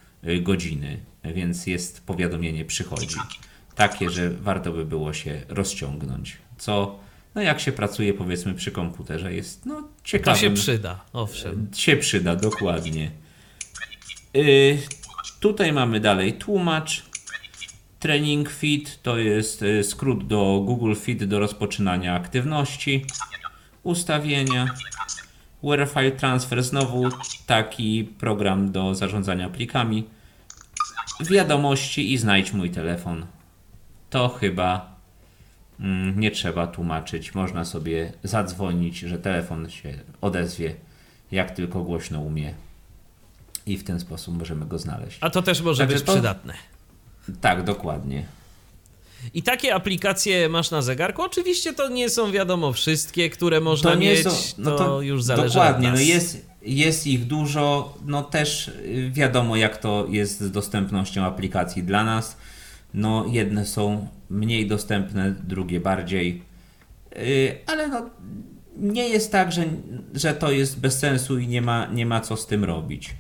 godziny, 0.43 0.99
więc 1.25 1.67
jest 1.67 2.07
powiadomienie 2.07 2.65
przychodzi. 2.65 3.17
Takie, 3.75 4.11
że 4.11 4.31
warto 4.31 4.73
by 4.73 4.85
było 4.85 5.13
się 5.13 5.43
rozciągnąć. 5.49 6.39
Co, 6.59 6.99
no 7.35 7.43
jak 7.43 7.61
się 7.61 7.73
pracuje 7.73 8.15
powiedzmy 8.15 8.55
przy 8.55 8.71
komputerze, 8.71 9.35
jest 9.35 9.67
no 9.67 9.89
ciekawe. 10.05 10.37
To 10.37 10.43
się 10.43 10.55
przyda, 10.55 11.05
owszem. 11.13 11.69
Się 11.77 11.97
przyda, 11.97 12.37
dokładnie. 12.37 13.11
Y, 14.37 14.79
tutaj 15.41 15.73
mamy 15.73 16.01
dalej 16.01 16.33
tłumacz. 16.33 17.03
Training 17.99 18.51
Fit 18.51 19.03
to 19.03 19.19
jest 19.19 19.63
y, 19.63 19.85
skrót 19.85 20.27
do 20.27 20.63
Google 20.67 20.95
Fit 20.95 21.25
do 21.25 21.39
rozpoczynania 21.39 22.15
aktywności. 22.15 23.05
Ustawienia. 23.83 24.75
Where 25.65 26.11
Transfer 26.11 26.63
znowu 26.63 27.09
taki 27.47 28.05
program 28.19 28.73
do 28.73 28.95
zarządzania 28.95 29.49
plikami. 29.49 30.05
Wiadomości 31.21 32.13
i 32.13 32.19
znajdź 32.19 32.53
mój 32.53 32.71
telefon. 32.71 33.27
To 34.11 34.29
chyba 34.29 34.97
mm, 35.81 36.21
nie 36.21 36.31
trzeba 36.31 36.67
tłumaczyć. 36.67 37.35
Można 37.35 37.65
sobie 37.65 38.13
zadzwonić, 38.23 38.99
że 38.99 39.19
telefon 39.19 39.71
się 39.71 39.99
odezwie, 40.21 40.75
jak 41.33 41.51
tylko 41.51 41.83
głośno 41.83 42.21
umie. 42.21 42.55
I 43.67 43.77
w 43.77 43.85
ten 43.85 44.01
sposób 44.01 44.39
możemy 44.39 44.67
go 44.67 44.79
znaleźć. 44.79 45.19
A 45.21 45.31
to 45.31 45.43
też 45.43 45.63
może 45.63 45.83
Także 45.83 45.95
być 45.97 46.07
to... 46.07 46.13
przydatne. 46.13 46.55
Tak, 47.41 47.63
dokładnie. 47.63 48.25
I 49.35 49.43
takie 49.43 49.75
aplikacje 49.75 50.49
masz 50.49 50.71
na 50.71 50.83
zegarku. 50.83 51.23
Oczywiście 51.23 51.73
to 51.73 51.89
nie 51.89 52.11
są 52.11 52.33
wiadomo 52.33 52.73
wszystkie, 52.73 53.31
które 53.31 53.61
można 53.61 53.91
to 53.91 53.97
mieć. 53.97 54.23
Są, 54.23 54.31
no 54.59 54.71
to, 54.71 54.85
to, 54.85 55.03
już 55.03 55.23
zależy 55.23 55.55
Dokładnie, 55.55 55.89
od 55.89 55.95
nas. 55.95 56.01
no 56.01 56.07
jest, 56.07 56.47
jest 56.63 57.07
ich 57.07 57.27
dużo. 57.27 57.95
No 58.05 58.23
też 58.23 58.69
y, 58.69 59.11
wiadomo, 59.13 59.57
jak 59.57 59.79
to 59.79 60.07
jest 60.11 60.41
z 60.41 60.51
dostępnością 60.51 61.25
aplikacji 61.25 61.83
dla 61.83 62.05
nas. 62.05 62.37
No 62.95 63.27
jedne 63.29 63.67
są 63.67 64.09
mniej 64.31 64.67
dostępne, 64.67 65.35
drugie 65.45 65.81
bardziej. 65.81 66.43
Yy, 67.17 67.59
ale 67.67 67.89
no 67.89 68.11
nie 68.77 69.09
jest 69.09 69.33
tak, 69.33 69.53
że, 69.53 69.65
że 70.15 70.35
to 70.35 70.51
jest 70.51 70.81
bez 70.81 70.99
sensu 70.99 71.39
i 71.39 71.49
nie 71.49 71.63
ma, 71.63 71.87
nie 71.87 72.07
ma 72.07 72.21
co 72.21 72.37
z 72.37 72.47
tym 72.47 72.65
robić. 72.65 73.15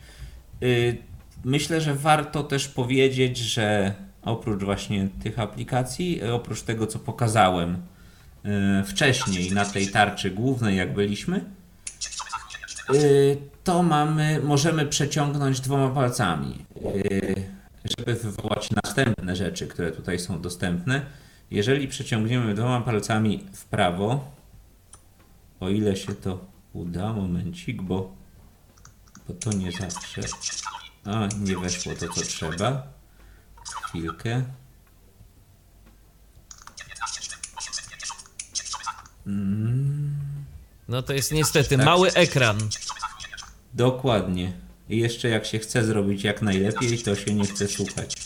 Yy, 0.60 0.96
myślę, 1.44 1.80
że 1.80 1.94
warto 1.94 2.42
też 2.42 2.68
powiedzieć, 2.68 3.38
że 3.38 3.94
oprócz 4.24 4.62
właśnie 4.62 5.08
tych 5.22 5.38
aplikacji, 5.38 6.22
e, 6.22 6.34
oprócz 6.34 6.62
tego, 6.62 6.86
co 6.86 6.98
pokazałem 6.98 7.82
e, 8.44 8.84
wcześniej 8.84 9.52
na 9.52 9.64
tej 9.64 9.88
tarczy 9.88 10.30
głównej, 10.30 10.76
jak 10.76 10.94
byliśmy, 10.94 11.36
e, 12.88 12.94
to 13.64 13.82
mamy, 13.82 14.40
możemy 14.42 14.86
przeciągnąć 14.86 15.60
dwoma 15.60 15.88
palcami, 15.94 16.64
żeby 17.98 18.14
wywołać 18.14 18.68
następne 18.84 19.36
rzeczy, 19.36 19.66
które 19.66 19.92
tutaj 19.92 20.18
są 20.18 20.40
dostępne. 20.40 21.06
Jeżeli 21.50 21.88
przeciągniemy 21.88 22.54
dwoma 22.54 22.80
palcami 22.80 23.44
w 23.52 23.64
prawo, 23.64 24.32
o 25.60 25.68
ile 25.68 25.96
się 25.96 26.14
to 26.14 26.44
uda, 26.72 27.12
momencik, 27.12 27.82
bo, 27.82 28.14
bo 29.28 29.34
to 29.34 29.52
nie 29.52 29.72
zawsze. 29.72 30.22
A, 31.04 31.28
nie 31.40 31.56
weszło 31.56 31.92
to, 31.94 32.08
co 32.08 32.20
trzeba 32.20 32.94
chwilkę. 33.68 34.44
Mm. 39.26 40.44
No 40.88 41.02
to 41.02 41.12
jest 41.12 41.32
niestety 41.32 41.76
tak. 41.76 41.86
mały 41.86 42.12
ekran. 42.12 42.58
Dokładnie. 43.74 44.52
I 44.88 44.98
jeszcze 44.98 45.28
jak 45.28 45.46
się 45.46 45.58
chce 45.58 45.84
zrobić 45.84 46.24
jak 46.24 46.42
najlepiej, 46.42 47.02
to 47.02 47.16
się 47.16 47.34
nie 47.34 47.46
chce 47.46 47.68
słuchać. 47.68 48.16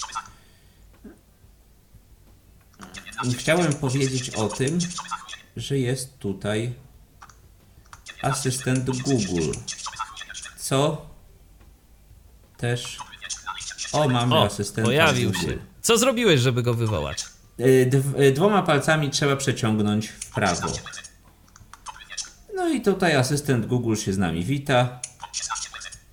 I 3.25 3.35
chciałem 3.35 3.75
powiedzieć 3.75 4.31
o 4.31 4.49
tym, 4.49 4.79
że 5.57 5.79
jest 5.79 6.19
tutaj 6.19 6.75
asystent 8.23 8.91
Google, 9.03 9.53
co 10.59 11.07
też 12.57 12.99
o, 13.93 14.09
mamy 14.09 14.35
o, 14.35 14.45
asystenta. 14.45 14.89
Pojawił 14.89 15.35
się. 15.35 15.59
Co 15.83 15.99
zrobiłeś, 15.99 16.41
żeby 16.41 16.63
go 16.63 16.75
wywołać? 16.75 17.25
Y, 17.61 17.91
y, 18.21 18.33
dwoma 18.33 18.63
palcami 18.63 19.11
trzeba 19.11 19.37
przeciągnąć 19.37 20.09
w 20.09 20.31
prawo. 20.35 20.73
No 22.55 22.69
i 22.69 22.81
tutaj 22.81 23.17
asystent 23.17 23.67
Google 23.67 23.95
się 23.95 24.13
z 24.13 24.19
nami 24.19 24.45
wita. 24.45 25.01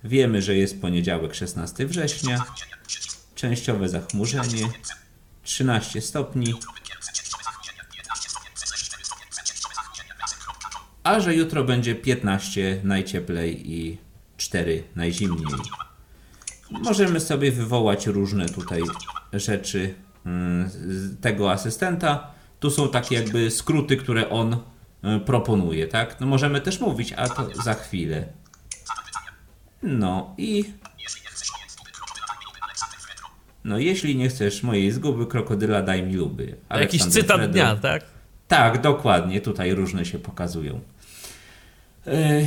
Wiemy, 0.04 0.42
że 0.42 0.54
jest 0.54 0.80
poniedziałek 0.80 1.34
16 1.34 1.86
września. 1.86 2.44
Częściowe 3.34 3.88
zachmurzenie. 3.88 4.68
13 5.42 6.00
stopni. 6.00 6.54
A 11.02 11.20
że 11.20 11.34
jutro 11.34 11.64
będzie 11.64 11.94
15 11.94 12.80
najcieplej 12.84 13.72
i 13.72 13.98
4 14.36 14.84
najzimniej. 14.96 15.46
Możemy 16.70 17.20
sobie 17.20 17.52
wywołać 17.52 18.06
różne 18.06 18.48
tutaj 18.48 18.82
rzeczy 19.32 19.94
mm, 20.26 20.70
tego 21.20 21.52
asystenta. 21.52 22.30
Tu 22.60 22.70
są 22.70 22.88
takie 22.88 23.14
jakby 23.14 23.50
skróty, 23.50 23.96
które 23.96 24.30
on 24.30 24.52
y, 24.52 25.20
proponuje, 25.20 25.88
tak? 25.88 26.20
No 26.20 26.26
możemy 26.26 26.60
też 26.60 26.80
mówić, 26.80 27.12
a 27.12 27.28
to 27.28 27.48
za 27.64 27.74
chwilę. 27.74 28.26
No 29.82 30.34
i... 30.38 30.64
No 33.64 33.78
jeśli 33.78 34.16
nie 34.16 34.28
chcesz 34.28 34.62
mojej 34.62 34.92
zguby 34.92 35.26
krokodyla, 35.26 35.82
daj 35.82 36.02
mi 36.02 36.14
luby. 36.14 36.56
Jakiś 36.70 37.04
cytat 37.04 37.50
dnia, 37.50 37.76
tak? 37.76 38.04
Tak, 38.48 38.80
dokładnie. 38.80 39.40
Tutaj 39.40 39.74
różne 39.74 40.04
się 40.04 40.18
pokazują. 40.18 40.80
Yy... 42.06 42.46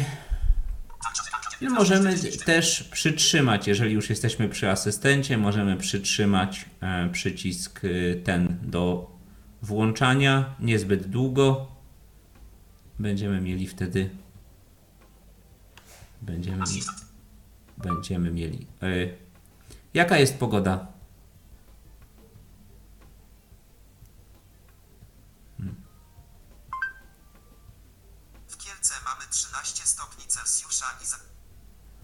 No 1.62 1.70
możemy 1.70 2.16
też 2.46 2.84
przytrzymać, 2.84 3.68
jeżeli 3.68 3.94
już 3.94 4.10
jesteśmy 4.10 4.50
przy 4.50 4.70
asystencie, 4.70 5.38
możemy 5.38 5.78
przytrzymać 5.78 6.66
e, 6.82 7.10
przycisk 7.10 7.82
e, 7.86 8.16
ten 8.16 8.58
do 8.64 9.12
włączania 9.62 10.56
niezbyt 10.60 11.08
długo. 11.08 11.68
Będziemy 13.00 13.42
mieli 13.42 13.68
wtedy 13.68 14.10
będziemy, 16.22 16.64
będziemy 17.78 18.32
mieli. 18.32 18.68
E, 18.82 18.88
jaka 19.94 20.18
jest 20.18 20.38
pogoda? 20.38 20.88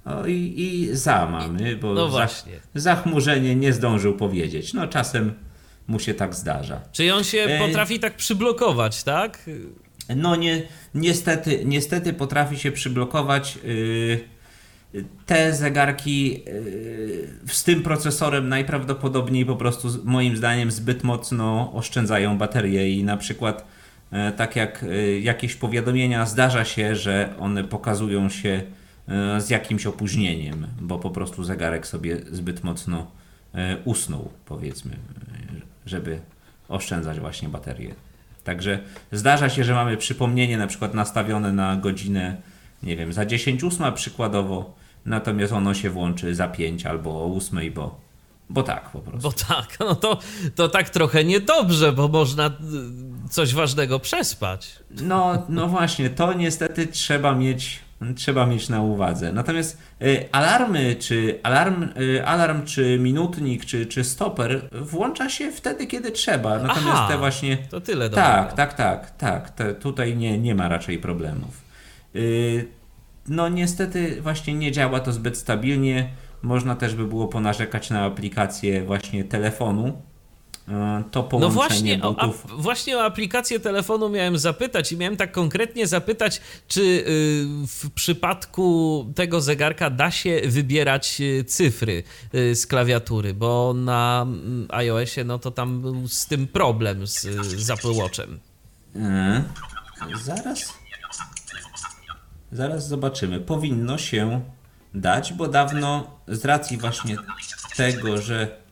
O, 0.05 0.27
i, 0.27 0.53
i 0.57 0.95
za 0.95 1.25
mamy, 1.25 1.75
bo 1.75 1.93
no 1.93 2.07
właśnie. 2.07 2.53
Za, 2.53 2.81
zachmurzenie 2.81 3.55
nie 3.55 3.73
zdążył 3.73 4.13
powiedzieć. 4.13 4.73
No 4.73 4.87
czasem 4.87 5.33
mu 5.87 5.99
się 5.99 6.13
tak 6.13 6.35
zdarza. 6.35 6.81
Czy 6.91 7.13
on 7.13 7.23
się 7.23 7.39
e... 7.39 7.59
potrafi 7.59 7.99
tak 7.99 8.15
przyblokować, 8.15 9.03
tak? 9.03 9.49
No 10.15 10.35
nie, 10.35 10.61
niestety, 10.95 11.61
niestety 11.65 12.13
potrafi 12.13 12.57
się 12.57 12.71
przyblokować. 12.71 13.59
Yy, 13.63 14.25
te 15.25 15.53
zegarki 15.53 16.31
yy, 16.31 17.29
z 17.47 17.63
tym 17.63 17.83
procesorem 17.83 18.49
najprawdopodobniej 18.49 19.45
po 19.45 19.55
prostu 19.55 19.87
moim 20.03 20.37
zdaniem 20.37 20.71
zbyt 20.71 21.03
mocno 21.03 21.71
oszczędzają 21.73 22.37
baterię 22.37 22.91
i 22.91 23.03
na 23.03 23.17
przykład 23.17 23.65
yy, 24.11 24.31
tak 24.31 24.55
jak 24.55 24.85
jakieś 25.21 25.55
powiadomienia 25.55 26.25
zdarza 26.25 26.65
się, 26.65 26.95
że 26.95 27.33
one 27.39 27.63
pokazują 27.63 28.29
się 28.29 28.61
E, 28.61 28.84
z 29.37 29.49
jakimś 29.49 29.85
opóźnieniem, 29.85 30.67
bo 30.81 30.99
po 30.99 31.09
prostu 31.09 31.43
zegarek 31.43 31.87
sobie 31.87 32.17
zbyt 32.31 32.63
mocno 32.63 33.07
e, 33.53 33.77
usnął, 33.85 34.29
powiedzmy, 34.45 34.93
e, 34.93 34.97
żeby 35.85 36.19
oszczędzać 36.69 37.19
właśnie 37.19 37.49
baterię. 37.49 37.95
Także 38.43 38.79
zdarza 39.11 39.49
się, 39.49 39.63
że 39.63 39.73
mamy 39.73 39.97
przypomnienie 39.97 40.57
na 40.57 40.67
przykład 40.67 40.93
nastawione 40.93 41.53
na 41.53 41.75
godzinę, 41.75 42.37
nie 42.83 42.95
wiem, 42.95 43.13
za 43.13 43.25
10 43.25 43.63
ósma 43.63 43.91
przykładowo, 43.91 44.75
natomiast 45.05 45.53
ono 45.53 45.73
się 45.73 45.89
włączy 45.89 46.35
za 46.35 46.47
5 46.47 46.85
albo 46.85 47.09
o 47.11 47.35
8, 47.37 47.73
bo, 47.73 47.99
bo 48.49 48.63
tak 48.63 48.89
po 48.89 48.99
prostu. 48.99 49.29
Bo 49.29 49.35
tak, 49.47 49.77
no 49.79 49.95
to, 49.95 50.19
to 50.55 50.69
tak 50.69 50.89
trochę 50.89 51.23
niedobrze, 51.23 51.91
bo 51.91 52.07
można 52.07 52.51
coś 53.29 53.53
ważnego 53.53 53.99
przespać. 53.99 54.79
No, 55.01 55.45
no 55.49 55.67
właśnie, 55.67 56.09
to 56.09 56.33
niestety 56.33 56.87
trzeba 56.87 57.35
mieć 57.35 57.84
trzeba 58.15 58.45
mieć 58.45 58.69
na 58.69 58.81
uwadze. 58.81 59.33
Natomiast 59.33 59.77
y, 60.01 60.29
alarmy, 60.31 60.95
czy 60.99 61.39
alarm, 61.43 61.83
y, 62.01 62.25
alarm, 62.25 62.65
czy 62.65 62.99
minutnik, 62.99 63.65
czy, 63.65 63.85
czy 63.85 64.03
stoper 64.03 64.69
włącza 64.71 65.29
się 65.29 65.51
wtedy, 65.51 65.87
kiedy 65.87 66.11
trzeba. 66.11 66.49
Natomiast 66.59 66.87
Aha, 66.87 67.07
te 67.11 67.17
właśnie. 67.17 67.57
To 67.57 67.81
tyle 67.81 68.09
Tak, 68.09 68.53
tak, 68.53 68.73
tak, 68.73 69.17
tak. 69.17 69.49
Te, 69.49 69.73
tutaj 69.73 70.17
nie, 70.17 70.39
nie 70.39 70.55
ma 70.55 70.67
raczej 70.67 70.99
problemów. 70.99 71.65
No 73.27 73.49
niestety 73.49 74.21
właśnie 74.21 74.53
nie 74.53 74.71
działa 74.71 74.99
to 74.99 75.11
zbyt 75.11 75.37
stabilnie. 75.37 76.09
Można 76.41 76.75
też 76.75 76.95
by 76.95 77.05
było 77.07 77.27
ponarzekać 77.27 77.89
na 77.89 78.03
aplikację 78.03 78.83
właśnie 78.83 79.23
telefonu, 79.23 80.01
to 81.11 81.23
połączenie 81.23 81.39
no 81.39 81.49
właśnie 81.49 81.97
butów. 81.97 82.45
O, 82.53 82.57
właśnie 82.57 82.97
o 82.97 83.03
aplikację 83.03 83.59
telefonu 83.59 84.09
miałem 84.09 84.37
zapytać 84.37 84.91
i 84.91 84.97
miałem 84.97 85.17
tak 85.17 85.31
konkretnie 85.31 85.87
zapytać, 85.87 86.41
czy 86.67 86.81
y, 86.81 87.03
w 87.67 87.91
przypadku 87.91 89.05
tego 89.15 89.41
zegarka 89.41 89.89
da 89.89 90.11
się 90.11 90.41
wybierać 90.45 91.21
y, 91.21 91.43
cyfry 91.43 92.03
y, 92.35 92.55
z 92.55 92.67
klawiatury, 92.67 93.33
bo 93.33 93.73
na 93.73 94.25
mm, 94.27 94.67
iOSie 94.69 95.23
no 95.23 95.39
to 95.39 95.51
tam 95.51 95.81
był 95.81 96.07
z 96.07 96.25
tym 96.25 96.47
problem 96.47 97.07
z, 97.07 97.21
z 97.57 97.69
Apple 97.69 97.93
Watchem. 97.93 98.39
E, 98.95 99.43
zaraz. 100.23 100.73
Zaraz 102.51 102.87
zobaczymy. 102.87 103.39
Powinno 103.39 103.97
się 103.97 104.41
dać, 104.93 105.33
bo 105.33 105.47
dawno 105.47 106.07
z 106.27 106.45
racji 106.45 106.77
właśnie 106.77 107.17
tego, 107.75 108.21
że 108.21 108.64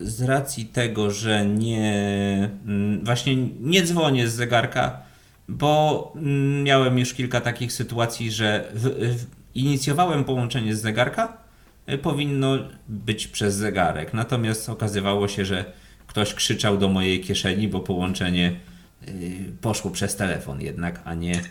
z 0.00 0.22
racji 0.22 0.66
tego, 0.66 1.10
że 1.10 1.46
nie 1.46 2.50
mm, 2.66 3.04
właśnie 3.04 3.36
nie 3.60 3.82
dzwonię 3.82 4.28
z 4.28 4.34
zegarka, 4.34 5.02
bo 5.48 6.12
mm, 6.16 6.62
miałem 6.62 6.98
już 6.98 7.14
kilka 7.14 7.40
takich 7.40 7.72
sytuacji, 7.72 8.32
że 8.32 8.70
w, 8.74 8.84
w, 8.84 9.26
inicjowałem 9.54 10.24
połączenie 10.24 10.76
z 10.76 10.80
zegarka, 10.80 11.38
e, 11.86 11.98
powinno 11.98 12.58
być 12.88 13.26
przez 13.28 13.54
zegarek. 13.54 14.14
Natomiast 14.14 14.68
okazywało 14.68 15.28
się, 15.28 15.44
że 15.44 15.64
ktoś 16.06 16.34
krzyczał 16.34 16.78
do 16.78 16.88
mojej 16.88 17.20
kieszeni, 17.20 17.68
bo 17.68 17.80
połączenie 17.80 18.60
y, 19.08 19.52
poszło 19.60 19.90
przez 19.90 20.16
telefon 20.16 20.60
jednak, 20.60 21.00
a 21.04 21.14
nie, 21.14 21.42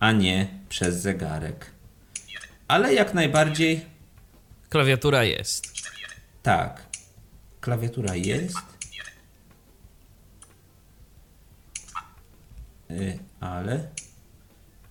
a 0.00 0.12
nie 0.12 0.48
przez 0.68 1.00
zegarek. 1.00 1.70
Ale 2.68 2.94
jak 2.94 3.14
najbardziej. 3.14 3.80
Klawiatura 4.68 5.24
jest. 5.24 5.72
Tak. 6.42 6.87
Klawiatura 7.68 8.16
jest. 8.16 8.56
Y, 12.90 13.18
ale. 13.40 13.88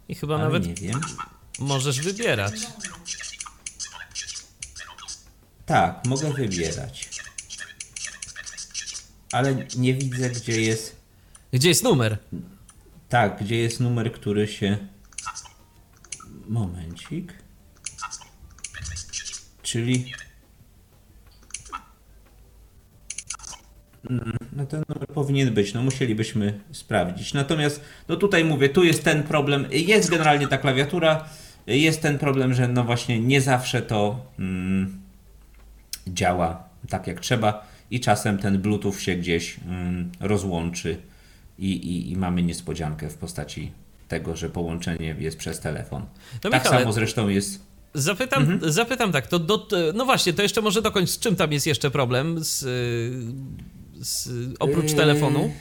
I 0.08 0.16
chyba 0.16 0.36
ale 0.36 0.44
nawet 0.44 0.68
nie 0.68 0.74
wiem. 0.74 1.02
możesz 1.60 2.02
wybierać. 2.02 2.54
Tak, 5.66 6.06
mogę 6.06 6.34
wybierać. 6.34 7.10
Ale 9.32 9.68
nie 9.78 9.94
widzę, 9.94 10.30
gdzie 10.30 10.62
jest. 10.62 10.96
Gdzie 11.52 11.70
jest 11.70 11.84
numer? 11.84 12.18
Tak, 13.10 13.44
gdzie 13.44 13.56
jest 13.56 13.80
numer, 13.80 14.12
który 14.14 14.48
się. 14.48 14.88
Momencik. 16.48 17.34
Czyli 19.62 20.14
No 24.56 24.66
ten 24.66 24.84
numer 24.90 25.08
powinien 25.08 25.54
być, 25.54 25.74
no 25.74 25.84
musielibyśmy 25.84 26.60
sprawdzić. 26.72 27.34
Natomiast, 27.34 27.82
no 28.08 28.16
tutaj 28.16 28.46
mówię, 28.46 28.70
tu 28.70 28.84
jest 28.84 29.04
ten 29.04 29.24
problem, 29.24 29.66
jest 29.72 30.10
generalnie 30.10 30.48
ta 30.48 30.58
klawiatura, 30.58 31.30
jest 31.68 32.02
ten 32.02 32.18
problem, 32.18 32.54
że 32.54 32.68
no 32.68 32.84
właśnie 32.84 33.20
nie 33.20 33.42
zawsze 33.42 33.82
to 33.82 34.26
mm, 34.40 35.02
działa 36.08 36.64
tak 36.90 37.08
jak 37.08 37.20
trzeba 37.20 37.68
i 37.92 38.00
czasem 38.00 38.38
ten 38.38 38.58
Bluetooth 38.58 38.94
się 38.94 39.16
gdzieś 39.16 39.58
mm, 39.68 40.12
rozłączy 40.20 40.98
i, 41.60 41.72
i, 41.72 42.12
i, 42.12 42.18
mamy 42.18 42.44
niespodziankę 42.44 43.10
w 43.10 43.18
postaci 43.18 43.72
tego, 44.08 44.36
że 44.36 44.50
połączenie 44.50 45.16
jest 45.20 45.38
przez 45.38 45.60
telefon. 45.60 46.06
No 46.44 46.50
tak 46.50 46.64
Michale, 46.64 46.80
samo 46.80 46.94
zresztą 46.94 47.30
jest 47.30 47.68
Zapytam, 47.94 48.44
mhm. 48.44 48.72
zapytam 48.72 49.12
tak, 49.12 49.28
to 49.28 49.40
do, 49.40 49.68
no 49.94 50.06
właśnie, 50.06 50.34
to 50.34 50.42
jeszcze 50.42 50.62
może 50.62 50.82
dokończ, 50.82 51.10
z 51.10 51.20
czym 51.20 51.36
tam 51.36 51.52
jest 51.52 51.68
jeszcze 51.68 51.92
problem 51.92 52.44
z, 52.44 52.66
z, 54.02 54.30
oprócz 54.60 54.92
yy, 54.92 54.98
telefonu? 54.98 55.52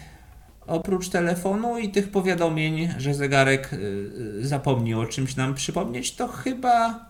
Oprócz 0.67 1.09
telefonu 1.09 1.79
i 1.79 1.89
tych 1.89 2.11
powiadomień, 2.11 2.89
że 2.99 3.15
zegarek 3.15 3.71
yy, 3.73 4.47
zapomni 4.47 4.95
o 4.95 5.07
czymś 5.07 5.37
nam 5.37 5.55
przypomnieć, 5.55 6.15
to 6.15 6.29
chyba 6.29 7.07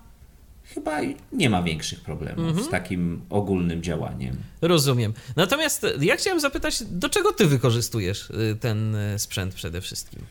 chyba 0.74 1.00
nie 1.32 1.50
ma 1.50 1.62
większych 1.62 2.00
problemów 2.00 2.48
mhm. 2.48 2.66
z 2.66 2.70
takim 2.70 3.20
ogólnym 3.30 3.82
działaniem. 3.82 4.36
Rozumiem. 4.62 5.12
Natomiast 5.36 5.86
ja 6.00 6.16
chciałem 6.16 6.40
zapytać, 6.40 6.82
do 6.82 7.08
czego 7.08 7.32
ty 7.32 7.46
wykorzystujesz 7.46 8.30
y, 8.30 8.56
ten 8.60 8.94
y, 8.94 9.18
sprzęt 9.18 9.54
przede 9.54 9.80
wszystkim? 9.80 10.22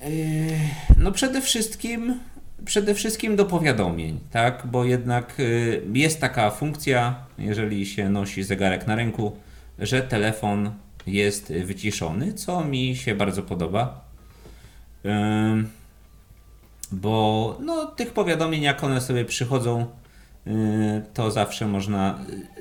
Yy, 0.00 0.08
no 0.96 1.12
przede 1.12 1.40
wszystkim 1.40 2.20
przede 2.64 2.94
wszystkim 2.94 3.36
do 3.36 3.44
powiadomień, 3.44 4.20
tak? 4.30 4.66
Bo 4.66 4.84
jednak 4.84 5.40
y, 5.40 5.82
jest 5.92 6.20
taka 6.20 6.50
funkcja, 6.50 7.14
jeżeli 7.38 7.86
się 7.86 8.08
nosi 8.10 8.42
zegarek 8.42 8.86
na 8.86 8.94
ręku, 8.94 9.36
że 9.78 10.02
telefon 10.02 10.72
jest 11.06 11.52
wyciszony, 11.52 12.34
co 12.34 12.64
mi 12.64 12.96
się 12.96 13.14
bardzo 13.14 13.42
podoba. 13.42 14.04
Bo 16.92 17.56
no, 17.60 17.86
tych 17.86 18.12
powiadomień, 18.12 18.62
jak 18.62 18.84
one 18.84 19.00
sobie 19.00 19.24
przychodzą, 19.24 19.86
y, 20.46 20.50
to 21.14 21.30
zawsze 21.30 21.66
można 21.66 22.18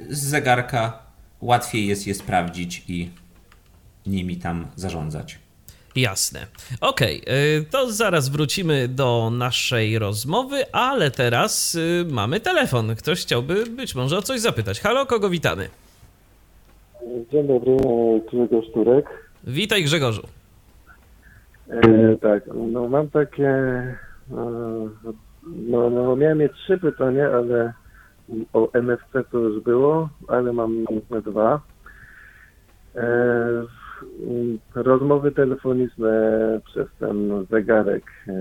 z 0.10 0.20
zegarka 0.20 1.00
łatwiej 1.42 1.88
jest 1.88 2.08
je 2.08 2.16
sprawdzić 2.16 2.84
i 2.88 3.10
nimi 4.06 4.38
tam 4.38 4.68
zarządzać. 4.76 5.40
Jasne. 5.96 6.48
Okej, 6.82 7.22
okay, 7.22 7.66
to 7.72 7.92
zaraz 7.92 8.30
wrócimy 8.30 8.88
do 8.88 9.30
naszej 9.34 10.00
rozmowy, 10.00 10.72
ale 10.72 11.12
teraz 11.12 11.76
y, 11.76 12.06
mamy 12.10 12.40
telefon. 12.40 12.96
Ktoś 12.96 13.22
chciałby 13.22 13.66
być 13.66 13.96
może 13.96 14.18
o 14.18 14.22
coś 14.22 14.42
zapytać. 14.42 14.80
Halo, 14.80 15.06
kogo 15.06 15.30
witamy? 15.30 15.70
Dzień 17.32 17.48
dobry, 17.48 17.78
Grzegorz 18.32 18.72
Turek. 18.74 19.06
Witaj 19.44 19.84
Grzegorzu. 19.84 20.22
E, 21.70 22.16
tak, 22.22 22.44
no 22.72 22.88
mam 22.88 23.10
takie, 23.10 23.50
e, 23.50 23.96
no, 25.70 25.90
no 25.90 26.16
miałem 26.16 26.38
mieć 26.38 26.52
trzy 26.54 26.78
pytania, 26.78 27.30
ale 27.32 27.74
o 28.54 28.70
NFC 28.74 29.30
to 29.32 29.38
już 29.38 29.64
było, 29.64 30.10
ale 30.28 30.54
mam 30.54 30.86
dwa. 31.26 31.62
E, 32.96 33.04
rozmowy 34.76 35.32
telefoniczne 35.32 36.12
przez 36.66 36.88
ten 37.00 37.46
zegarek, 37.52 38.04
e, 38.28 38.34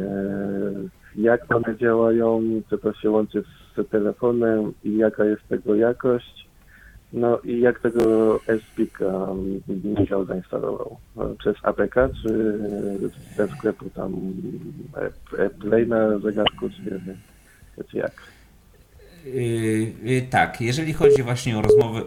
jak 1.16 1.54
one 1.54 1.76
działają, 1.76 2.42
czy 2.70 2.78
to 2.78 2.92
się 2.92 3.10
łączy 3.10 3.44
z 3.76 3.90
telefonem 3.90 4.72
i 4.84 4.96
jaka 4.96 5.24
jest 5.24 5.48
tego 5.48 5.74
jakość, 5.74 6.51
no 7.12 7.38
i 7.44 7.60
jak 7.60 7.80
tego 7.80 8.40
SPIKa 8.72 9.28
Michał 9.98 10.24
zainstalował? 10.24 10.96
Przez 11.38 11.56
APK, 11.62 11.94
czy 12.22 12.58
ze 13.36 13.48
sklepu 13.48 13.90
tam 13.90 14.12
Play 15.60 15.86
na 15.86 16.18
zegarku, 16.18 16.70
czy, 16.70 17.00
czy 17.90 17.96
jak? 17.96 18.12
Yy, 19.24 20.22
tak, 20.30 20.60
jeżeli 20.60 20.92
chodzi 20.92 21.22
właśnie 21.22 21.58
o 21.58 21.62
rozmowy 21.62 22.02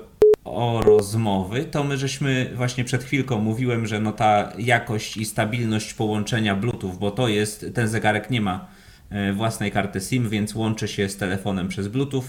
o 0.46 0.82
rozmowy, 0.86 1.64
to 1.64 1.84
my 1.84 1.98
żeśmy 1.98 2.52
właśnie 2.56 2.84
przed 2.84 3.04
chwilką 3.04 3.40
mówiłem, 3.40 3.88
że 3.88 4.00
no 4.00 4.12
ta 4.12 4.54
jakość 4.58 5.18
i 5.18 5.26
stabilność 5.26 5.94
połączenia 5.94 6.56
Bluetooth, 6.56 6.94
bo 7.00 7.12
to 7.12 7.28
jest, 7.28 7.66
ten 7.74 7.88
zegarek 7.88 8.30
nie 8.30 8.42
ma 8.42 8.68
e, 9.10 9.34
własnej 9.34 9.72
karty 9.72 10.02
SIM, 10.02 10.30
więc 10.30 10.56
łączy 10.56 10.88
się 10.88 11.10
z 11.10 11.18
telefonem 11.18 11.68
przez 11.68 11.88
Bluetooth 11.88 12.24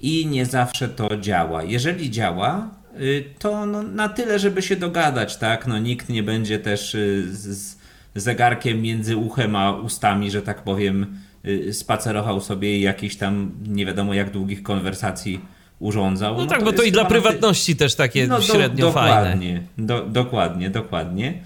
i 0.00 0.26
nie 0.26 0.46
zawsze 0.46 0.88
to 0.88 1.16
działa. 1.16 1.62
Jeżeli 1.62 2.10
działa, 2.10 2.70
y, 3.00 3.24
to 3.38 3.66
no 3.66 3.82
na 3.82 4.08
tyle, 4.08 4.38
żeby 4.38 4.62
się 4.62 4.76
dogadać, 4.76 5.36
tak? 5.36 5.66
No 5.66 5.78
nikt 5.78 6.08
nie 6.08 6.22
będzie 6.22 6.58
też 6.58 6.94
y, 6.94 7.26
z 7.30 7.78
zegarkiem 8.14 8.82
między 8.82 9.16
uchem 9.16 9.56
a 9.56 9.72
ustami, 9.72 10.30
że 10.30 10.42
tak 10.42 10.62
powiem, 10.62 11.18
y, 11.46 11.72
spacerował 11.72 12.40
sobie 12.40 12.78
i 12.78 12.80
jakichś 12.80 13.16
tam 13.16 13.52
nie 13.68 13.86
wiadomo 13.86 14.14
jak 14.14 14.30
długich 14.30 14.62
konwersacji 14.62 15.40
urządzał. 15.78 16.34
No, 16.34 16.40
no 16.40 16.46
tak, 16.46 16.64
bo 16.64 16.72
to 16.72 16.82
i 16.82 16.92
dla 16.92 17.04
prywatności 17.04 17.76
też 17.76 17.94
takie 17.94 18.26
no, 18.26 18.40
średnio 18.40 18.86
do, 18.86 18.86
dokładnie, 18.86 19.54
fajne. 19.54 19.86
Do, 19.86 20.06
dokładnie, 20.06 20.70
dokładnie. 20.70 21.42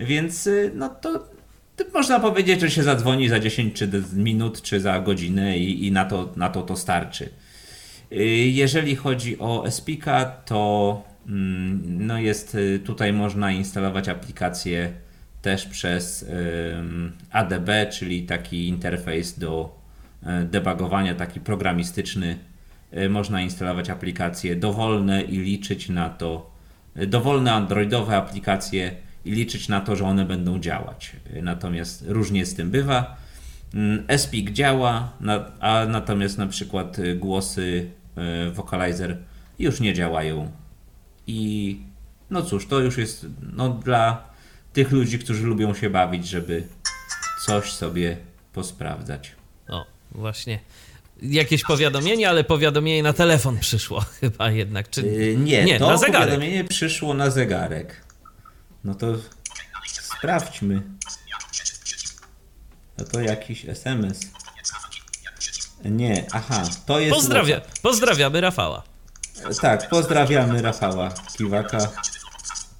Więc 0.00 0.48
no 0.74 0.88
to, 0.88 1.28
to, 1.76 1.84
można 1.94 2.20
powiedzieć, 2.20 2.60
że 2.60 2.70
się 2.70 2.82
zadzwoni 2.82 3.28
za 3.28 3.40
10 3.40 3.74
czy 3.74 3.90
minut, 4.12 4.62
czy 4.62 4.80
za 4.80 5.00
godzinę 5.00 5.58
i, 5.58 5.86
i 5.86 5.92
na, 5.92 6.04
to, 6.04 6.32
na 6.36 6.48
to 6.48 6.62
to 6.62 6.76
starczy. 6.76 7.28
Y, 8.12 8.24
jeżeli 8.50 8.96
chodzi 8.96 9.38
o 9.38 9.66
Espika, 9.66 10.24
to 10.24 11.02
mm, 11.28 12.06
no 12.06 12.18
jest 12.18 12.54
y, 12.54 12.80
tutaj 12.84 13.12
można 13.12 13.52
instalować 13.52 14.08
aplikację 14.08 14.92
też 15.42 15.66
przez 15.66 16.26
ADB, 17.30 17.70
czyli 17.92 18.22
taki 18.22 18.68
interfejs 18.68 19.38
do 19.38 19.78
debugowania, 20.44 21.14
taki 21.14 21.40
programistyczny 21.40 22.38
Y, 22.98 23.08
można 23.08 23.42
instalować 23.42 23.90
aplikacje 23.90 24.56
dowolne 24.56 25.22
i 25.22 25.38
liczyć 25.38 25.88
na 25.88 26.10
to, 26.10 26.50
y, 26.96 27.06
dowolne 27.06 27.52
androidowe 27.52 28.16
aplikacje 28.16 28.96
i 29.24 29.30
liczyć 29.30 29.68
na 29.68 29.80
to, 29.80 29.96
że 29.96 30.04
one 30.04 30.24
będą 30.24 30.58
działać. 30.58 31.12
Natomiast 31.42 32.04
różnie 32.08 32.46
z 32.46 32.54
tym 32.54 32.70
bywa. 32.70 33.16
Mm, 33.74 34.04
SPIC 34.18 34.50
działa, 34.50 35.12
a 35.60 35.86
natomiast 35.88 36.38
na 36.38 36.46
przykład 36.46 36.96
głosy 37.16 37.90
Vocalizer 38.52 39.18
już 39.58 39.80
nie 39.80 39.94
działają. 39.94 40.52
I 41.26 41.80
no 42.30 42.42
cóż, 42.42 42.66
to 42.66 42.80
już 42.80 42.98
jest 42.98 43.26
no, 43.52 43.68
dla 43.68 44.32
tych 44.72 44.92
ludzi, 44.92 45.18
którzy 45.18 45.46
lubią 45.46 45.74
się 45.74 45.90
bawić, 45.90 46.28
żeby 46.28 46.66
coś 47.46 47.72
sobie 47.72 48.16
posprawdzać. 48.52 49.32
O, 49.68 49.86
właśnie. 50.10 50.58
Jakieś 51.22 51.62
powiadomienie, 51.62 52.28
ale 52.28 52.44
powiadomienie 52.44 53.02
na 53.02 53.12
telefon 53.12 53.58
przyszło 53.58 54.00
chyba 54.20 54.50
jednak. 54.50 54.90
Czy... 54.90 55.02
Yy, 55.02 55.36
nie, 55.36 55.64
nie, 55.64 55.78
to 55.78 55.86
na 55.86 55.96
zegarek. 55.96 56.28
powiadomienie 56.28 56.64
przyszło 56.64 57.14
na 57.14 57.30
zegarek. 57.30 58.04
No 58.84 58.94
to 58.94 59.14
sprawdźmy. 60.02 60.82
No 62.98 63.04
to 63.04 63.20
jakiś 63.20 63.68
SMS. 63.68 64.20
Nie, 65.84 66.26
aha, 66.32 66.62
to 66.86 67.00
jest. 67.00 67.14
Pozdrawia, 67.14 67.60
pozdrawiamy 67.82 68.40
Rafała. 68.40 68.82
Tak, 69.60 69.88
pozdrawiamy 69.88 70.62
Rafała 70.62 71.10
Kiwaka. 71.38 71.78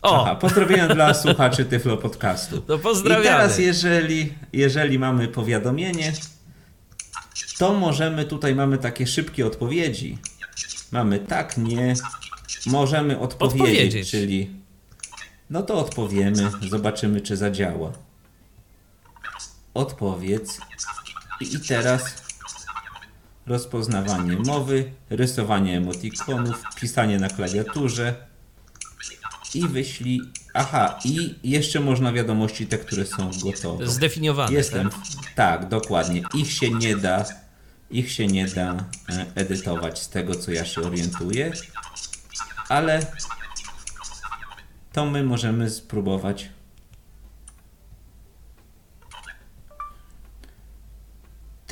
O! 0.03 0.23
Aha, 0.23 0.37
pozdrowienia 0.37 0.89
dla 0.95 1.15
słuchaczy 1.15 1.65
Tyflo 1.65 1.97
Podcastu. 1.97 2.61
To 2.61 2.79
pozdrawiamy. 2.79 3.25
I 3.25 3.29
teraz 3.29 3.59
jeżeli, 3.59 4.35
jeżeli 4.53 4.99
mamy 4.99 5.29
powiadomienie, 5.29 6.13
to 7.59 7.73
możemy, 7.73 8.25
tutaj 8.25 8.55
mamy 8.55 8.79
takie 8.79 9.07
szybkie 9.07 9.47
odpowiedzi. 9.47 10.19
Mamy 10.93 11.19
tak, 11.19 11.57
nie, 11.57 11.95
możemy 12.67 13.19
odpowiedzieć, 13.19 13.69
odpowiedzieć. 13.69 14.11
czyli 14.11 14.63
no 15.51 15.63
to 15.63 15.75
odpowiemy, 15.75 16.51
zobaczymy 16.71 17.21
czy 17.21 17.37
zadziała. 17.37 17.93
Odpowiedz. 19.75 20.59
I 21.41 21.61
teraz 21.69 22.22
rozpoznawanie 23.47 24.36
mowy, 24.36 24.93
rysowanie 25.11 25.76
emotikonów, 25.76 26.62
pisanie 26.76 27.18
na 27.18 27.28
klawiaturze 27.28 28.14
i 29.55 29.68
wyślij. 29.68 30.20
Aha, 30.55 30.99
i 31.05 31.34
jeszcze 31.45 31.80
można 31.80 32.12
wiadomości 32.12 32.66
te, 32.66 32.78
które 32.78 33.07
są 33.07 33.30
gotowe. 33.43 33.86
Zdefiniowane. 33.86 34.53
Jestem. 34.53 34.90
Tak? 34.90 35.01
tak, 35.36 35.68
dokładnie. 35.68 36.22
Ich 36.34 36.53
się 36.53 36.70
nie 36.70 36.97
da. 36.97 37.24
Ich 37.90 38.12
się 38.12 38.26
nie 38.26 38.47
da 38.47 38.84
e, 39.09 39.26
edytować 39.34 40.03
z 40.03 40.09
tego, 40.09 40.34
co 40.34 40.53
ja 40.53 40.64
się 40.64 40.80
orientuję, 40.80 41.53
ale 42.68 43.07
to 44.93 45.07
my 45.07 45.22
możemy 45.22 45.70
spróbować 45.70 46.49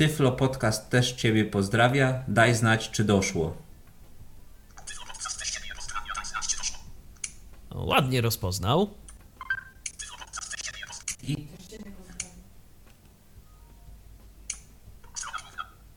Tyflo 0.01 0.31
Podcast 0.31 0.89
też 0.89 1.11
Ciebie 1.11 1.45
pozdrawia. 1.45 2.23
Daj 2.27 2.55
znać, 2.55 2.89
czy 2.89 3.03
doszło. 3.03 3.57
Ładnie 7.71 8.21
rozpoznał. 8.21 8.89
I, 11.23 11.47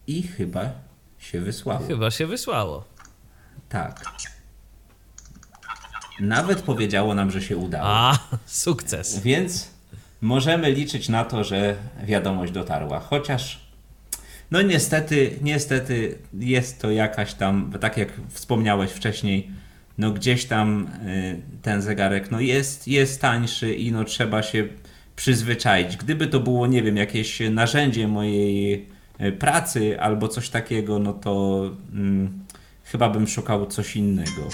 I 0.07 0.23
chyba 0.23 0.71
się 1.19 1.41
wysłało. 1.41 1.87
Chyba 1.87 2.11
się 2.11 2.27
wysłało. 2.27 2.85
Tak. 3.69 4.05
Nawet 6.21 6.63
powiedziało 6.63 7.15
nam, 7.15 7.31
że 7.31 7.43
się 7.43 7.57
udało. 7.57 7.85
A, 7.87 8.19
sukces. 8.47 9.19
Więc 9.19 9.71
możemy 10.21 10.71
liczyć 10.71 11.09
na 11.09 11.25
to, 11.25 11.45
że 11.45 11.77
wiadomość 12.05 12.53
dotarła. 12.53 13.01
Chociaż 13.01 13.64
no 14.51 14.63
niestety, 14.63 15.31
niestety 15.43 16.19
jest 16.35 16.81
to 16.81 16.91
jakaś 16.91 17.35
tam, 17.35 17.73
tak 17.81 17.97
jak 17.97 18.09
wspomniałeś 18.29 18.91
wcześniej, 18.91 19.51
no 19.99 20.11
gdzieś 20.11 20.45
tam 20.45 20.89
y, 21.07 21.43
ten 21.63 21.83
zegarek 21.83 22.31
no 22.31 22.41
jest, 22.41 22.89
jest 22.89 23.21
tańszy 23.21 23.75
i 23.75 23.93
no 23.93 24.05
trzeba 24.05 24.43
się 24.43 24.69
przyzwyczaić. 25.17 25.97
Gdyby 25.97 26.27
to 26.27 26.41
było, 26.41 26.67
nie 26.67 26.83
wiem, 26.83 26.97
jakieś 26.97 27.41
narzędzie 27.51 28.09
mojej 28.09 28.87
y, 29.21 29.33
pracy 29.33 30.01
albo 30.01 30.29
coś 30.29 30.49
takiego, 30.49 30.99
no 30.99 31.13
to 31.13 31.63
hmm, 31.93 32.45
chyba 32.85 33.11
bym 33.11 33.29
szukał 33.29 33.67
coś 33.67 33.97
innego. 33.97 34.49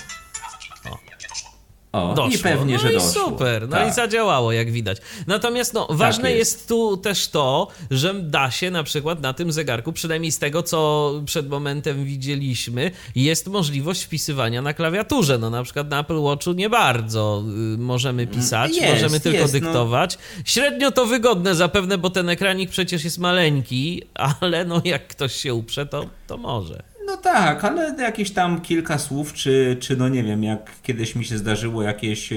O, 1.92 2.14
doszło. 2.14 2.34
i 2.34 2.38
pewnie, 2.38 2.74
no 2.74 2.80
że 2.80 2.90
i 2.90 2.94
doszło. 2.94 3.10
super, 3.10 3.68
no 3.68 3.76
tak. 3.76 3.88
i 3.88 3.92
zadziałało, 3.92 4.52
jak 4.52 4.70
widać. 4.70 4.98
Natomiast 5.26 5.74
no, 5.74 5.86
ważne 5.90 6.22
tak 6.22 6.38
jest. 6.38 6.52
jest. 6.52 6.68
tu 6.68 6.96
też 6.96 7.28
to, 7.28 7.68
że 7.90 8.14
da 8.14 8.50
się 8.50 8.70
na 8.70 8.82
przykład 8.82 9.20
na 9.20 9.32
tym 9.32 9.52
zegarku, 9.52 9.92
przynajmniej 9.92 10.32
z 10.32 10.38
tego, 10.38 10.62
co 10.62 11.12
przed 11.26 11.48
momentem 11.48 12.04
widzieliśmy, 12.04 12.90
jest 13.14 13.46
możliwość 13.46 14.02
wpisywania 14.02 14.62
na 14.62 14.74
klawiaturze. 14.74 15.38
No 15.38 15.50
na 15.50 15.62
przykład 15.62 15.90
na 15.90 16.00
Apple 16.00 16.20
Watchu 16.20 16.52
nie 16.52 16.70
bardzo 16.70 17.42
y, 17.74 17.78
możemy 17.78 18.22
mm, 18.22 18.34
pisać, 18.34 18.76
jest, 18.76 18.92
możemy 18.92 19.20
tylko 19.20 19.38
jest, 19.38 19.54
no. 19.54 19.60
dyktować. 19.60 20.18
No. 20.36 20.42
Średnio 20.44 20.90
to 20.90 21.06
wygodne 21.06 21.54
zapewne, 21.54 21.98
bo 21.98 22.10
ten 22.10 22.28
ekranik 22.28 22.70
przecież 22.70 23.04
jest 23.04 23.18
maleńki, 23.18 24.02
ale 24.40 24.64
no 24.64 24.82
jak 24.84 25.08
ktoś 25.08 25.36
się 25.36 25.54
uprze, 25.54 25.86
to, 25.86 26.06
to 26.26 26.36
może. 26.36 26.89
No 27.10 27.16
tak, 27.16 27.64
ale 27.64 27.94
jakieś 28.02 28.30
tam 28.30 28.60
kilka 28.60 28.98
słów, 28.98 29.32
czy, 29.32 29.76
czy 29.80 29.96
no 29.96 30.08
nie 30.08 30.22
wiem, 30.24 30.44
jak 30.44 30.70
kiedyś 30.82 31.14
mi 31.14 31.24
się 31.24 31.38
zdarzyło 31.38 31.82
jakieś 31.82 32.32
e, 32.32 32.36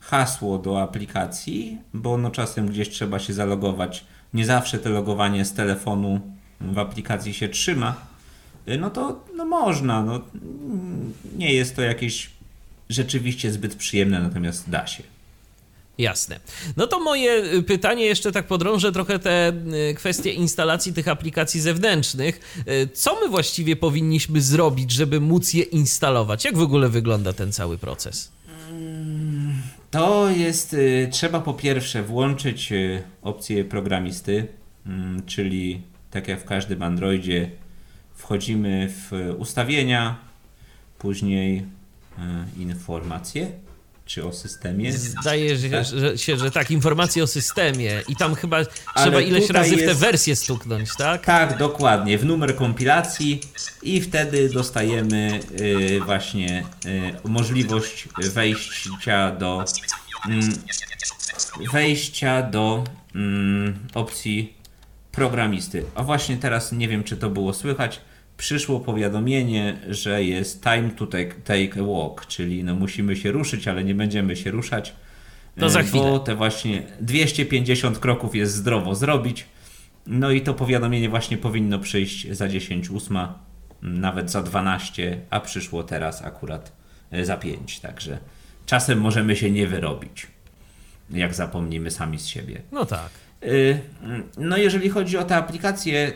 hasło 0.00 0.58
do 0.58 0.82
aplikacji, 0.82 1.78
bo 1.94 2.18
no 2.18 2.30
czasem 2.30 2.68
gdzieś 2.68 2.88
trzeba 2.88 3.18
się 3.18 3.32
zalogować. 3.32 4.04
Nie 4.34 4.46
zawsze 4.46 4.78
to 4.78 4.90
logowanie 4.90 5.44
z 5.44 5.52
telefonu 5.52 6.20
w 6.60 6.78
aplikacji 6.78 7.34
się 7.34 7.48
trzyma. 7.48 7.94
E, 8.66 8.76
no 8.78 8.90
to 8.90 9.24
no 9.36 9.44
można. 9.44 10.02
No, 10.02 10.20
nie 11.36 11.54
jest 11.54 11.76
to 11.76 11.82
jakieś 11.82 12.30
rzeczywiście 12.88 13.52
zbyt 13.52 13.74
przyjemne, 13.74 14.20
natomiast 14.20 14.70
da 14.70 14.86
się. 14.86 15.02
Jasne. 15.98 16.40
No 16.76 16.86
to 16.86 17.00
moje 17.00 17.44
y, 17.54 17.62
pytanie 17.62 18.04
jeszcze 18.04 18.32
tak 18.32 18.46
podrążę 18.46 18.92
trochę 18.92 19.18
te 19.18 19.52
y, 19.90 19.94
kwestie 19.94 20.30
instalacji 20.30 20.92
tych 20.92 21.08
aplikacji 21.08 21.60
zewnętrznych. 21.60 22.54
Y, 22.68 22.88
co 22.94 23.20
my 23.20 23.28
właściwie 23.28 23.76
powinniśmy 23.76 24.40
zrobić, 24.40 24.90
żeby 24.90 25.20
móc 25.20 25.54
je 25.54 25.62
instalować? 25.62 26.44
Jak 26.44 26.56
w 26.56 26.62
ogóle 26.62 26.88
wygląda 26.88 27.32
ten 27.32 27.52
cały 27.52 27.78
proces? 27.78 28.32
To 29.90 30.30
jest, 30.30 30.76
trzeba 31.10 31.40
po 31.40 31.54
pierwsze 31.54 32.02
włączyć 32.02 32.72
opcję 33.22 33.64
programisty, 33.64 34.46
mm, 34.86 35.22
czyli 35.26 35.82
tak 36.10 36.28
jak 36.28 36.40
w 36.40 36.44
każdym 36.44 36.82
Androidzie 36.82 37.50
wchodzimy 38.14 38.88
w 38.88 39.34
ustawienia, 39.38 40.18
później 40.98 41.66
informacje 42.58 43.52
czy 44.12 44.26
o 44.26 44.32
systemie. 44.32 44.92
Zdaje 44.92 45.58
się, 45.58 45.70
tak? 45.70 45.84
że, 45.84 46.18
się, 46.18 46.36
że 46.36 46.50
tak, 46.50 46.70
informacje 46.70 47.22
o 47.22 47.26
systemie 47.26 48.02
i 48.08 48.16
tam 48.16 48.34
chyba 48.34 48.56
Ale 48.56 48.66
trzeba 48.94 49.20
ileś 49.20 49.50
razy 49.50 49.70
jest... 49.70 49.84
w 49.84 49.86
tę 49.86 49.94
wersję 49.94 50.36
stuknąć, 50.36 50.88
tak? 50.98 51.24
Tak, 51.24 51.58
dokładnie, 51.58 52.18
w 52.18 52.24
numer 52.24 52.56
kompilacji 52.56 53.40
i 53.82 54.00
wtedy 54.00 54.48
dostajemy 54.48 55.40
y, 55.60 56.00
właśnie 56.04 56.64
y, 56.86 57.28
możliwość 57.28 58.08
wejścia 58.18 59.30
do 59.30 59.64
y, 61.60 61.70
wejścia 61.72 62.42
do 62.42 62.84
mm, 63.14 63.78
opcji 63.94 64.54
programisty. 65.12 65.84
A 65.94 66.02
właśnie 66.02 66.36
teraz 66.36 66.72
nie 66.72 66.88
wiem, 66.88 67.04
czy 67.04 67.16
to 67.16 67.30
było 67.30 67.52
słychać 67.52 68.00
przyszło 68.42 68.80
powiadomienie, 68.80 69.76
że 69.88 70.24
jest 70.24 70.62
time 70.62 70.90
to 70.90 71.06
take, 71.06 71.34
take 71.34 71.80
a 71.80 71.84
walk, 71.84 72.26
czyli 72.26 72.64
no 72.64 72.74
musimy 72.74 73.16
się 73.16 73.32
ruszyć, 73.32 73.68
ale 73.68 73.84
nie 73.84 73.94
będziemy 73.94 74.36
się 74.36 74.50
ruszać. 74.50 74.94
To 75.58 75.70
za 75.70 75.80
e, 75.80 75.84
chwilę. 75.84 76.04
Bo 76.04 76.18
te 76.18 76.34
właśnie 76.34 76.82
250 77.00 77.98
kroków 77.98 78.34
jest 78.34 78.54
zdrowo 78.54 78.94
zrobić. 78.94 79.46
No 80.06 80.30
i 80.30 80.40
to 80.40 80.54
powiadomienie 80.54 81.08
właśnie 81.08 81.38
powinno 81.38 81.78
przyjść 81.78 82.30
za 82.30 82.48
10 82.48 82.90
ósma, 82.90 83.38
nawet 83.82 84.30
za 84.30 84.42
12, 84.42 85.20
a 85.30 85.40
przyszło 85.40 85.82
teraz 85.82 86.22
akurat 86.22 86.72
e, 87.10 87.24
za 87.24 87.36
5, 87.36 87.80
także 87.80 88.18
czasem 88.66 89.00
możemy 89.00 89.36
się 89.36 89.50
nie 89.50 89.66
wyrobić, 89.66 90.26
jak 91.10 91.34
zapomnimy 91.34 91.90
sami 91.90 92.18
z 92.18 92.26
siebie. 92.26 92.62
No 92.72 92.86
tak. 92.86 93.10
E, 93.42 93.46
no 94.38 94.56
jeżeli 94.56 94.88
chodzi 94.88 95.18
o 95.18 95.24
te 95.24 95.36
aplikacje, 95.36 96.12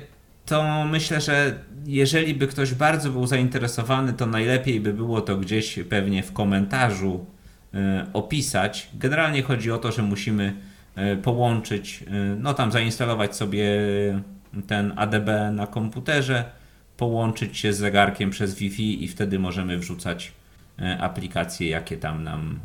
to 0.46 0.84
myślę, 0.84 1.20
że 1.20 1.58
jeżeli 1.86 2.34
by 2.34 2.46
ktoś 2.46 2.74
bardzo 2.74 3.10
był 3.10 3.26
zainteresowany, 3.26 4.12
to 4.12 4.26
najlepiej 4.26 4.80
by 4.80 4.92
było 4.92 5.20
to 5.20 5.36
gdzieś 5.36 5.78
pewnie 5.88 6.22
w 6.22 6.32
komentarzu 6.32 7.26
y, 7.74 7.78
opisać. 8.12 8.88
Generalnie 8.94 9.42
chodzi 9.42 9.70
o 9.70 9.78
to, 9.78 9.92
że 9.92 10.02
musimy 10.02 10.54
y, 10.98 11.16
połączyć, 11.16 12.02
y, 12.02 12.36
no 12.38 12.54
tam 12.54 12.72
zainstalować 12.72 13.36
sobie 13.36 13.68
ten 14.66 14.92
ADB 14.96 15.28
na 15.52 15.66
komputerze, 15.66 16.44
połączyć 16.96 17.58
się 17.58 17.72
z 17.72 17.78
zegarkiem 17.78 18.30
przez 18.30 18.54
Wi-Fi 18.54 19.04
i 19.04 19.08
wtedy 19.08 19.38
możemy 19.38 19.78
wrzucać 19.78 20.32
aplikacje, 21.00 21.68
jakie 21.68 21.96
tam 21.96 22.24
nam 22.24 22.60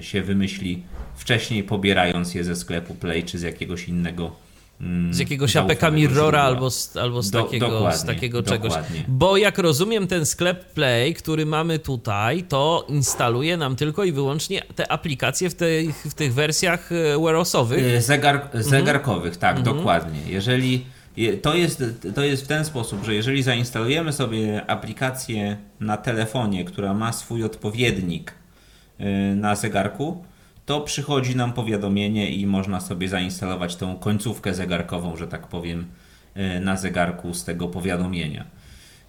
się 0.00 0.22
wymyśli 0.22 0.82
wcześniej, 1.14 1.62
pobierając 1.62 2.34
je 2.34 2.44
ze 2.44 2.56
sklepu 2.56 2.94
Play 2.94 3.24
czy 3.24 3.38
z 3.38 3.42
jakiegoś 3.42 3.88
innego 3.88 4.36
z 5.10 5.18
jakiegoś 5.18 5.56
APK 5.56 5.90
Mirrora 5.90 6.42
albo 6.42 6.70
z, 6.70 6.96
albo 6.96 7.22
z 7.22 7.30
Do, 7.30 7.42
takiego, 7.42 7.92
z 7.92 8.04
takiego 8.04 8.42
czegoś. 8.42 8.72
Bo 9.08 9.36
jak 9.36 9.58
rozumiem, 9.58 10.06
ten 10.06 10.26
sklep 10.26 10.64
Play, 10.72 11.14
który 11.14 11.46
mamy 11.46 11.78
tutaj, 11.78 12.42
to 12.42 12.86
instaluje 12.88 13.56
nam 13.56 13.76
tylko 13.76 14.04
i 14.04 14.12
wyłącznie 14.12 14.62
te 14.74 14.92
aplikacje 14.92 15.50
w 15.50 15.54
tych, 15.54 15.96
w 15.96 16.14
tych 16.14 16.34
wersjach 16.34 16.92
e, 16.92 17.18
Wearosowych. 17.18 17.84
E, 17.84 18.02
zegar, 18.02 18.34
mhm. 18.34 18.64
zegarkowych, 18.64 19.36
tak, 19.36 19.56
mhm. 19.56 19.76
dokładnie. 19.76 20.20
Jeżeli 20.26 20.84
to 21.42 21.54
jest, 21.54 21.84
to 22.14 22.24
jest 22.24 22.44
w 22.44 22.46
ten 22.46 22.64
sposób, 22.64 23.04
że 23.04 23.14
jeżeli 23.14 23.42
zainstalujemy 23.42 24.12
sobie 24.12 24.66
aplikację 24.66 25.56
na 25.80 25.96
telefonie, 25.96 26.64
która 26.64 26.94
ma 26.94 27.12
swój 27.12 27.44
odpowiednik 27.44 28.34
e, 28.98 29.04
na 29.34 29.54
zegarku, 29.54 30.24
to 30.66 30.80
przychodzi 30.80 31.36
nam 31.36 31.52
powiadomienie 31.52 32.30
i 32.30 32.46
można 32.46 32.80
sobie 32.80 33.08
zainstalować 33.08 33.76
tą 33.76 33.96
końcówkę 33.96 34.54
zegarkową, 34.54 35.16
że 35.16 35.28
tak 35.28 35.46
powiem, 35.46 35.86
e, 36.34 36.60
na 36.60 36.76
zegarku 36.76 37.34
z 37.34 37.44
tego 37.44 37.68
powiadomienia. 37.68 38.44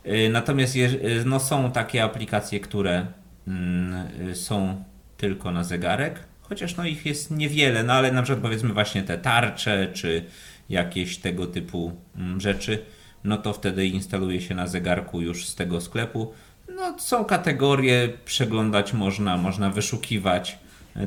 E, 0.03 0.29
natomiast 0.29 0.75
e, 0.75 0.79
no, 1.25 1.39
są 1.39 1.71
takie 1.71 2.03
aplikacje, 2.03 2.59
które 2.59 3.05
mm, 3.47 4.35
są 4.35 4.83
tylko 5.17 5.51
na 5.51 5.63
zegarek, 5.63 6.19
chociaż 6.41 6.75
no, 6.75 6.85
ich 6.85 7.05
jest 7.05 7.31
niewiele, 7.31 7.83
no 7.83 7.93
ale 7.93 8.11
na 8.11 8.23
przykład 8.23 8.43
powiedzmy 8.43 8.73
właśnie 8.73 9.03
te 9.03 9.17
tarcze 9.17 9.87
czy 9.93 10.25
jakieś 10.69 11.17
tego 11.17 11.47
typu 11.47 11.91
mm, 12.15 12.41
rzeczy, 12.41 12.85
no 13.23 13.37
to 13.37 13.53
wtedy 13.53 13.87
instaluje 13.87 14.41
się 14.41 14.55
na 14.55 14.67
zegarku 14.67 15.21
już 15.21 15.45
z 15.45 15.55
tego 15.55 15.81
sklepu. 15.81 16.33
No, 16.75 16.99
są 16.99 17.25
kategorie, 17.25 18.09
przeglądać 18.25 18.93
można, 18.93 19.37
można 19.37 19.69
wyszukiwać 19.69 20.57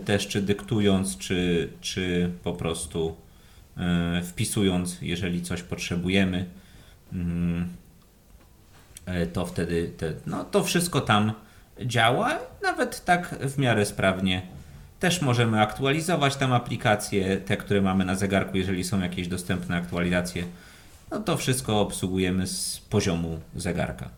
też 0.04 0.28
czy 0.28 0.42
dyktując, 0.42 1.18
czy, 1.18 1.68
czy 1.80 2.30
po 2.44 2.52
prostu 2.52 3.16
e, 3.76 4.22
wpisując, 4.22 4.98
jeżeli 5.02 5.42
coś 5.42 5.62
potrzebujemy, 5.62 6.46
mm, 7.12 7.68
e, 9.06 9.26
to 9.26 9.46
wtedy 9.46 9.92
te, 9.96 10.12
no, 10.26 10.44
to 10.44 10.64
wszystko 10.64 11.00
tam 11.00 11.32
działa, 11.84 12.38
nawet 12.62 13.04
tak 13.04 13.34
w 13.40 13.58
miarę 13.58 13.86
sprawnie. 13.86 14.42
Też 15.00 15.22
możemy 15.22 15.60
aktualizować 15.60 16.36
tam 16.36 16.52
aplikacje, 16.52 17.36
te, 17.36 17.56
które 17.56 17.80
mamy 17.80 18.04
na 18.04 18.14
zegarku, 18.14 18.56
jeżeli 18.56 18.84
są 18.84 19.00
jakieś 19.00 19.28
dostępne 19.28 19.76
aktualizacje. 19.76 20.44
No 21.10 21.20
to 21.20 21.36
wszystko 21.36 21.80
obsługujemy 21.80 22.46
z 22.46 22.78
poziomu 22.90 23.40
zegarka. 23.56 24.10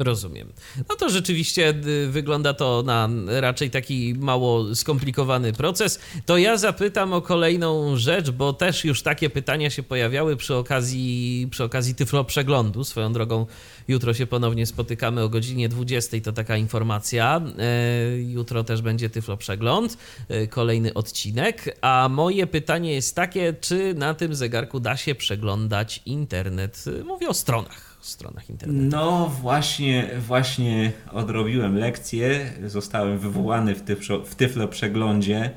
Rozumiem. 0.00 0.52
No 0.88 0.96
to 0.96 1.08
rzeczywiście 1.08 1.74
y, 1.86 2.08
wygląda 2.10 2.54
to 2.54 2.82
na 2.82 3.08
raczej 3.26 3.70
taki 3.70 4.14
mało 4.18 4.74
skomplikowany 4.74 5.52
proces. 5.52 6.00
To 6.26 6.38
ja 6.38 6.56
zapytam 6.56 7.12
o 7.12 7.22
kolejną 7.22 7.96
rzecz, 7.96 8.30
bo 8.30 8.52
też 8.52 8.84
już 8.84 9.02
takie 9.02 9.30
pytania 9.30 9.70
się 9.70 9.82
pojawiały 9.82 10.36
przy 10.36 10.54
okazji, 10.54 11.48
przy 11.50 11.64
okazji 11.64 11.94
Tyflo 11.94 12.24
Przeglądu. 12.24 12.84
Swoją 12.84 13.12
drogą 13.12 13.46
jutro 13.88 14.14
się 14.14 14.26
ponownie 14.26 14.66
spotykamy 14.66 15.22
o 15.22 15.28
godzinie 15.28 15.68
20, 15.68 16.20
to 16.20 16.32
taka 16.32 16.56
informacja. 16.56 17.42
E, 17.58 18.18
jutro 18.18 18.64
też 18.64 18.82
będzie 18.82 19.10
Tyflo 19.10 19.36
Przegląd, 19.36 19.98
e, 20.28 20.46
kolejny 20.46 20.94
odcinek. 20.94 21.78
A 21.80 22.08
moje 22.10 22.46
pytanie 22.46 22.92
jest 22.92 23.16
takie, 23.16 23.54
czy 23.60 23.94
na 23.94 24.14
tym 24.14 24.34
zegarku 24.34 24.80
da 24.80 24.96
się 24.96 25.14
przeglądać 25.14 26.02
internet? 26.06 26.84
Mówię 27.04 27.28
o 27.28 27.34
stronach 27.34 27.89
stronach 28.06 28.50
internetowych. 28.50 28.92
No 28.92 29.26
właśnie, 29.40 30.10
właśnie 30.18 30.92
odrobiłem 31.12 31.76
lekcję, 31.76 32.52
zostałem 32.66 33.18
wywołany 33.18 33.74
w, 33.74 33.82
tyflo, 33.82 34.24
w 34.24 34.34
Tyflo 34.34 34.68
przeglądzie. 34.68 35.50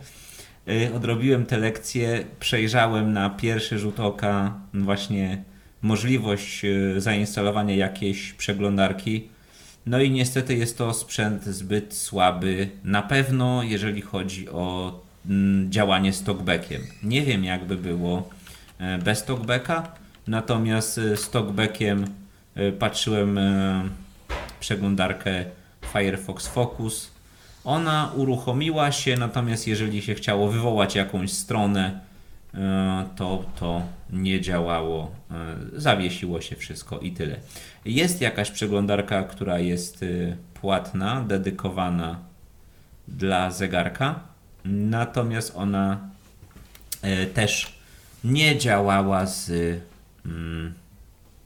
Y, 0.70 0.94
odrobiłem 0.96 1.46
te 1.46 1.58
lekcje, 1.58 2.26
przejrzałem 2.40 3.14
na 3.14 3.30
pierwszy 3.30 3.80
rzut 3.80 4.00
oka 4.00 4.60
właśnie 4.74 5.44
możliwość 5.82 6.66
y, 6.66 7.02
zainstalowania 7.02 7.76
jakiejś 7.76 8.34
przeglądarki. 8.34 9.28
No 9.86 10.02
i 10.02 10.12
niestety 10.12 10.56
jest 10.56 10.78
to 10.78 10.94
sprzęt 10.94 11.44
zbyt 11.44 11.94
słaby, 11.94 12.70
na 12.84 13.02
pewno 13.02 13.64
jeżeli 13.64 14.02
chodzi 14.02 14.50
o 14.50 15.00
mm, 15.30 15.72
działanie 15.72 16.14
z 16.14 16.24
talkbackiem. 16.24 16.82
Nie 17.04 17.22
wiem 17.22 17.44
jakby 17.44 17.78
było 17.78 18.30
e, 18.80 18.98
bez 18.98 19.26
talkbacka, 19.26 19.92
natomiast 20.28 20.96
z 20.96 21.30
talkbackiem 21.30 22.06
E, 22.06 22.23
patrzyłem 22.80 23.38
e, 23.38 23.84
przeglądarkę 24.60 25.46
Firefox 25.94 26.48
Focus. 26.48 27.12
Ona 27.64 28.12
uruchomiła 28.16 28.92
się, 28.92 29.18
natomiast 29.18 29.68
jeżeli 29.68 30.02
się 30.02 30.16
chciało 30.16 30.52
wywołać 30.52 30.96
jakąś 30.96 31.32
stronę, 31.32 32.00
e, 32.54 33.06
to 33.16 33.46
to 33.60 33.82
nie 34.10 34.42
działało, 34.42 35.12
zawiesiło 35.76 36.42
się 36.42 36.56
wszystko 36.56 37.00
i 37.00 37.12
tyle. 37.12 37.36
Jest 37.86 38.22
jakaś 38.22 38.52
przeglądarka, 38.52 39.24
która 39.24 39.60
jest 39.60 40.06
płatna, 40.54 41.22
dedykowana 41.22 42.20
dla 43.08 43.52
zegarka, 43.52 44.20
natomiast 44.66 45.54
ona 45.56 46.00
też 47.34 47.80
nie 48.24 48.58
działała 48.58 49.26
z 49.26 49.52
mm, 50.26 50.74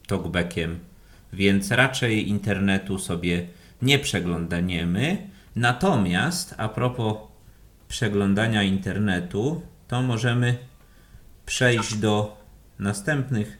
talkbackiem 0.06 0.78
więc 1.32 1.70
raczej 1.70 2.28
internetu 2.28 2.98
sobie 2.98 3.46
nie 3.82 3.98
przeglądaniemy. 3.98 5.28
Natomiast 5.56 6.54
a 6.58 6.68
propos 6.68 7.16
przeglądania 7.88 8.62
internetu, 8.62 9.62
to 9.88 10.02
możemy 10.02 10.58
przejść 11.46 11.94
do 11.96 12.42
następnych, 12.78 13.58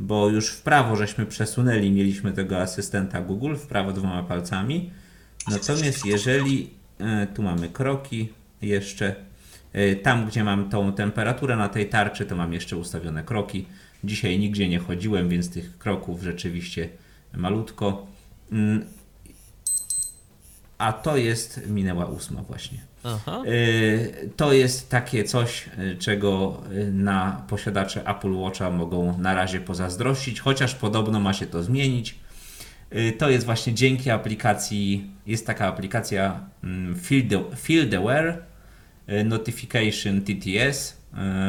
bo 0.00 0.28
już 0.28 0.50
w 0.50 0.62
prawo 0.62 0.96
żeśmy 0.96 1.26
przesunęli, 1.26 1.90
mieliśmy 1.90 2.32
tego 2.32 2.58
asystenta 2.60 3.20
Google 3.20 3.54
w 3.56 3.66
prawo 3.66 3.92
dwoma 3.92 4.22
palcami. 4.22 4.90
Natomiast 5.50 6.06
jeżeli 6.06 6.70
e, 6.98 7.26
tu 7.26 7.42
mamy 7.42 7.68
kroki, 7.68 8.28
jeszcze 8.62 9.14
e, 9.72 9.96
tam, 9.96 10.26
gdzie 10.26 10.44
mam 10.44 10.70
tą 10.70 10.92
temperaturę 10.92 11.56
na 11.56 11.68
tej 11.68 11.88
tarczy, 11.88 12.26
to 12.26 12.36
mam 12.36 12.52
jeszcze 12.52 12.76
ustawione 12.76 13.24
kroki. 13.24 13.66
Dzisiaj 14.04 14.38
nigdzie 14.38 14.68
nie 14.68 14.78
chodziłem, 14.78 15.28
więc 15.28 15.50
tych 15.50 15.78
kroków 15.78 16.22
rzeczywiście 16.22 16.88
malutko. 17.34 18.06
Mm, 18.52 18.84
a 20.78 20.92
to 20.92 21.16
jest, 21.16 21.66
minęła 21.66 22.06
ósma 22.06 22.42
właśnie. 22.42 22.78
Aha. 23.04 23.42
Y, 23.46 24.30
to 24.36 24.52
jest 24.52 24.90
takie 24.90 25.24
coś, 25.24 25.68
y, 25.78 25.96
czego 25.96 26.62
y, 26.72 26.92
na 26.92 27.42
posiadacze 27.48 28.06
Apple 28.06 28.32
Watcha 28.32 28.70
mogą 28.70 29.18
na 29.18 29.34
razie 29.34 29.60
pozazdrościć, 29.60 30.40
chociaż 30.40 30.74
podobno 30.74 31.20
ma 31.20 31.32
się 31.32 31.46
to 31.46 31.62
zmienić. 31.62 32.22
To 33.18 33.30
jest 33.30 33.46
właśnie 33.46 33.74
dzięki 33.74 34.10
aplikacji, 34.10 35.10
jest 35.26 35.46
taka 35.46 35.66
aplikacja 35.66 36.40
mm, 36.64 36.96
Field 37.56 37.94
Aware 37.94 38.42
Notification 39.24 40.22
TTS. 40.22 40.96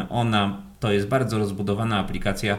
Ona 0.10 0.62
to 0.84 0.92
jest 0.92 1.08
bardzo 1.08 1.38
rozbudowana 1.38 2.00
aplikacja, 2.00 2.58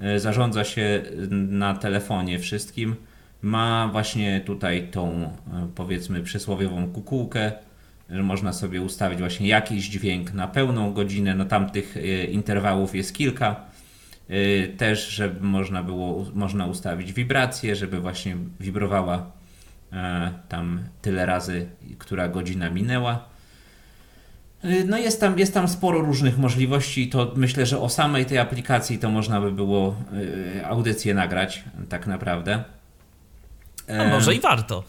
E, 0.00 0.20
zarządza 0.20 0.64
się 0.64 1.02
na 1.30 1.74
telefonie 1.74 2.38
wszystkim, 2.38 2.96
ma 3.42 3.88
właśnie 3.92 4.40
tutaj 4.40 4.88
tą 4.90 5.10
e, 5.12 5.30
powiedzmy 5.74 6.22
przysłowiową 6.22 6.88
kukułkę, 6.92 7.52
że 8.10 8.22
można 8.22 8.52
sobie 8.52 8.82
ustawić 8.82 9.18
właśnie 9.18 9.48
jakiś 9.48 9.88
dźwięk 9.88 10.32
na 10.32 10.48
pełną 10.48 10.92
godzinę, 10.92 11.34
no 11.34 11.44
tam 11.44 11.70
tych 11.70 11.96
e, 11.96 12.24
interwałów 12.24 12.94
jest 12.94 13.14
kilka. 13.14 13.68
Też, 14.76 15.08
żeby 15.08 15.46
można 15.46 15.82
było, 15.82 16.26
można 16.34 16.66
ustawić 16.66 17.12
wibrację, 17.12 17.76
żeby 17.76 18.00
właśnie 18.00 18.36
wibrowała 18.60 19.32
tam 20.48 20.80
tyle 21.02 21.26
razy, 21.26 21.68
która 21.98 22.28
godzina 22.28 22.70
minęła. 22.70 23.27
Y, 24.64 24.84
no 24.84 24.98
jest 24.98 25.20
tam, 25.20 25.38
jest 25.38 25.54
tam 25.54 25.68
sporo 25.68 26.00
różnych 26.00 26.38
możliwości. 26.38 27.08
To 27.08 27.32
myślę, 27.36 27.66
że 27.66 27.80
o 27.80 27.88
samej 27.88 28.26
tej 28.26 28.38
aplikacji 28.38 28.98
to 28.98 29.10
można 29.10 29.40
by 29.40 29.52
było 29.52 29.96
y, 30.58 30.66
audycję 30.66 31.14
nagrać, 31.14 31.64
tak 31.88 32.06
naprawdę. 32.06 32.64
A 34.00 34.08
może 34.08 34.34
i 34.34 34.40
warto. 34.40 34.84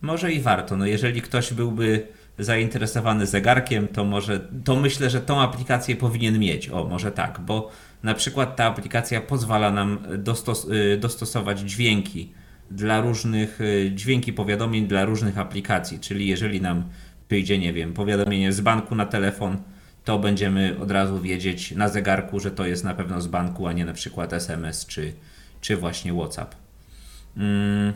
Może 0.00 0.32
i 0.32 0.40
warto. 0.40 0.76
No 0.76 0.86
jeżeli 0.86 1.22
ktoś 1.22 1.52
byłby 1.52 2.06
zainteresowany 2.38 3.26
zegarkiem, 3.26 3.88
to 3.88 4.04
może, 4.04 4.40
to 4.64 4.76
myślę, 4.76 5.10
że 5.10 5.20
tą 5.20 5.40
aplikację 5.40 5.96
powinien 5.96 6.38
mieć. 6.38 6.68
O, 6.68 6.84
może 6.84 7.12
tak, 7.12 7.40
bo 7.40 7.70
na 8.02 8.14
przykład 8.14 8.56
ta 8.56 8.64
aplikacja 8.64 9.20
pozwala 9.20 9.70
nam 9.70 9.98
dostos 10.18 10.68
y, 10.68 10.98
dostosować 11.00 11.60
dźwięki 11.60 12.32
dla 12.70 13.00
różnych, 13.00 13.58
dźwięki 13.90 14.32
powiadomień 14.32 14.86
dla 14.86 15.04
różnych 15.04 15.38
aplikacji, 15.38 16.00
czyli 16.00 16.26
jeżeli 16.26 16.60
nam 16.60 16.84
przyjdzie, 17.32 17.58
nie 17.58 17.72
wiem, 17.72 17.92
powiadomienie 17.92 18.52
z 18.52 18.60
banku 18.60 18.94
na 18.94 19.06
telefon, 19.06 19.56
to 20.04 20.18
będziemy 20.18 20.78
od 20.80 20.90
razu 20.90 21.20
wiedzieć 21.20 21.70
na 21.70 21.88
zegarku, 21.88 22.40
że 22.40 22.50
to 22.50 22.66
jest 22.66 22.84
na 22.84 22.94
pewno 22.94 23.20
z 23.20 23.26
banku, 23.26 23.66
a 23.66 23.72
nie 23.72 23.84
na 23.84 23.92
przykład 23.92 24.32
SMS 24.32 24.86
czy, 24.86 25.12
czy 25.60 25.76
właśnie 25.76 26.12
WhatsApp. 26.12 26.54
Mm. 27.36 27.92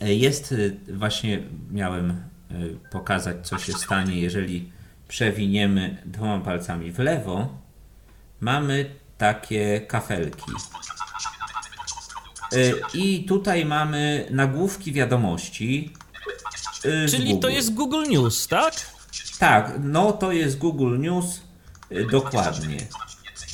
Jest 0.00 0.54
właśnie, 0.88 1.42
miałem 1.70 2.16
pokazać, 2.90 3.36
co 3.42 3.58
się 3.58 3.72
stanie, 3.72 4.20
jeżeli 4.20 4.72
przewiniemy 5.08 6.02
dwoma 6.04 6.44
palcami 6.44 6.92
w 6.92 6.98
lewo. 6.98 7.58
Mamy 8.40 8.90
takie 9.18 9.80
kafelki. 9.80 10.52
I 12.94 13.24
tutaj 13.24 13.64
mamy 13.64 14.26
nagłówki 14.30 14.92
wiadomości. 14.92 15.92
Czyli 16.82 17.28
Google. 17.28 17.40
to 17.40 17.48
jest 17.48 17.74
Google 17.74 18.02
News, 18.10 18.48
tak? 18.48 18.74
Tak, 19.38 19.72
no 19.82 20.12
to 20.12 20.32
jest 20.32 20.58
Google 20.58 20.98
News 20.98 21.40
y, 21.92 22.06
dokładnie. 22.10 22.76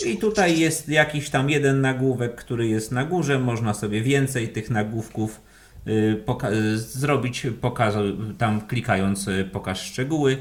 I 0.07 0.17
tutaj 0.17 0.59
jest 0.59 0.89
jakiś 0.89 1.31
tam 1.31 1.51
jeden 1.51 1.81
nagłówek, 1.81 2.35
który 2.35 2.69
jest 2.69 2.93
na 2.93 3.05
górze. 3.05 3.39
Można 3.39 3.75
sobie 3.75 4.03
więcej 4.03 4.49
tych 4.49 4.71
nagłówków 4.71 5.41
y, 5.87 6.23
poka- 6.27 6.53
y, 6.53 6.79
zrobić, 6.79 7.47
poka- 7.61 7.93
tam 8.39 8.61
klikając 8.67 9.29
y, 9.29 9.49
pokaż 9.53 9.81
szczegóły. 9.83 10.39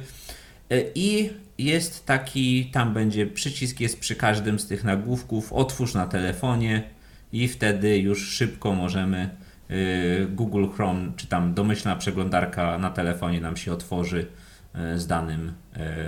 Y, 0.72 0.92
I 0.96 1.30
jest 1.58 2.06
taki, 2.06 2.66
tam 2.74 2.94
będzie 2.94 3.28
przycisk, 3.28 3.80
jest 3.80 4.00
przy 4.00 4.16
każdym 4.16 4.60
z 4.60 4.68
tych 4.68 4.84
nagłówków. 4.84 5.54
Otwórz 5.54 5.94
na 5.94 6.08
telefonie 6.08 6.84
i 7.34 7.48
wtedy 7.48 7.98
już 7.98 8.28
szybko 8.30 8.74
możemy 8.74 9.24
y, 9.24 9.41
Google 10.30 10.66
Chrome, 10.76 11.12
czy 11.16 11.28
tam 11.28 11.54
domyślna 11.54 11.96
przeglądarka 11.96 12.78
na 12.78 12.90
telefonie 12.90 13.42
nam 13.42 13.58
się 13.58 13.74
otworzy 13.74 14.28
y, 14.96 15.00
z 15.00 15.08
danym 15.08 15.54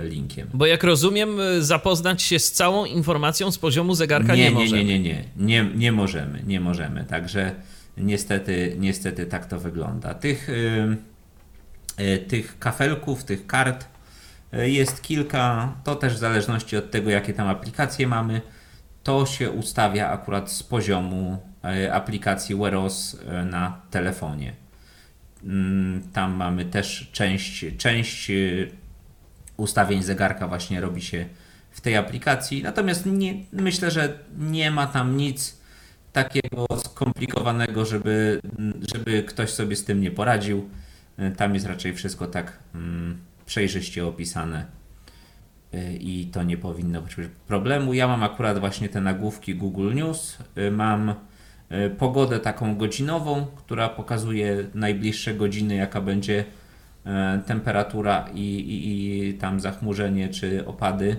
y, 0.04 0.08
linkiem. 0.08 0.48
Bo 0.54 0.66
jak 0.66 0.84
rozumiem, 0.84 1.28
zapoznać 1.60 2.22
się 2.22 2.38
z 2.38 2.52
całą 2.52 2.84
informacją 2.84 3.50
z 3.50 3.58
poziomu 3.58 3.94
zegarka 3.94 4.34
nie, 4.34 4.42
nie, 4.42 4.50
nie, 4.50 4.54
możemy. 4.54 4.84
nie, 4.84 5.00
nie, 5.00 5.14
nie, 5.14 5.24
nie, 5.36 5.70
nie 5.74 5.92
możemy, 5.92 6.42
nie 6.46 6.60
możemy. 6.60 7.04
Także 7.04 7.54
niestety, 7.96 8.76
niestety 8.78 9.26
tak 9.26 9.46
to 9.46 9.58
wygląda. 9.58 10.14
Tych, 10.14 10.48
y, 10.48 10.96
y, 12.00 12.18
tych 12.18 12.58
kafelków, 12.58 13.24
tych 13.24 13.46
kart 13.46 13.86
y, 14.54 14.70
jest 14.70 15.02
kilka. 15.02 15.72
To 15.84 15.96
też 15.96 16.14
w 16.14 16.18
zależności 16.18 16.76
od 16.76 16.90
tego, 16.90 17.10
jakie 17.10 17.32
tam 17.32 17.48
aplikacje 17.48 18.06
mamy. 18.06 18.40
To 19.02 19.26
się 19.26 19.50
ustawia 19.50 20.08
akurat 20.08 20.52
z 20.52 20.62
poziomu 20.62 21.38
y, 21.38 21.53
aplikacji 21.92 22.56
Weros 22.56 23.14
y, 23.14 23.44
na 23.44 23.80
telefonie. 23.90 24.52
Mm, 25.44 26.02
Tam 26.12 26.32
mamy 26.32 26.64
też 26.64 27.08
część, 27.12 27.64
część 27.78 28.30
y, 28.30 28.70
ustawień 29.56 30.02
zegarka 30.02 30.48
właśnie 30.48 30.80
robi 30.80 31.02
się 31.02 31.26
w 31.70 31.80
tej 31.80 31.96
aplikacji. 31.96 32.62
Natomiast 32.62 33.06
nie, 33.06 33.34
myślę, 33.52 33.90
że 33.90 34.18
nie 34.38 34.70
ma 34.70 34.86
tam 34.86 35.16
nic 35.16 35.56
takiego 36.12 36.66
skomplikowanego, 36.84 37.84
żeby, 37.84 38.40
żeby 38.94 39.22
ktoś 39.22 39.50
sobie 39.50 39.76
z 39.76 39.84
tym 39.84 40.00
nie 40.00 40.10
poradził. 40.10 40.68
Tam 41.36 41.54
jest 41.54 41.66
raczej 41.66 41.94
wszystko 41.94 42.26
tak 42.26 42.58
mm, 42.74 43.18
przejrzyście 43.46 44.06
opisane 44.06 44.66
i 46.00 46.30
to 46.32 46.42
nie 46.42 46.56
powinno 46.56 47.02
być 47.02 47.16
problemu. 47.46 47.94
Ja 47.94 48.08
mam 48.08 48.22
akurat 48.22 48.58
właśnie 48.58 48.88
te 48.88 49.00
nagłówki 49.00 49.54
Google 49.54 49.94
News. 49.94 50.38
Mam 50.70 51.14
pogodę 51.98 52.40
taką 52.40 52.76
godzinową, 52.76 53.46
która 53.56 53.88
pokazuje 53.88 54.64
najbliższe 54.74 55.34
godziny, 55.34 55.74
jaka 55.74 56.00
będzie 56.00 56.44
e, 57.06 57.42
temperatura 57.46 58.28
i, 58.34 58.40
i, 58.40 59.28
i 59.28 59.34
tam 59.34 59.60
zachmurzenie 59.60 60.28
czy 60.28 60.66
opady. 60.66 61.16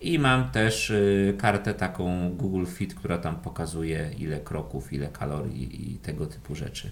I 0.00 0.18
mam 0.18 0.50
też 0.50 0.90
y, 0.90 1.34
kartę 1.38 1.74
taką 1.74 2.30
Google 2.30 2.66
Fit, 2.66 2.94
która 2.94 3.18
tam 3.18 3.36
pokazuje 3.36 4.10
ile 4.18 4.40
kroków, 4.40 4.92
ile 4.92 5.08
kalorii 5.08 5.92
i 5.92 5.98
tego 5.98 6.26
typu 6.26 6.54
rzeczy. 6.54 6.90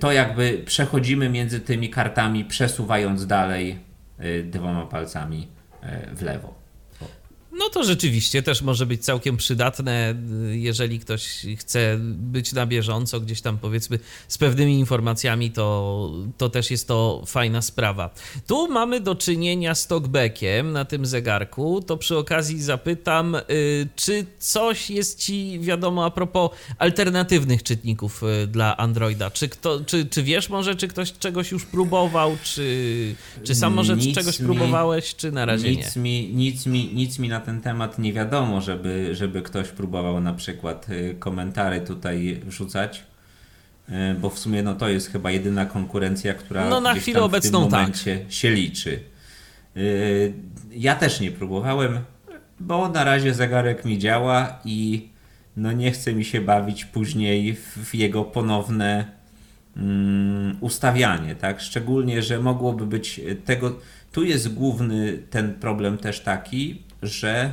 To 0.00 0.12
jakby 0.12 0.62
przechodzimy 0.66 1.28
między 1.28 1.60
tymi 1.60 1.90
kartami, 1.90 2.44
przesuwając 2.44 3.26
dalej 3.26 3.78
dwoma 4.44 4.86
palcami 4.86 5.48
w 6.14 6.22
lewo. 6.22 6.61
No 7.52 7.68
to 7.68 7.84
rzeczywiście 7.84 8.42
też 8.42 8.62
może 8.62 8.86
być 8.86 9.04
całkiem 9.04 9.36
przydatne, 9.36 10.14
jeżeli 10.50 10.98
ktoś 11.00 11.46
chce 11.58 11.96
być 12.00 12.52
na 12.52 12.66
bieżąco, 12.66 13.20
gdzieś 13.20 13.40
tam 13.40 13.58
powiedzmy 13.58 13.98
z 14.28 14.38
pewnymi 14.38 14.78
informacjami, 14.78 15.50
to, 15.50 16.10
to 16.38 16.48
też 16.48 16.70
jest 16.70 16.88
to 16.88 17.22
fajna 17.26 17.62
sprawa. 17.62 18.10
Tu 18.46 18.68
mamy 18.68 19.00
do 19.00 19.14
czynienia 19.14 19.74
z 19.74 19.86
talkbackiem 19.86 20.72
na 20.72 20.84
tym 20.84 21.06
zegarku, 21.06 21.82
to 21.82 21.96
przy 21.96 22.16
okazji 22.18 22.62
zapytam, 22.62 23.34
y, 23.34 23.88
czy 23.96 24.26
coś 24.38 24.90
jest 24.90 25.18
Ci 25.18 25.58
wiadomo 25.60 26.04
a 26.04 26.10
propos 26.10 26.50
alternatywnych 26.78 27.62
czytników 27.62 28.22
y, 28.22 28.46
dla 28.46 28.76
Androida? 28.76 29.30
Czy, 29.30 29.48
kto, 29.48 29.80
czy, 29.84 30.06
czy 30.06 30.22
wiesz 30.22 30.48
może, 30.48 30.74
czy 30.74 30.88
ktoś 30.88 31.12
czegoś 31.12 31.50
już 31.50 31.64
próbował, 31.64 32.36
czy, 32.42 33.14
czy 33.44 33.54
sam 33.54 33.74
może 33.74 33.96
Nic 33.96 34.14
czegoś 34.14 34.40
mi- 34.40 34.46
próbowałeś, 34.46 35.14
czy 35.14 35.32
na 35.32 35.46
razie 35.46 35.70
nie? 35.70 35.76
Nic 35.76 35.96
mi, 35.96 36.30
nic, 36.34 36.66
mi, 36.66 36.90
nic 36.94 37.18
mi 37.18 37.28
na 37.28 37.41
ten 37.42 37.60
temat 37.60 37.98
nie 37.98 38.12
wiadomo, 38.12 38.60
żeby, 38.60 39.14
żeby 39.14 39.42
ktoś 39.42 39.68
próbował 39.68 40.20
na 40.20 40.34
przykład 40.34 40.86
y, 40.90 41.16
komentary 41.18 41.80
tutaj 41.80 42.40
wrzucać. 42.46 43.04
y, 43.88 43.92
Bo 44.20 44.30
w 44.30 44.38
sumie 44.38 44.62
no, 44.62 44.74
to 44.74 44.88
jest 44.88 45.10
chyba 45.12 45.30
jedyna 45.30 45.66
konkurencja, 45.66 46.34
która 46.34 46.68
No, 46.68 46.80
na 46.80 46.94
chwilę 46.94 47.22
obecną 47.22 47.60
w 47.60 47.62
tym 47.62 47.70
tak. 47.70 47.80
momencie 47.80 48.24
się 48.28 48.50
liczy. 48.50 49.00
Y, 49.76 50.32
Ja 50.72 50.94
też 50.94 51.20
nie 51.20 51.30
próbowałem, 51.30 51.98
bo 52.60 52.88
na 52.88 53.04
razie 53.04 53.34
zegarek 53.34 53.84
mi 53.84 53.98
działa 53.98 54.58
i 54.64 55.08
no 55.56 55.72
nie 55.72 55.90
chce 55.90 56.14
mi 56.14 56.24
się 56.24 56.40
bawić 56.40 56.84
później 56.84 57.54
w, 57.54 57.94
jego 57.94 58.24
ponowne 58.24 59.04
mm, 59.76 60.56
ustawianie, 60.60 61.34
tak? 61.34 61.60
Szczególnie, 61.60 62.22
że 62.22 62.38
mogłoby 62.40 62.86
być 62.86 63.20
tego. 63.44 63.76
Tu 64.12 64.24
jest 64.24 64.54
główny 64.54 65.18
ten 65.30 65.54
problem 65.54 65.98
też 65.98 66.20
taki, 66.20 66.82
że 67.02 67.52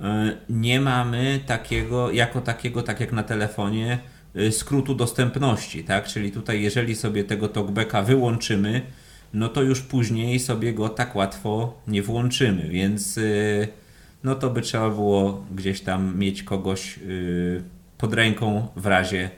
y, 0.00 0.04
nie 0.48 0.80
mamy 0.80 1.40
takiego, 1.46 2.10
jako 2.10 2.40
takiego, 2.40 2.82
tak 2.82 3.00
jak 3.00 3.12
na 3.12 3.22
telefonie, 3.22 3.98
y, 4.36 4.52
skrótu 4.52 4.94
dostępności, 4.94 5.84
tak? 5.84 6.06
Czyli 6.06 6.32
tutaj, 6.32 6.62
jeżeli 6.62 6.96
sobie 6.96 7.24
tego 7.24 7.48
talkbacka 7.48 8.02
wyłączymy, 8.02 8.82
no 9.34 9.48
to 9.48 9.62
już 9.62 9.80
później 9.80 10.40
sobie 10.40 10.72
go 10.72 10.88
tak 10.88 11.16
łatwo 11.16 11.80
nie 11.86 12.02
włączymy, 12.02 12.68
więc 12.68 13.18
y, 13.18 13.68
no 14.24 14.34
to 14.34 14.50
by 14.50 14.62
trzeba 14.62 14.90
było 14.90 15.44
gdzieś 15.54 15.80
tam 15.80 16.18
mieć 16.18 16.42
kogoś 16.42 16.98
pod 17.98 18.14
ręką 18.14 18.68
w 18.76 18.86
razie 18.86 19.30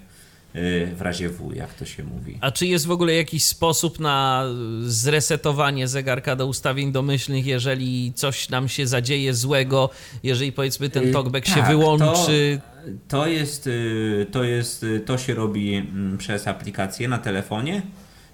w 0.55 0.97
razie 1.01 1.29
W, 1.29 1.55
jak 1.55 1.75
to 1.75 1.85
się 1.85 2.05
mówi. 2.05 2.39
A 2.41 2.51
czy 2.51 2.67
jest 2.67 2.87
w 2.87 2.91
ogóle 2.91 3.15
jakiś 3.15 3.45
sposób 3.45 4.01
na 4.01 4.45
zresetowanie 4.81 5.89
zegarka 5.89 6.37
do 6.37 6.47
ustawień 6.47 6.93
domyślnych, 6.93 7.47
jeżeli 7.47 8.13
coś 8.13 8.49
nam 8.49 8.69
się 8.69 8.87
zadzieje 8.87 9.35
złego, 9.35 9.91
jeżeli 10.23 10.53
powiedzmy 10.53 10.91
ten 10.91 11.09
Y, 11.09 11.13
talkback 11.13 11.47
się 11.47 11.55
tak, 11.55 11.69
wyłączy? 11.69 12.61
To, 12.85 13.19
to 13.19 13.27
jest, 13.27 13.67
y, 13.67 14.27
to 14.33 14.45
jest, 14.45 14.83
y, 14.83 15.01
to 15.01 15.19
się 15.19 15.35
robi 15.35 15.75
mm, 15.75 16.19
przez 16.19 16.49
aplikację 16.49 17.09
na 17.09 17.19
telefonie. 17.19 17.83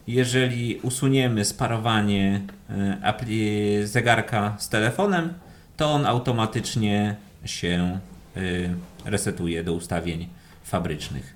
Jeżeli 0.07 0.77
usuniemy 0.77 1.45
sparowanie 1.45 2.41
y, 3.29 3.87
zegarka 3.87 4.57
z 4.59 4.69
telefonem, 4.69 5.33
to 5.77 5.91
on 5.91 6.07
automatycznie 6.07 7.17
się 7.45 7.99
y, 8.37 8.75
resetuje 9.05 9.65
do 9.65 9.73
ustawień 9.73 10.29
fabrycznych. 10.65 11.35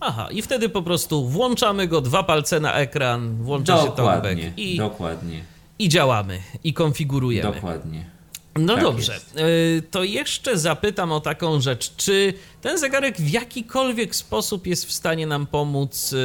Aha, 0.00 0.28
i 0.30 0.42
wtedy 0.42 0.68
po 0.68 0.82
prostu 0.82 1.28
włączamy 1.28 1.88
go, 1.88 2.00
dwa 2.00 2.22
palce 2.22 2.60
na 2.60 2.74
ekran, 2.74 3.36
włącza 3.36 3.76
się 3.76 3.82
talkback 3.82 3.96
Dokładnie, 3.96 4.52
i, 4.56 4.76
dokładnie, 4.76 5.40
i 5.78 5.88
działamy, 5.88 6.40
i 6.64 6.72
konfigurujemy. 6.74 7.52
dokładnie. 7.54 8.10
No 8.58 8.74
Tak 8.74 8.82
dobrze, 8.82 9.12
jest. 9.12 9.36
y, 9.38 9.82
to 9.90 10.04
jeszcze 10.04 10.58
zapytam 10.58 11.12
o 11.12 11.20
taką 11.20 11.60
rzecz. 11.60 11.96
Czy 11.96 12.34
ten 12.62 12.78
zegarek 12.78 13.16
w 13.16 13.30
jakikolwiek 13.30 14.16
sposób 14.16 14.66
jest 14.66 14.86
w 14.86 14.92
stanie 14.92 15.26
nam 15.26 15.46
pomóc 15.46 16.12
y, 16.12 16.16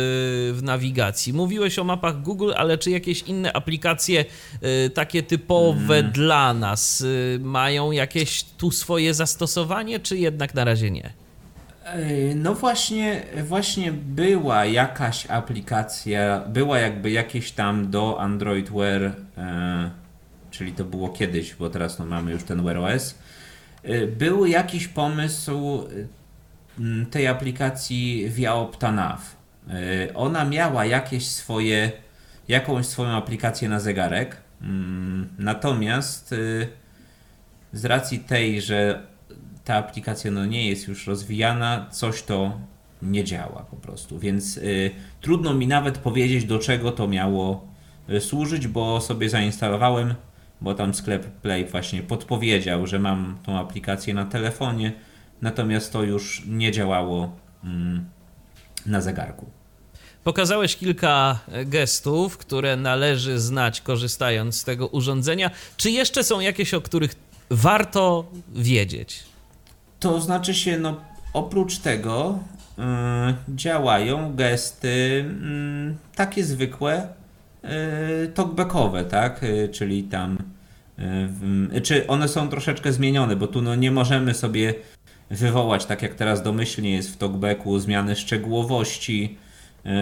w 0.54 0.60
nawigacji? 0.64 1.34
Mówiłeś 1.34 1.80
o 1.80 1.84
mapach 1.84 2.22
Google, 2.22 2.52
ale 2.58 2.78
czy 2.78 2.92
jakieś 2.92 3.22
inne 3.22 3.54
aplikacje 3.54 4.26
y, 4.86 4.90
takie 4.90 5.24
typowe 5.24 5.98
Mm. 6.00 6.12
dla 6.12 6.54
nas 6.54 7.04
mają 7.40 7.92
jakieś 7.92 8.44
tu 8.44 8.72
swoje 8.72 9.14
zastosowanie, 9.14 10.00
czy 10.00 10.18
jednak 10.18 10.54
na 10.54 10.64
razie 10.64 10.92
nie? 10.92 11.14
No 12.36 12.54
właśnie, 12.54 13.24
właśnie 13.44 13.92
była 13.92 14.66
jakaś 14.66 15.30
aplikacja, 15.30 16.44
była 16.48 16.80
jakby 16.80 17.12
jakieś 17.12 17.52
tam 17.52 17.92
do 17.92 18.22
Android 18.22 18.70
Wear, 18.70 19.02
e, 19.38 19.92
czyli 20.52 20.72
to 20.72 20.86
było 20.86 21.10
kiedyś, 21.10 21.56
bo 21.56 21.70
teraz 21.70 22.00
no 22.00 22.06
mamy 22.06 22.32
już 22.32 22.44
ten 22.44 22.64
Wear 22.64 22.78
OS. 22.78 23.16
E, 23.84 24.08
był 24.08 24.46
jakiś 24.46 24.88
pomysł 24.88 25.84
e, 25.84 26.08
m, 26.80 27.06
tej 27.12 27.28
aplikacji 27.28 28.30
via 28.30 28.54
Optanav. 28.54 29.22
E, 29.70 30.14
ona 30.14 30.46
miała 30.46 30.86
jakieś 30.86 31.28
swoje, 31.28 31.92
jakąś 32.48 32.86
swoją 32.86 33.10
aplikację 33.10 33.70
na 33.70 33.80
zegarek, 33.80 34.38
mm, 34.62 35.30
natomiast 35.40 36.36
z 37.74 37.86
racji 37.86 38.20
tej, 38.20 38.62
że 38.62 39.02
ta 39.66 39.76
aplikacja 39.76 40.32
no 40.32 40.46
nie 40.46 40.70
jest 40.70 40.88
już 40.88 41.08
rozwijana, 41.08 41.88
coś 41.92 42.24
to 42.24 42.60
nie 43.02 43.24
działa 43.24 43.66
po 43.72 43.76
prostu. 43.76 44.20
Więc 44.20 44.58
y, 44.58 44.92
trudno 45.22 45.54
mi 45.54 45.68
nawet 45.68 45.98
powiedzieć, 45.98 46.46
do 46.46 46.60
czego 46.60 46.92
to 46.92 47.08
miało 47.08 47.68
y, 48.10 48.22
służyć, 48.22 48.68
bo 48.68 49.02
sobie 49.02 49.30
zainstalowałem, 49.30 50.16
bo 50.62 50.74
tam 50.74 50.94
sklep 50.94 51.26
Play 51.26 51.66
właśnie 51.66 52.04
podpowiedział, 52.04 52.88
że 52.88 53.00
mam 53.00 53.38
tą 53.44 53.60
aplikację 53.60 54.14
na 54.14 54.26
telefonie, 54.26 54.94
natomiast 55.42 55.94
to 55.94 56.04
już 56.04 56.44
nie 56.48 56.72
działało 56.72 57.36
mm, 57.64 58.06
na 58.86 59.02
zegarku. 59.02 59.46
Pokazałeś 60.24 60.76
kilka 60.76 61.40
gestów, 61.66 62.38
które 62.38 62.78
należy 62.78 63.40
znać 63.40 63.82
korzystając 63.82 64.58
z 64.58 64.64
tego 64.64 64.88
urządzenia. 64.88 65.52
Czy 65.78 65.92
jeszcze 65.92 66.24
są 66.24 66.40
jakieś, 66.40 66.74
o 66.74 66.82
których 66.82 67.16
warto 67.50 68.26
wiedzieć? 68.56 69.35
To 70.00 70.22
znaczy 70.22 70.54
się, 70.54 70.80
no 70.80 71.02
oprócz 71.34 71.78
tego 71.78 72.40
yy, 72.78 72.84
działają 73.56 74.36
gesty 74.36 75.26
yy, 75.88 75.96
takie 76.16 76.44
zwykłe, 76.44 77.08
yy, 77.64 77.70
talkbackowe, 78.34 79.06
tak? 79.06 79.42
Czyli 79.72 80.04
tam, 80.04 80.38
czy 81.84 82.08
one 82.08 82.28
są 82.28 82.48
troszeczkę 82.48 82.94
zmienione, 82.94 83.36
bo 83.36 83.48
tu 83.48 83.62
no, 83.62 83.76
nie 83.76 83.92
możemy 83.92 84.34
sobie 84.34 84.74
wywołać, 85.30 85.86
tak 85.86 86.02
jak 86.02 86.16
teraz 86.16 86.44
domyślnie 86.44 86.92
jest 86.92 87.14
w 87.14 87.18
talkbacku, 87.18 87.80
zmiany 87.80 88.16
szczegółowości, 88.16 89.38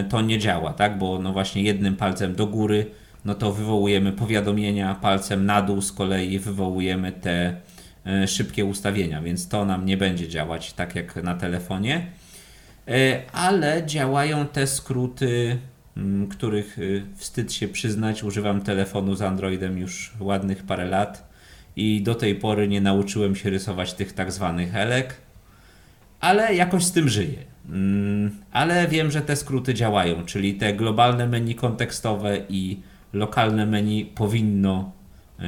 to 0.09 0.21
nie 0.21 0.39
działa, 0.39 0.73
tak? 0.73 0.97
Bo 0.97 1.19
no 1.19 1.33
właśnie 1.33 1.63
jednym 1.63 1.95
palcem 1.95 2.35
do 2.35 2.47
góry, 2.47 2.85
no 3.25 3.35
to 3.35 3.51
wywołujemy 3.53 4.11
powiadomienia, 4.11 4.95
palcem 4.95 5.45
na 5.45 5.61
dół 5.61 5.81
z 5.81 5.91
kolei 5.91 6.39
wywołujemy 6.39 7.11
te 7.11 7.55
szybkie 8.28 8.66
ustawienia, 8.66 9.22
więc 9.22 9.47
to 9.47 9.66
nam 9.66 9.86
nie 9.86 9.97
będzie 9.97 10.28
działać 10.28 10.74
tak 10.74 10.95
jak 10.95 11.16
na 11.16 11.36
telefonie. 11.36 12.08
E, 12.88 13.22
ale 13.32 13.86
działają 13.86 14.47
te 14.47 14.68
skróty, 14.68 15.58
których 16.30 16.80
e, 16.80 16.82
wstyd 17.16 17.54
się 17.54 17.68
przyznać. 17.68 18.24
Używam 18.24 18.62
telefonu 18.62 19.16
z 19.16 19.22
Androidem 19.22 19.78
już 19.78 20.14
ładnych 20.20 20.64
parę 20.64 20.86
lat 20.86 21.30
i 21.76 22.01
do 22.01 22.16
tej 22.16 22.36
pory 22.36 22.68
nie 22.68 22.82
nauczyłem 22.82 23.36
się 23.36 23.49
rysować 23.49 23.93
tych 23.93 24.14
tak 24.14 24.32
zwanych 24.32 24.76
elek, 24.76 25.16
ale 26.20 26.56
jakoś 26.56 26.84
z 26.84 26.91
tym 26.91 27.10
żyję. 27.10 27.38
Ale 28.51 28.88
wiem, 28.88 29.12
że 29.12 29.22
te 29.22 29.36
skróty 29.36 29.74
działają, 29.74 30.26
czyli 30.26 30.54
te 30.54 30.74
globalne 30.74 31.28
menu 31.28 31.56
kontekstowe 31.56 32.38
i 32.49 32.80
lokalne 33.14 33.66
menu 33.66 34.06
powinno 34.06 34.91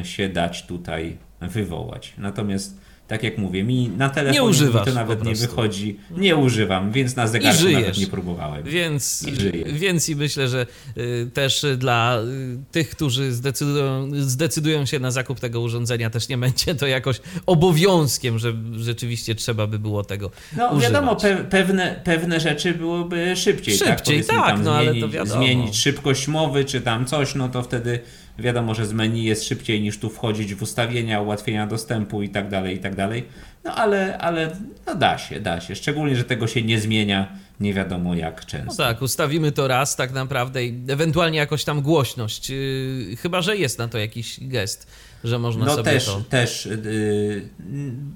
się 0.03 0.30
dać 0.30 0.66
tutaj 0.66 1.18
wywołać. 1.41 2.13
Natomiast 2.17 2.77
tak 3.07 3.23
jak 3.23 3.38
mówię, 3.38 3.63
mi 3.63 3.89
na 3.89 4.09
telefonie 4.09 4.39
nie 4.39 4.49
używasz, 4.49 4.86
to 4.86 4.93
nawet 4.93 5.23
nie 5.23 5.36
wychodzi. 5.36 5.99
Nie 6.11 6.36
używam, 6.36 6.91
więc 6.91 7.15
na 7.15 7.27
zegarku 7.27 7.69
nawet 7.69 7.97
nie 7.97 8.07
próbowałem. 8.07 8.63
Więc 8.63 9.25
I, 9.27 9.63
więc 9.73 10.09
i 10.09 10.15
myślę, 10.15 10.47
że 10.47 10.67
y, 10.97 11.29
też 11.33 11.65
dla 11.77 12.19
y, 12.19 12.57
tych, 12.71 12.89
którzy 12.89 13.33
zdecydują, 13.33 14.09
zdecydują 14.13 14.86
się 14.86 14.99
na 14.99 15.11
zakup 15.11 15.39
tego 15.39 15.61
urządzenia, 15.61 16.09
też 16.09 16.29
nie 16.29 16.38
będzie 16.38 16.75
to 16.75 16.88
jakoś 16.88 17.21
obowiązkiem, 17.45 18.39
że 18.39 18.53
rzeczywiście 18.77 19.36
trzeba 19.36 19.67
by 19.67 19.79
było 19.79 20.03
tego 20.03 20.31
No 20.57 20.67
używać. 20.67 20.83
wiadomo, 20.83 21.15
pe 21.15 21.38
pewne, 21.38 22.01
pewne 22.03 22.39
rzeczy 22.39 22.73
byłyby 22.73 23.36
szybciej. 23.36 23.77
Szybciej, 23.77 24.23
tak, 24.23 24.38
tak 24.38 24.59
no 24.63 24.73
zmienić, 24.73 24.89
ale 24.89 25.01
to 25.01 25.09
wiadomo. 25.09 25.41
Zmienić 25.41 25.77
szybkość 25.77 26.27
mowy, 26.27 26.65
czy 26.65 26.81
tam 26.81 27.05
coś, 27.05 27.36
no 27.36 27.49
to 27.49 27.63
wtedy 27.63 27.99
Wiadomo, 28.39 28.75
że 28.75 28.86
z 28.86 28.93
menu 28.93 29.23
jest 29.23 29.43
szybciej 29.43 29.81
niż 29.81 29.99
tu 29.99 30.09
wchodzić 30.09 30.55
w 30.55 30.61
ustawienia, 30.61 31.21
ułatwienia 31.21 31.67
dostępu 31.67 32.21
i 32.21 32.29
tak 32.29 32.49
dalej, 32.49 32.75
i 32.75 32.79
tak 32.79 32.95
dalej. 32.95 33.25
No 33.63 33.75
ale, 33.75 34.17
ale 34.17 34.55
no 34.86 34.95
da 34.95 35.17
się, 35.17 35.39
da 35.39 35.61
się. 35.61 35.75
Szczególnie, 35.75 36.15
że 36.15 36.23
tego 36.23 36.47
się 36.47 36.61
nie 36.61 36.79
zmienia 36.79 37.45
nie 37.59 37.73
wiadomo 37.73 38.15
jak 38.15 38.45
często. 38.45 38.83
No 38.83 38.89
tak, 38.89 39.01
ustawimy 39.01 39.51
to 39.51 39.67
raz 39.67 39.95
tak 39.95 40.11
naprawdę 40.11 40.65
i 40.65 40.83
ewentualnie 40.88 41.38
jakoś 41.38 41.63
tam 41.63 41.81
głośność. 41.81 42.49
Yy, 42.49 43.15
chyba, 43.21 43.41
że 43.41 43.57
jest 43.57 43.79
na 43.79 43.88
to 43.88 43.97
jakiś 43.97 44.39
gest 44.41 44.88
że 45.26 45.39
można 45.39 45.65
no 45.65 45.71
sobie 45.71 45.84
też, 45.84 46.05
to... 46.05 46.21
też 46.30 46.65
yy, 46.65 47.49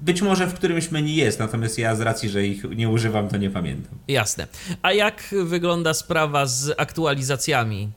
być 0.02 0.22
może 0.22 0.46
w 0.46 0.54
którymś 0.54 0.90
menu 0.90 1.16
jest, 1.16 1.38
natomiast 1.38 1.78
ja 1.78 1.94
z 1.94 2.00
racji, 2.00 2.28
że 2.28 2.46
ich 2.46 2.64
nie 2.76 2.88
używam, 2.88 3.28
to 3.28 3.36
nie 3.36 3.50
pamiętam. 3.50 3.98
Jasne. 4.08 4.46
A 4.82 4.92
jak 4.92 5.34
wygląda 5.44 5.94
sprawa 5.94 6.46
z 6.46 6.74
aktualizacjami 6.76 7.90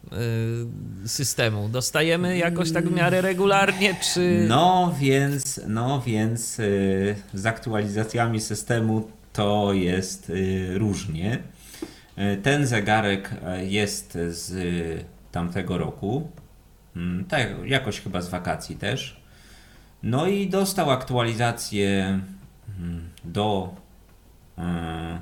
yy, 1.03 1.09
systemu? 1.09 1.69
Dostajemy 1.69 2.37
jakoś 2.37 2.71
tak 2.71 2.89
w 2.89 2.95
miarę 2.95 3.21
regularnie, 3.21 3.95
czy... 4.13 4.45
No 4.49 4.95
więc, 4.99 5.61
no 5.67 6.03
więc 6.05 6.57
yy, 6.57 7.15
z 7.33 7.45
aktualizacjami 7.45 8.41
systemu 8.41 9.07
to 9.33 9.73
jest 9.73 10.29
yy, 10.29 10.77
różnie. 10.77 11.43
Yy, 12.17 12.37
ten 12.37 12.67
zegarek 12.67 13.29
jest 13.61 14.17
z 14.27 14.53
tamtego 15.31 15.77
roku, 15.77 16.31
tak, 17.27 17.47
jakoś 17.65 18.01
chyba 18.01 18.21
z 18.21 18.29
wakacji 18.29 18.75
też. 18.75 19.23
No 20.03 20.27
i 20.27 20.49
dostał 20.49 20.91
aktualizację 20.91 22.19
mm, 22.79 23.09
do. 23.23 23.75
E, 24.57 25.21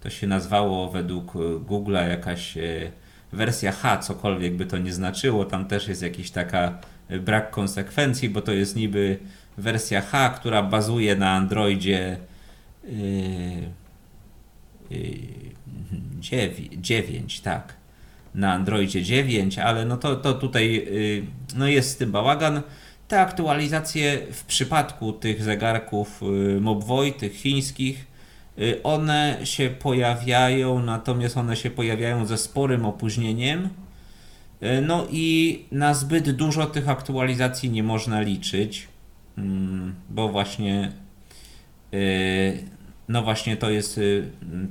to 0.00 0.10
się 0.10 0.26
nazwało 0.26 0.90
według 0.90 1.32
Google'a 1.68 2.08
jakaś 2.08 2.56
e, 2.56 2.90
wersja 3.32 3.72
H, 3.72 3.98
cokolwiek 3.98 4.56
by 4.56 4.66
to 4.66 4.78
nie 4.78 4.92
znaczyło. 4.92 5.44
Tam 5.44 5.66
też 5.66 5.88
jest 5.88 6.02
jakiś 6.02 6.30
taka 6.30 6.78
e, 7.08 7.18
brak 7.18 7.50
konsekwencji, 7.50 8.28
bo 8.28 8.42
to 8.42 8.52
jest 8.52 8.76
niby 8.76 9.18
wersja 9.58 10.00
H, 10.00 10.28
która 10.30 10.62
bazuje 10.62 11.16
na 11.16 11.30
Androidzie 11.30 12.16
9, 16.80 17.40
tak 17.40 17.79
na 18.34 18.52
Androidzie 18.52 19.02
9, 19.02 19.58
ale 19.58 19.84
no 19.84 19.96
to, 19.96 20.16
to 20.16 20.34
tutaj 20.34 20.86
y, 20.88 21.22
no 21.56 21.66
jest 21.66 21.90
z 21.90 21.96
tym 21.96 22.12
bałagan. 22.12 22.62
Te 23.08 23.20
aktualizacje 23.20 24.18
w 24.32 24.44
przypadku 24.44 25.12
tych 25.12 25.42
zegarków 25.42 26.22
y, 26.22 26.60
Mobvoi, 26.60 27.12
tych 27.12 27.34
chińskich, 27.34 28.06
y, 28.58 28.82
one 28.82 29.38
się 29.44 29.70
pojawiają, 29.70 30.82
natomiast 30.82 31.36
one 31.36 31.56
się 31.56 31.70
pojawiają 31.70 32.26
ze 32.26 32.38
sporym 32.38 32.84
opóźnieniem. 32.84 33.68
No 34.82 35.06
i 35.10 35.64
na 35.72 35.94
zbyt 35.94 36.30
dużo 36.30 36.66
tych 36.66 36.88
aktualizacji 36.88 37.70
nie 37.70 37.82
można 37.82 38.20
liczyć, 38.20 38.88
mm, 39.38 39.94
bo 40.10 40.28
właśnie 40.28 40.92
no 43.10 43.22
właśnie 43.22 43.56
to 43.56 43.70
jest 43.70 43.98
y, 43.98 44.24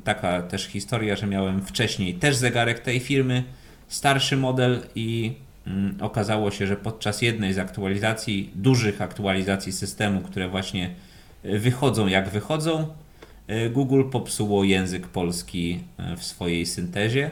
taka 0.03 0.41
też 0.41 0.65
historia, 0.65 1.15
że 1.15 1.27
miałem 1.27 1.65
wcześniej 1.65 2.13
też 2.13 2.35
zegarek 2.35 2.79
tej 2.79 2.99
firmy, 2.99 3.43
starszy 3.87 4.37
model 4.37 4.81
i 4.95 5.33
mm, 5.67 5.97
okazało 6.01 6.51
się, 6.51 6.67
że 6.67 6.75
podczas 6.75 7.21
jednej 7.21 7.53
z 7.53 7.57
aktualizacji, 7.57 8.51
dużych 8.55 9.01
aktualizacji 9.01 9.71
systemu, 9.71 10.21
które 10.21 10.49
właśnie 10.49 10.89
y, 11.45 11.59
wychodzą 11.59 12.07
jak 12.07 12.29
wychodzą, 12.29 12.87
y, 13.49 13.69
Google 13.69 14.03
popsuło 14.11 14.63
język 14.63 15.07
polski 15.07 15.79
w 16.17 16.23
swojej 16.23 16.65
syntezie. 16.65 17.31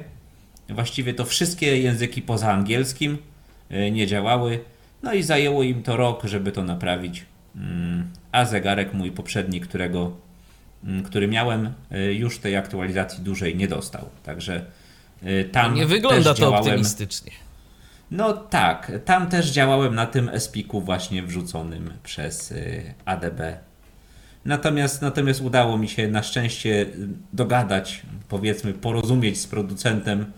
Właściwie 0.70 1.14
to 1.14 1.26
wszystkie 1.26 1.78
języki 1.78 2.22
poza 2.22 2.52
angielskim 2.52 3.18
nie 3.92 4.08
działały, 4.08 4.60
no 5.04 5.14
i 5.14 5.24
zajęło 5.24 5.64
im 5.64 5.84
to 5.84 5.98
rok, 5.98 6.24
żeby 6.24 6.52
to 6.52 6.64
naprawić. 6.64 7.26
Mm, 7.56 8.08
a 8.32 8.46
zegarek 8.46 8.94
mój 8.94 9.12
poprzedni, 9.12 9.62
którego 9.62 10.27
który 11.06 11.28
miałem, 11.28 11.74
y, 11.92 12.14
już 12.14 12.40
tej 12.40 12.56
aktualizacji 12.56 13.24
dłużej 13.24 13.56
nie 13.56 13.68
dostał. 13.68 14.10
Także 14.24 14.66
y, 15.24 15.50
tam. 15.52 15.74
Nie 15.74 15.86
wygląda 15.86 16.34
to 16.34 16.40
działałem... 16.40 16.60
optymistycznie. 16.60 17.32
No 18.12 18.34
tak, 18.34 18.92
tam 19.06 19.30
też 19.30 19.52
działałem 19.52 19.96
na 19.96 20.06
tym 20.06 20.30
Espiku 20.30 20.82
właśnie 20.82 21.24
wrzuconym 21.24 21.94
przez 22.04 22.52
y, 22.52 22.94
ADB. 23.06 23.42
Natomiast, 24.46 25.02
natomiast 25.02 25.42
udało 25.42 25.78
mi 25.78 25.88
się 25.90 26.08
na 26.08 26.24
szczęście 26.24 26.86
dogadać, 27.34 28.02
powiedzmy, 28.30 28.74
porozumieć 28.74 29.40
z 29.40 29.48
producentem, 29.48 30.32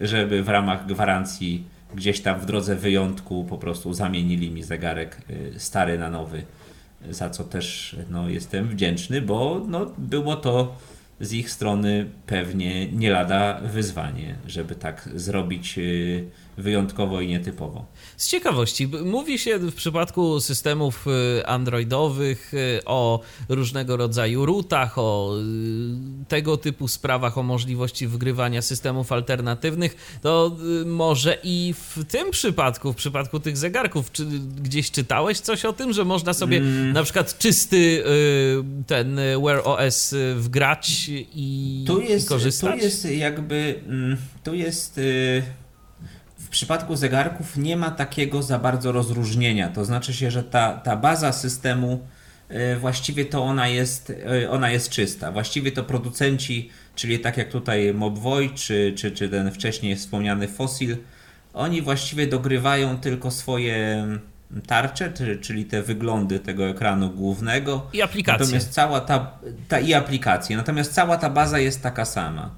żeby 0.00 0.42
w 0.42 0.48
ramach 0.48 0.86
gwarancji 0.86 1.64
gdzieś 1.94 2.20
tam 2.20 2.40
w 2.40 2.46
drodze 2.46 2.76
wyjątku 2.76 3.44
po 3.44 3.58
prostu 3.58 3.94
zamienili 3.94 4.50
mi 4.50 4.62
zegarek 4.62 5.22
stary 5.56 5.98
na 5.98 6.10
nowy 6.10 6.42
za 7.10 7.30
co 7.30 7.44
też 7.44 7.96
no, 8.10 8.28
jestem 8.28 8.68
wdzięczny, 8.68 9.22
bo 9.22 9.62
no, 9.68 9.86
było 9.98 10.36
to 10.36 10.76
z 11.20 11.32
ich 11.32 11.50
strony 11.50 12.06
pewnie 12.26 12.92
nie 12.92 13.10
lada 13.10 13.60
wyzwanie, 13.60 14.34
żeby 14.46 14.74
tak 14.74 15.08
zrobić 15.14 15.78
y, 15.78 16.24
wyjątkowo 16.58 17.20
i 17.20 17.28
nietypowo. 17.28 17.86
Z 18.16 18.28
ciekawości, 18.28 18.88
mówi 19.04 19.38
się 19.38 19.58
w 19.58 19.74
przypadku 19.74 20.40
systemów 20.40 21.06
y, 21.06 21.46
androidowych 21.46 22.54
y, 22.54 22.84
o 22.84 23.20
różnego 23.48 23.96
rodzaju 23.96 24.46
routach, 24.46 24.98
o 24.98 25.34
y, 25.38 26.24
tego 26.28 26.56
typu 26.56 26.88
sprawach, 26.88 27.38
o 27.38 27.42
możliwości 27.42 28.06
wgrywania 28.06 28.62
systemów 28.62 29.12
alternatywnych. 29.12 30.18
To 30.22 30.56
może 30.86 31.38
i 31.42 31.74
w 31.78 32.04
tym 32.04 32.30
przypadku, 32.30 32.92
w 32.92 32.96
przypadku 32.96 33.40
tych 33.40 33.56
zegarków, 33.56 34.12
czy 34.12 34.24
gdzieś 34.62 34.90
czytałeś 34.90 35.40
coś 35.40 35.64
o 35.64 35.72
tym, 35.72 35.92
że 35.92 36.04
można 36.04 36.34
sobie 36.34 36.56
mm. 36.56 36.92
na 36.92 37.02
przykład 37.02 37.38
czysty 37.38 38.04
ten 38.86 39.20
Wear 39.44 39.60
OS 39.64 40.14
wgrać 40.36 41.10
i, 41.34 41.84
tu 41.86 42.00
jest, 42.00 42.26
i 42.26 42.28
korzystać? 42.28 42.78
Tu 42.78 42.84
jest 42.84 43.04
jakby, 43.04 43.80
mm, 43.86 44.16
tu 44.44 44.54
jest 44.54 44.98
y, 44.98 45.42
przypadku 46.58 46.96
zegarków 46.96 47.56
nie 47.56 47.76
ma 47.76 47.90
takiego 47.90 48.42
za 48.42 48.58
bardzo 48.58 48.92
rozróżnienia. 48.92 49.68
To 49.68 49.84
znaczy 49.84 50.14
się, 50.14 50.30
że 50.30 50.44
ta, 50.44 50.72
ta 50.72 50.96
baza 50.96 51.32
systemu 51.32 52.00
y, 52.50 52.76
właściwie 52.76 53.24
to 53.24 53.44
ona 53.44 53.68
jest, 53.68 54.10
y, 54.10 54.50
ona 54.50 54.70
jest 54.70 54.90
czysta. 54.90 55.32
Właściwie 55.32 55.72
to 55.72 55.84
producenci, 55.84 56.70
czyli 56.94 57.18
tak 57.18 57.36
jak 57.36 57.48
tutaj 57.48 57.94
Mobvoi 57.94 58.50
czy, 58.50 58.92
czy, 58.96 59.10
czy 59.10 59.28
ten 59.28 59.52
wcześniej 59.52 59.96
wspomniany 59.96 60.48
Fossil, 60.48 60.96
oni 61.54 61.82
właściwie 61.82 62.26
dogrywają 62.26 62.98
tylko 62.98 63.30
swoje 63.30 63.76
mm, 63.76 64.20
tarcze, 64.66 65.12
czyli 65.40 65.64
te 65.64 65.82
wyglądy 65.82 66.40
tego 66.40 66.68
ekranu 66.68 67.10
głównego. 67.10 67.86
I 67.92 68.02
aplikacje. 68.02 68.44
Natomiast 68.44 68.70
cała 68.70 69.00
ta, 69.00 69.38
ta 69.68 69.80
i 69.80 69.94
aplikacje. 69.94 70.56
Natomiast 70.56 70.92
cała 70.92 71.16
ta 71.16 71.30
baza 71.30 71.58
jest 71.58 71.82
taka 71.82 72.04
sama. 72.04 72.54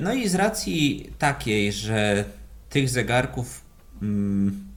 No 0.00 0.12
i 0.12 0.28
z 0.28 0.34
racji 0.34 1.10
takiej, 1.18 1.72
że 1.72 2.24
tych 2.70 2.88
zegarków 2.88 3.64
mm, 4.02 4.70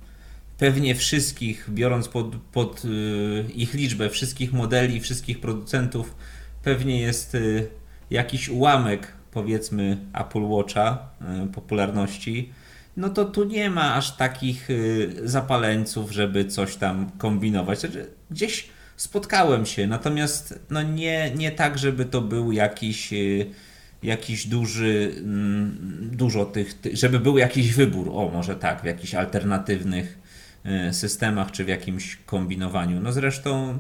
pewnie 0.57 0.95
wszystkich, 0.95 1.69
biorąc 1.69 2.07
pod, 2.07 2.35
pod 2.35 2.85
y, 2.85 3.45
ich 3.55 3.73
liczbę, 3.73 4.09
wszystkich 4.09 4.53
modeli, 4.53 4.99
wszystkich 4.99 5.39
producentów, 5.39 6.15
pewnie 6.63 7.01
jest 7.01 7.35
y, 7.35 7.67
jakiś 8.09 8.49
ułamek, 8.49 9.07
powiedzmy, 9.31 9.97
Apple 10.13 10.43
Watcha 10.43 11.09
y, 11.45 11.47
popularności, 11.47 12.53
no 12.97 13.09
to 13.09 13.25
tu 13.25 13.43
nie 13.43 13.69
ma 13.69 13.95
aż 13.95 14.17
takich 14.17 14.67
zapaleńców, 15.23 16.11
żeby 16.11 16.45
coś 16.45 16.75
tam 16.75 17.11
kombinować. 17.17 17.79
Znaczy, 17.79 18.07
gdzieś 18.31 18.69
spotkałem 18.97 19.65
się, 19.65 19.87
natomiast 19.87 20.59
no 20.69 20.81
nie, 20.81 21.31
nie 21.35 21.51
tak, 21.51 21.77
żeby 21.77 22.05
to 22.05 22.21
był 22.21 22.51
jakiś 22.51 23.13
jakiś 24.03 24.47
duży, 24.47 25.15
mm, 25.17 26.09
dużo 26.11 26.45
tych, 26.45 26.79
żeby 26.93 27.19
był 27.19 27.37
jakiś 27.37 27.73
wybór, 27.73 28.09
o 28.13 28.29
może 28.33 28.55
tak, 28.55 28.81
w 28.81 28.85
jakichś 28.85 29.13
alternatywnych 29.13 30.19
e, 30.63 30.93
systemach, 30.93 31.51
czy 31.51 31.65
w 31.65 31.67
jakimś 31.67 32.15
kombinowaniu. 32.25 32.99
No 32.99 33.11
zresztą 33.11 33.79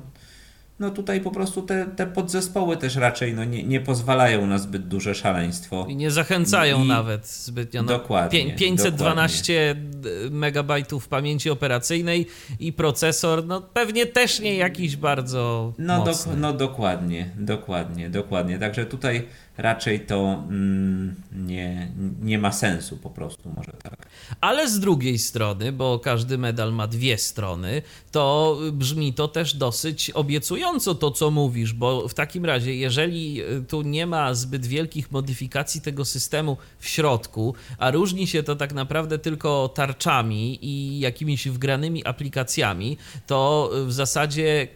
no 0.79 0.91
tutaj 0.91 1.21
po 1.21 1.31
prostu 1.31 1.61
te, 1.61 1.85
te 1.85 2.07
podzespoły 2.07 2.77
też 2.77 2.95
raczej 2.95 3.33
no 3.33 3.43
nie, 3.43 3.63
nie 3.63 3.81
pozwalają 3.81 4.47
na 4.47 4.57
zbyt 4.57 4.87
duże 4.87 5.15
szaleństwo. 5.15 5.85
I 5.89 5.95
nie 5.95 6.11
zachęcają 6.11 6.83
I... 6.83 6.87
nawet 6.87 7.27
zbytnio. 7.27 7.83
No, 7.83 7.87
dokładnie. 7.87 8.55
512 8.55 9.75
dokładnie. 9.75 10.29
megabajtów 10.29 11.07
pamięci 11.07 11.49
operacyjnej 11.49 12.27
i 12.59 12.73
procesor, 12.73 13.45
no 13.45 13.61
pewnie 13.61 14.05
też 14.05 14.39
nie 14.39 14.55
jakiś 14.55 14.97
bardzo 14.97 15.73
no, 15.77 16.05
no 16.37 16.53
dokładnie, 16.53 17.29
dokładnie, 17.37 18.09
dokładnie. 18.09 18.59
Także 18.59 18.85
tutaj 18.85 19.27
raczej 19.57 19.99
to 19.99 20.43
mm, 20.49 21.15
nie, 21.31 21.91
nie 22.21 22.39
ma 22.39 22.51
sensu 22.51 22.97
po 22.97 23.09
prostu, 23.09 23.49
może 23.55 23.71
tak. 23.83 24.07
Ale 24.41 24.69
z 24.69 24.79
drugiej 24.79 25.19
strony, 25.19 25.71
bo 25.71 25.99
każdy 25.99 26.37
medal 26.37 26.73
ma 26.73 26.87
dwie 26.87 27.17
strony, 27.17 27.81
to 28.11 28.57
brzmi 28.71 29.13
to 29.13 29.27
też 29.27 29.53
dosyć 29.55 30.09
obiecująco 30.11 30.95
to, 30.95 31.11
co 31.11 31.31
mówisz, 31.31 31.73
bo 31.73 32.07
w 32.07 32.13
takim 32.13 32.45
razie, 32.45 32.75
jeżeli 32.75 33.41
y, 33.41 33.63
tu 33.67 33.81
nie 33.81 34.07
ma 34.07 34.33
zbyt 34.33 34.65
wielkich 34.65 35.11
modyfikacji 35.11 35.81
tego 35.81 36.05
systemu 36.05 36.57
w 36.79 36.87
środku, 36.87 37.55
a 37.77 37.91
różni 37.91 38.27
się 38.27 38.43
to 38.43 38.55
tak 38.55 38.73
naprawdę 38.73 39.19
tylko 39.19 39.69
tarczami 39.75 40.65
i 40.65 40.99
jakimiś 40.99 41.47
wgranymi 41.47 42.05
aplikacjami, 42.05 42.97
to 43.27 43.71
w 43.85 43.93
zasadzie 43.93 44.67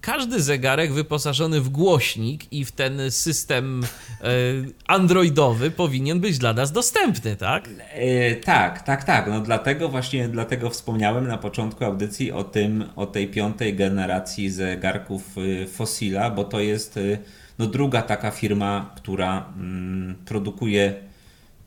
każdy 0.00 0.42
zegarek 0.42 0.92
wyposażony 0.92 1.60
w 1.60 1.68
głośnik 1.68 2.52
i 2.52 2.64
w 2.64 2.72
ten 2.72 3.10
system 3.10 3.84
e, 4.20 4.26
androidowy 4.86 5.70
powinien 5.70 6.20
być 6.20 6.38
dla 6.38 6.52
nas 6.52 6.72
dostępny, 6.72 7.36
tak? 7.36 7.68
E, 7.92 8.34
tak, 8.34 8.82
tak, 8.82 9.04
tak. 9.04 9.26
No 9.26 9.40
dlatego 9.40 9.88
właśnie 9.88 10.28
dlatego 10.28 10.70
wspomniałem 10.70 11.28
na 11.28 11.38
początku 11.38 11.84
audycji 11.84 12.32
o 12.32 12.44
tym, 12.44 12.84
o 12.96 13.06
tej 13.06 13.28
piątej 13.28 13.74
generacji 13.74 14.50
zegarków 14.50 15.22
e, 15.38 15.66
Fossila, 15.66 16.30
bo 16.30 16.44
to 16.44 16.60
jest 16.60 16.98
no, 17.58 17.66
druga 17.66 18.02
taka 18.02 18.30
firma, 18.30 18.94
która 18.96 19.52
mm, 19.56 20.14
produkuje 20.24 20.94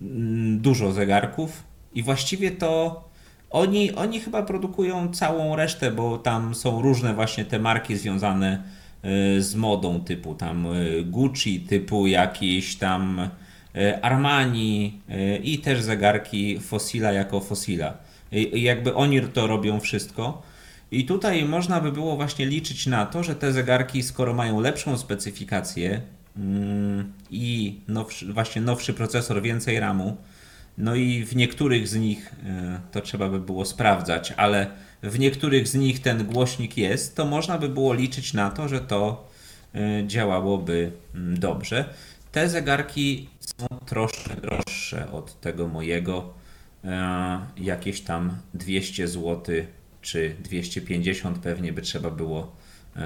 mm, 0.02 0.60
dużo 0.60 0.92
zegarków 0.92 1.64
i 1.94 2.04
właściwie 2.04 2.52
to 2.52 3.07
oni, 3.49 3.95
oni 3.95 4.19
chyba 4.19 4.44
produkują 4.44 5.14
całą 5.14 5.56
resztę, 5.56 5.91
bo 5.91 6.18
tam 6.18 6.56
są 6.56 6.82
różne 6.82 7.14
właśnie 7.14 7.45
te 7.45 7.60
marki 7.60 7.98
związane 7.98 8.64
y, 9.38 9.41
z 9.41 9.56
modą, 9.56 9.99
typu 9.99 10.36
tam 10.36 10.65
y, 10.65 11.03
Gucci, 11.03 11.60
typu 11.60 12.07
jakieś 12.07 12.76
tam 12.76 13.30
y, 13.76 14.02
Armani 14.02 15.02
i 15.44 15.60
też 15.60 15.82
zegarki 15.82 16.60
Fossila 16.60 17.11
jako 17.11 17.40
Fossila. 17.40 17.94
I 18.32 18.61
jakby 18.61 18.95
oni 18.95 19.22
to 19.22 19.48
robią 19.48 19.80
wszystko. 19.80 20.41
I 20.91 21.06
tutaj 21.06 21.45
można 21.45 21.82
by 21.82 21.91
było 21.91 22.15
właśnie 22.15 22.45
liczyć 22.45 22.88
na 22.88 23.06
to, 23.06 23.24
że 23.24 23.36
te 23.36 23.53
zegarki, 23.53 24.03
skoro 24.03 24.34
mają 24.34 24.60
lepszą 24.61 24.98
specyfikację 24.98 26.02
mm, 26.38 27.14
i 27.32 27.80
nowszy, 27.88 28.34
właśnie 28.34 28.61
nowszy 28.61 28.94
procesor, 28.94 29.41
więcej 29.41 29.80
RAMu, 29.80 30.18
no 30.78 30.95
i 30.95 31.26
w 31.26 31.36
niektórych 31.36 31.88
z 31.88 31.95
nich 31.95 32.34
e, 32.45 32.80
to 32.91 33.02
trzeba 33.02 33.30
by 33.30 33.40
było 33.40 33.66
sprawdzać, 33.66 34.34
ale 34.38 34.68
w 35.04 35.20
niektórych 35.20 35.68
z 35.68 35.76
nich 35.76 36.02
ten 36.02 36.26
głośnik 36.26 36.78
jest, 36.78 37.16
to 37.16 37.26
można 37.26 37.58
by 37.58 37.70
było 37.70 37.94
liczyć 37.94 38.34
na 38.34 38.52
to, 38.52 38.68
że 38.68 38.80
to 38.80 39.30
e, 39.76 40.08
działałoby 40.08 40.91
mm, 41.16 41.40
dobrze. 41.40 41.94
Te 42.32 42.49
zegarki 42.49 43.30
są 43.40 43.68
troszkę 43.86 44.36
droższe 44.36 45.12
od 45.12 45.41
tego 45.41 45.68
mojego, 45.68 46.34
e, 46.84 47.40
jakieś 47.58 48.02
tam 48.02 48.38
200 48.54 49.08
zł 49.08 49.56
czy 50.02 50.36
250 50.44 51.40
pewnie 51.40 51.74
by 51.74 51.82
trzeba 51.82 52.12
było 52.12 52.56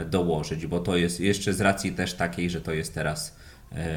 dołożyć, 0.09 0.67
bo 0.67 0.79
to 0.79 0.97
jest 0.97 1.19
jeszcze 1.19 1.53
z 1.53 1.61
racji 1.61 1.91
też 1.91 2.13
takiej, 2.13 2.49
że 2.49 2.61
to 2.61 2.73
jest 2.73 2.93
teraz 2.93 3.35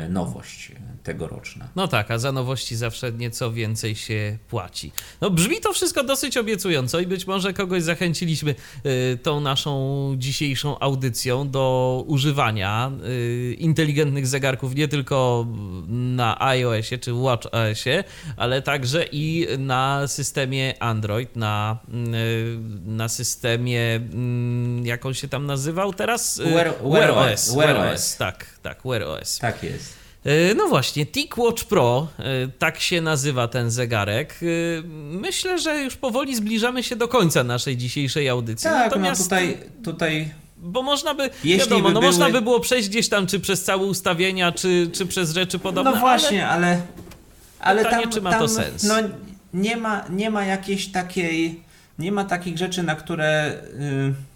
nowość 0.09 0.73
tegoroczna. 1.03 1.69
No 1.77 1.89
tak, 1.89 2.11
a 2.11 2.19
za 2.19 2.33
nowości 2.33 2.77
zawsze 2.77 3.13
nieco 3.13 3.53
więcej 3.53 3.95
się 3.95 4.39
płaci. 4.49 4.93
No 5.21 5.31
brzmi 5.31 5.61
to 5.61 5.73
wszystko 5.73 6.05
dosyć 6.05 6.37
obiecująco 6.37 7.01
i 7.01 7.07
być 7.07 7.27
może 7.27 7.53
kogoś 7.53 7.83
zachęciliśmy 7.83 8.55
e, 8.85 9.17
tą 9.17 9.41
naszą 9.41 10.15
dzisiejszą 10.19 10.79
audycją 10.79 11.51
do 11.51 12.05
używania 12.07 12.91
e, 12.91 13.53
inteligentnych 13.53 14.27
zegarków 14.27 14.75
nie 14.75 14.89
tylko 14.89 15.47
na 15.89 16.41
iOSie 16.41 16.99
czy 16.99 17.13
WatchOSie, 17.13 18.05
ale 18.37 18.63
także 18.63 19.05
i 19.13 19.47
na 19.59 20.09
systemie 20.09 20.75
Android, 20.83 21.37
na, 21.37 21.79
na 22.85 23.09
systemie, 23.09 23.95
mm, 23.95 24.87
jak 24.87 25.07
on 25.07 25.15
się 25.15 25.29
tam 25.29 25.47
nazywał 25.47 25.93
teraz? 25.93 26.41
Wear, 26.45 26.75
Wear, 26.83 27.15
Wear 27.15 27.33
OS. 27.33 27.55
Wear 27.55 27.77
OS, 27.77 28.17
tak, 28.17 28.54
tak, 28.65 28.79
Wear 28.85 29.03
OS. 29.03 29.39
Tak 29.39 29.63
jest. 29.63 29.95
E, 30.25 30.55
no 30.55 30.69
właśnie, 30.69 31.07
TicWatch 31.07 31.65
Pro, 31.65 32.09
e, 32.19 32.25
tak 32.59 32.81
się 32.81 33.01
nazywa 33.01 33.49
ten 33.49 33.71
zegarek. 33.71 34.41
E, 34.43 34.47
myślę, 35.11 35.59
że 35.59 35.83
już 35.83 35.97
powoli 35.97 36.37
zbliżamy 36.37 36.83
się 36.83 36.97
do 36.97 37.09
końca 37.09 37.45
naszej 37.45 37.77
dzisiejszej 37.77 38.29
audycji. 38.29 38.65
Tak, 38.65 38.75
no 38.75 38.85
Natomiast... 38.85 39.21
no 39.21 39.25
tutaj, 39.25 39.59
tutaj 39.85 40.31
bo 40.57 40.83
można 40.83 41.15
by, 41.15 41.31
Jeśli 41.45 41.59
wiadomo, 41.59 41.89
by 41.89 41.95
no 41.95 42.01
były... 42.01 42.13
można 42.13 42.31
by 42.31 42.43
było 42.43 42.61
przejść 42.61 42.89
gdzieś 42.89 43.09
tam, 43.09 43.27
czy 43.27 43.41
przez 43.41 43.65
całe 43.65 43.85
ustawienia, 43.85 44.53
czy, 44.53 44.91
czy 44.93 45.07
przez 45.07 45.33
rzeczy 45.33 45.59
podobne. 45.59 45.91
No 45.91 45.97
właśnie, 45.97 46.49
ale... 46.49 46.67
ale, 46.67 46.81
ale 47.61 47.85
pytanie, 47.85 48.03
tam, 48.03 48.13
czy 48.13 48.21
ma 48.21 48.31
tam, 48.31 48.41
to 48.41 48.49
sens? 48.49 48.83
No, 48.83 48.95
nie 49.55 49.77
ma, 49.77 50.05
nie 50.11 50.31
ma 50.31 50.45
jakiejś 50.45 50.87
takiej, 50.87 51.61
nie 51.99 52.13
ma 52.13 52.25
takich 52.25 52.59
rzeczy, 52.59 52.83
na 52.83 52.95
które... 52.95 53.63
Yy 53.79 54.34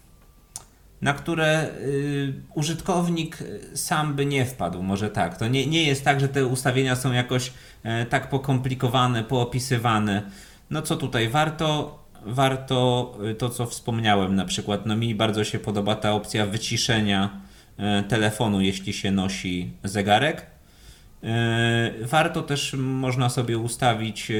na 1.01 1.13
które 1.13 1.69
y, 1.81 2.33
użytkownik 2.55 3.37
sam 3.73 4.15
by 4.15 4.25
nie 4.25 4.45
wpadł, 4.45 4.83
może 4.83 5.09
tak. 5.09 5.37
To 5.37 5.47
nie, 5.47 5.67
nie 5.67 5.83
jest 5.83 6.03
tak, 6.03 6.19
że 6.19 6.27
te 6.27 6.45
ustawienia 6.45 6.95
są 6.95 7.11
jakoś 7.11 7.53
e, 7.83 8.05
tak 8.05 8.29
pokomplikowane, 8.29 9.23
poopisywane. 9.23 10.21
No 10.69 10.81
co 10.81 10.95
tutaj 10.95 11.29
warto? 11.29 11.99
Warto 12.25 13.17
y, 13.31 13.35
to, 13.35 13.49
co 13.49 13.65
wspomniałem, 13.65 14.35
na 14.35 14.45
przykład, 14.45 14.85
no 14.85 14.95
mi 14.95 15.15
bardzo 15.15 15.43
się 15.43 15.59
podoba 15.59 15.95
ta 15.95 16.13
opcja 16.13 16.45
wyciszenia 16.45 17.29
e, 17.77 18.03
telefonu, 18.03 18.61
jeśli 18.61 18.93
się 18.93 19.11
nosi 19.11 19.71
zegarek. 19.83 20.45
E, 21.23 21.91
warto 22.01 22.41
też 22.41 22.73
można 22.77 23.29
sobie 23.29 23.57
ustawić, 23.57 24.31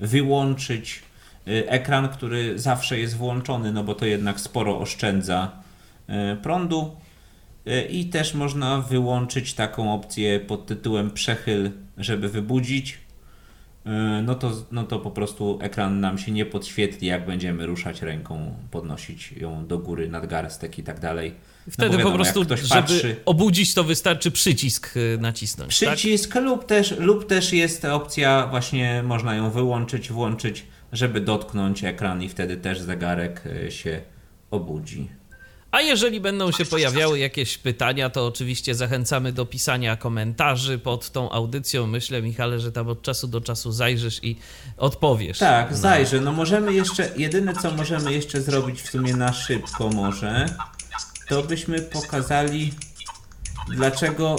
wyłączyć 0.00 1.02
ekran, 1.46 2.08
który 2.08 2.58
zawsze 2.58 2.98
jest 2.98 3.16
włączony, 3.16 3.72
no 3.72 3.84
bo 3.84 3.94
to 3.94 4.06
jednak 4.06 4.40
sporo 4.40 4.78
oszczędza 4.78 5.63
prądu 6.42 6.96
e, 7.66 7.86
i 7.86 8.04
też 8.04 8.34
można 8.34 8.80
wyłączyć 8.80 9.54
taką 9.54 9.94
opcję 9.94 10.40
pod 10.40 10.66
tytułem 10.66 11.10
przechyl, 11.10 11.70
żeby 11.98 12.28
wybudzić. 12.28 12.98
no 14.22 14.34
to, 14.34 14.52
no 14.72 14.84
to 14.84 14.98
po 14.98 15.10
prostu 15.10 15.58
ekran 15.62 16.00
nam 16.00 16.18
się 16.18 16.32
nie 16.32 16.46
podświetli, 16.46 17.08
jak 17.08 17.26
będziemy 17.26 17.66
ruszać 17.66 18.02
ręką, 18.02 18.54
podnosić 18.70 19.32
ją 19.32 19.66
do 19.66 19.78
góry, 19.78 20.08
nadgarstek 20.08 20.78
i 20.78 20.82
tak 20.82 21.00
dalej. 21.00 21.34
Wtedy 21.70 21.90
no 21.90 21.98
wiadomo, 21.98 22.10
po 22.10 22.22
prostu, 22.22 22.56
żeby 22.56 22.68
patrzy, 22.68 23.16
obudzić, 23.24 23.74
to 23.74 23.84
wystarczy 23.84 24.30
przycisk 24.30 24.94
nacisnąć. 25.18 25.80
Tak? 25.80 25.96
Przycisk 25.96 26.32
tak? 26.32 26.44
lub, 26.44 26.66
też, 26.66 26.98
lub 26.98 27.26
też 27.26 27.52
jest 27.52 27.84
opcja, 27.84 28.46
właśnie 28.50 29.02
można 29.02 29.34
ją 29.34 29.50
wyłączyć, 29.50 30.12
włączyć, 30.12 30.66
żeby 30.92 31.20
dotknąć 31.20 31.84
ekran 31.84 32.22
i 32.22 32.28
wtedy 32.28 32.56
też 32.56 32.80
zegarek 32.80 33.42
się 33.68 34.00
obudzi. 34.50 35.08
A 35.74 35.80
jeżeli 35.80 36.20
będą 36.20 36.52
się 36.52 36.64
pojawiały 36.64 37.18
jakieś 37.18 37.58
pytania, 37.58 38.10
to 38.10 38.26
oczywiście 38.26 38.74
zachęcamy 38.74 39.32
do 39.32 39.46
pisania 39.46 39.96
komentarzy 39.96 40.78
pod 40.78 41.10
tą 41.10 41.30
audycją. 41.30 41.86
Myślę, 41.86 42.22
Michale, 42.22 42.60
że 42.60 42.72
tam 42.72 42.88
od 42.88 43.02
czasu 43.02 43.28
do 43.28 43.40
czasu 43.40 43.72
zajrzysz 43.72 44.24
i 44.24 44.36
odpowiesz. 44.76 45.38
Tak, 45.38 45.70
no. 45.70 45.76
zajrzę. 45.76 46.20
No 46.20 46.32
możemy 46.32 46.74
jeszcze, 46.74 47.10
jedyne 47.16 47.54
co 47.54 47.70
możemy 47.70 48.12
jeszcze 48.12 48.40
zrobić 48.40 48.82
w 48.82 48.90
sumie 48.90 49.16
na 49.16 49.32
szybko 49.32 49.88
może, 49.88 50.46
to 51.28 51.42
byśmy 51.42 51.82
pokazali, 51.82 52.72
dlaczego 53.68 54.36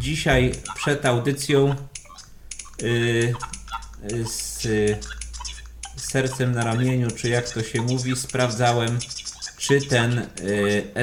dzisiaj 0.00 0.52
przed 0.76 1.06
audycją 1.06 1.74
yy, 2.82 3.34
z 4.26 4.66
sercem 5.96 6.52
na 6.52 6.64
ramieniu, 6.64 7.10
czy 7.10 7.28
jak 7.28 7.48
to 7.50 7.62
się 7.62 7.82
mówi, 7.82 8.16
sprawdzałem, 8.16 8.98
czy 9.66 9.80
ten 9.80 10.26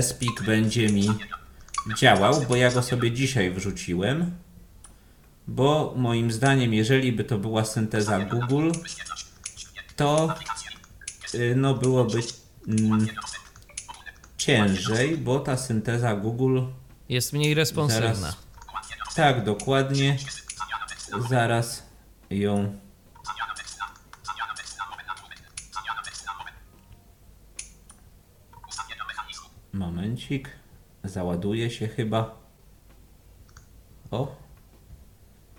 SPIK 0.02 0.42
będzie 0.46 0.90
mi 0.90 1.08
działał, 1.98 2.42
bo 2.50 2.56
ja 2.56 2.72
go 2.72 2.84
sobie 2.84 3.12
dzisiaj 3.12 3.52
wrzuciłem. 3.52 4.32
Bo 5.48 5.94
moim 5.98 6.32
zdaniem, 6.32 6.74
jeżeli 6.74 7.12
by 7.12 7.24
to 7.24 7.38
była 7.38 7.66
synteza 7.66 8.20
Google, 8.20 8.72
to 9.96 10.36
yy, 11.34 11.56
no 11.56 11.74
byłoby. 11.74 12.20
Yy, 12.68 13.08
ciężej, 14.38 15.18
bo 15.18 15.40
ta 15.40 15.58
synteza 15.58 16.16
Google 16.16 16.62
jest 17.10 17.34
mniej 17.34 17.54
responsywna. 17.54 18.14
Zaraz, 18.14 18.36
tak, 19.16 19.44
dokładnie. 19.44 20.18
Zaraz 21.30 21.84
ją 22.30 22.78
Momencik. 29.82 30.50
Załaduje 31.04 31.70
się 31.72 31.88
chyba. 31.88 32.36
O. 34.12 34.36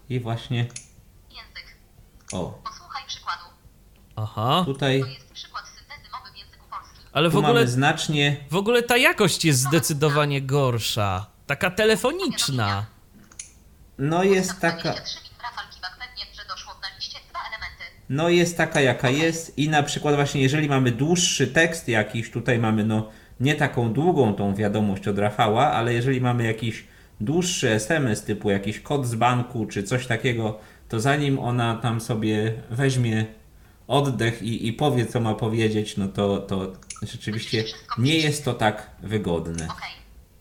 I 0.08 0.20
właśnie. 0.20 0.58
Język. 1.30 1.76
O. 2.32 2.60
Posłuchaj 2.64 3.02
przykładu. 3.06 3.44
Aha. 4.16 4.62
Tutaj 4.66 5.02
ale 7.12 7.30
w 7.30 7.36
ogóle 7.36 7.66
znacznie. 7.66 8.36
W 8.50 8.56
ogóle 8.56 8.82
ta 8.82 8.96
jakość 8.96 9.44
jest 9.44 9.60
zdecydowanie 9.60 10.42
gorsza. 10.42 11.26
Taka 11.46 11.70
telefoniczna. 11.70 12.86
No 13.98 14.24
jest 14.24 14.60
taka. 14.60 14.94
No 18.08 18.28
jest 18.28 18.56
taka 18.56 18.80
jaka 18.80 19.10
jest 19.10 19.58
i 19.58 19.68
na 19.68 19.82
przykład 19.82 20.14
właśnie 20.14 20.42
jeżeli 20.42 20.68
mamy 20.68 20.90
dłuższy 20.90 21.46
tekst 21.46 21.88
jakiś, 21.88 22.30
tutaj 22.30 22.58
mamy 22.58 22.84
no 22.84 23.10
nie 23.40 23.54
taką 23.54 23.92
długą 23.92 24.34
tą 24.34 24.54
wiadomość 24.54 25.08
od 25.08 25.18
Rafała, 25.18 25.72
ale 25.72 25.94
jeżeli 25.94 26.20
mamy 26.20 26.44
jakiś 26.44 26.84
dłuższy 27.20 27.70
SMS 27.70 28.22
typu 28.22 28.50
jakiś 28.50 28.80
kod 28.80 29.06
z 29.06 29.14
banku 29.14 29.66
czy 29.66 29.82
coś 29.82 30.06
takiego, 30.06 30.58
to 30.88 31.00
zanim 31.00 31.38
ona 31.38 31.76
tam 31.76 32.00
sobie 32.00 32.52
weźmie 32.70 33.26
oddech 33.88 34.42
i, 34.42 34.68
i 34.68 34.72
powie 34.72 35.06
co 35.06 35.20
ma 35.20 35.34
powiedzieć, 35.34 35.96
no 35.96 36.08
to, 36.08 36.38
to 36.38 36.72
rzeczywiście 37.02 37.64
nie 37.98 38.16
jest 38.16 38.44
to 38.44 38.54
tak 38.54 38.90
wygodne. 39.02 39.68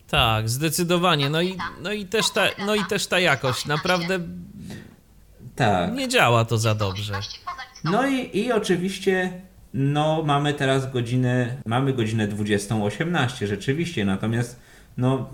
Tak, 0.08 0.48
zdecydowanie. 0.48 1.30
No 1.30 1.42
i, 1.42 1.56
no 1.82 1.92
i, 1.92 2.06
też, 2.06 2.30
ta, 2.30 2.42
no 2.66 2.74
i 2.74 2.84
też 2.84 3.06
ta 3.06 3.20
jakość. 3.20 3.66
Naprawdę 3.66 4.20
tak. 5.56 5.94
nie 5.94 6.08
działa 6.08 6.44
to 6.44 6.58
za 6.58 6.74
dobrze. 6.74 7.14
No 7.84 8.06
i, 8.06 8.38
i 8.38 8.52
oczywiście 8.52 9.40
no 9.74 10.22
mamy 10.22 10.54
teraz 10.54 10.92
godzinę, 10.92 11.56
mamy 11.66 11.92
godzinę 11.92 12.28
20.18 12.28 13.46
rzeczywiście, 13.46 14.04
natomiast 14.04 14.60
no 14.96 15.30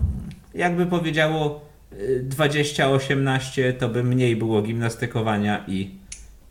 jakby 0.53 0.85
powiedziało 0.85 1.69
20.18 2.29 3.61
y, 3.61 3.73
to 3.73 3.89
by 3.89 4.03
mniej 4.03 4.35
było 4.35 4.61
gimnastykowania 4.61 5.65
i 5.67 5.91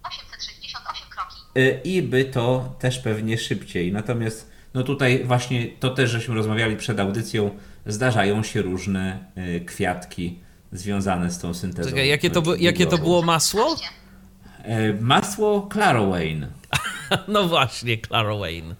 868 0.03 1.09
kroki. 1.11 1.37
Y, 1.59 1.81
I 1.85 2.03
by 2.03 2.25
to 2.25 2.75
też 2.79 2.99
pewnie 2.99 3.39
szybciej. 3.39 3.93
Natomiast 3.93 4.51
no 4.75 4.83
tutaj 4.83 5.25
właśnie 5.25 5.67
to 5.81 5.91
też 5.91 6.11
żeśmy 6.11 6.35
rozmawiali 6.35 6.77
przed 6.77 7.01
audycją, 7.01 7.51
zdarzają 7.87 8.43
się 8.43 8.63
różne 8.63 9.19
y, 9.39 9.61
kwiatki 9.61 10.39
związane 10.73 11.31
z 11.31 11.39
tą 11.39 11.55
syntezą. 11.55 11.91
Czekaj, 11.91 12.09
jakie 12.09 12.31
to, 12.31 12.43
jakie 12.55 12.87
to 12.87 12.99
było 12.99 13.23
masło? 13.23 13.77
Masło 15.01 15.69
Clarowain. 15.73 16.47
no 17.29 17.49
właśnie, 17.49 17.99
Clarowain. 17.99 18.75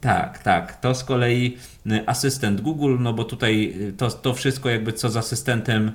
Tak, 0.00 0.38
tak. 0.38 0.80
To 0.80 0.94
z 0.94 1.04
kolei 1.04 1.56
y, 1.86 2.08
asystent 2.08 2.60
Google, 2.60 2.96
no 3.00 3.12
bo 3.12 3.24
tutaj 3.24 3.74
to, 3.96 4.10
to 4.10 4.34
wszystko 4.34 4.68
jakby 4.68 4.92
co 4.92 5.08
z 5.10 5.16
asystentem 5.16 5.92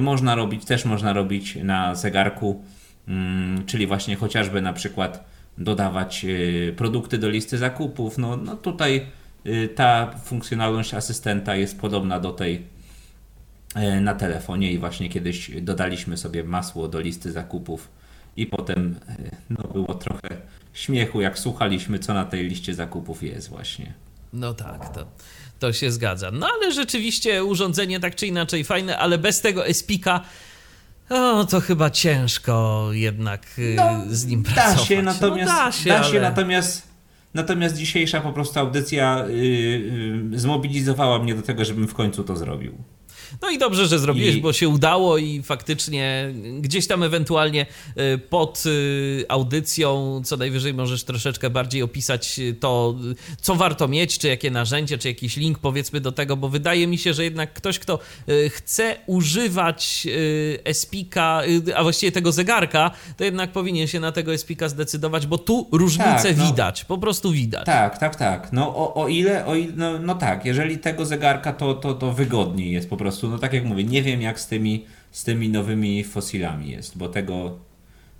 można 0.00 0.34
robić, 0.34 0.64
też 0.64 0.84
można 0.84 1.12
robić 1.12 1.56
na 1.56 1.94
zegarku, 1.94 2.64
mm, 3.08 3.66
czyli 3.66 3.86
właśnie 3.86 4.16
chociażby 4.16 4.62
na 4.62 4.72
przykład 4.72 5.24
dodawać 5.58 6.24
y, 6.24 6.74
produkty 6.76 7.18
do 7.18 7.28
listy 7.28 7.58
zakupów. 7.58 8.18
No, 8.18 8.36
no 8.36 8.56
tutaj 8.56 9.06
y, 9.46 9.68
ta 9.68 10.10
funkcjonalność 10.24 10.94
asystenta 10.94 11.56
jest 11.56 11.80
podobna 11.80 12.20
do 12.20 12.32
tej 12.32 12.66
y, 13.76 14.00
na 14.00 14.14
telefonie 14.14 14.72
i 14.72 14.78
właśnie 14.78 15.08
kiedyś 15.08 15.50
dodaliśmy 15.62 16.16
sobie 16.16 16.44
masło 16.44 16.88
do 16.88 17.00
listy 17.00 17.32
zakupów 17.32 17.88
i 18.36 18.46
potem 18.46 18.96
no, 19.50 19.68
było 19.72 19.94
trochę 19.94 20.28
śmiechu, 20.72 21.20
jak 21.20 21.38
słuchaliśmy, 21.38 21.98
co 21.98 22.14
na 22.14 22.24
tej 22.24 22.48
liście 22.48 22.74
zakupów 22.74 23.22
jest 23.22 23.48
właśnie. 23.48 23.94
No 24.32 24.54
tak, 24.54 24.94
to, 24.94 25.06
to 25.58 25.72
się 25.72 25.90
zgadza. 25.90 26.30
No 26.30 26.46
ale 26.56 26.72
rzeczywiście 26.72 27.44
urządzenie 27.44 28.00
tak 28.00 28.14
czy 28.14 28.26
inaczej 28.26 28.64
fajne, 28.64 28.98
ale 28.98 29.18
bez 29.18 29.40
tego 29.40 29.66
Espika 29.66 30.20
o, 31.08 31.44
to 31.44 31.60
chyba 31.60 31.90
ciężko 31.90 32.88
jednak 32.92 33.46
y, 33.58 33.74
no, 33.76 34.04
z 34.08 34.26
nim 34.26 34.42
da 34.42 34.52
pracować. 34.52 34.88
Się, 34.88 35.02
natomiast, 35.02 35.52
no 35.52 35.58
da 35.58 35.72
się, 35.72 35.90
da 35.90 36.02
się 36.02 36.10
ale... 36.10 36.20
natomiast 36.20 36.90
Natomiast 37.34 37.76
dzisiejsza 37.76 38.20
po 38.20 38.32
prostu 38.32 38.60
audycja 38.60 39.24
yy, 39.28 39.46
yy, 40.32 40.38
zmobilizowała 40.38 41.18
mnie 41.18 41.34
do 41.34 41.42
tego, 41.42 41.64
żebym 41.64 41.88
w 41.88 41.94
końcu 41.94 42.24
to 42.24 42.36
zrobił. 42.36 42.74
No 43.42 43.50
i 43.50 43.58
dobrze, 43.58 43.86
że 43.86 43.98
zrobiłeś, 43.98 44.34
I... 44.34 44.40
bo 44.40 44.52
się 44.52 44.68
udało 44.68 45.18
i 45.18 45.42
faktycznie 45.42 46.34
gdzieś 46.60 46.86
tam 46.86 47.02
ewentualnie 47.02 47.66
y, 48.14 48.18
pod 48.18 48.62
y, 48.66 49.24
audycją 49.28 50.20
co 50.24 50.36
najwyżej 50.36 50.74
możesz 50.74 51.04
troszeczkę 51.04 51.50
bardziej 51.50 51.82
opisać 51.82 52.38
y, 52.38 52.54
to, 52.54 52.94
co 53.40 53.54
warto 53.54 53.88
mieć, 53.88 54.18
czy 54.18 54.28
jakie 54.28 54.50
narzędzie, 54.50 54.98
czy 54.98 55.08
jakiś 55.08 55.36
link 55.36 55.58
powiedzmy 55.58 56.00
do 56.00 56.12
tego, 56.12 56.36
bo 56.36 56.48
wydaje 56.48 56.86
mi 56.86 56.98
się, 56.98 57.14
że 57.14 57.24
jednak 57.24 57.52
ktoś, 57.52 57.78
kto 57.78 57.98
chce 58.50 58.96
używać 59.06 60.06
Espika, 60.64 61.42
a 61.76 61.82
właściwie 61.82 62.12
tego 62.12 62.32
zegarka, 62.32 62.90
to 63.16 63.24
jednak 63.24 63.52
powinien 63.52 63.86
się 63.86 64.00
na 64.00 64.12
tego 64.12 64.34
Espika 64.34 64.68
zdecydować, 64.68 65.26
bo 65.26 65.38
tu 65.38 65.68
różnicę 65.72 66.28
tak, 66.28 66.36
no, 66.36 66.46
widać, 66.46 66.84
po 66.84 66.98
prostu 66.98 67.32
widać. 67.32 67.66
Tak, 67.66 67.98
tak, 67.98 68.16
tak. 68.16 68.52
No 68.52 68.76
o, 68.76 68.94
o 68.94 69.08
ile, 69.08 69.46
o, 69.46 69.52
no, 69.76 69.98
no 69.98 70.14
tak, 70.14 70.44
jeżeli 70.44 70.78
tego 70.78 71.06
zegarka, 71.06 71.52
to, 71.52 71.74
to, 71.74 71.94
to 71.94 72.12
wygodniej 72.12 72.72
jest 72.72 72.90
po 72.90 72.96
prostu 72.96 73.19
prostu, 73.20 73.28
no 73.28 73.38
tak 73.38 73.52
jak 73.52 73.64
mówię, 73.64 73.84
nie 73.84 74.02
wiem 74.02 74.22
jak 74.22 74.40
z 74.40 74.46
tymi, 74.46 74.84
z 75.10 75.24
tymi 75.24 75.48
nowymi 75.48 76.04
fosilami 76.04 76.70
jest, 76.70 76.98
bo 76.98 77.08
tego 77.08 77.58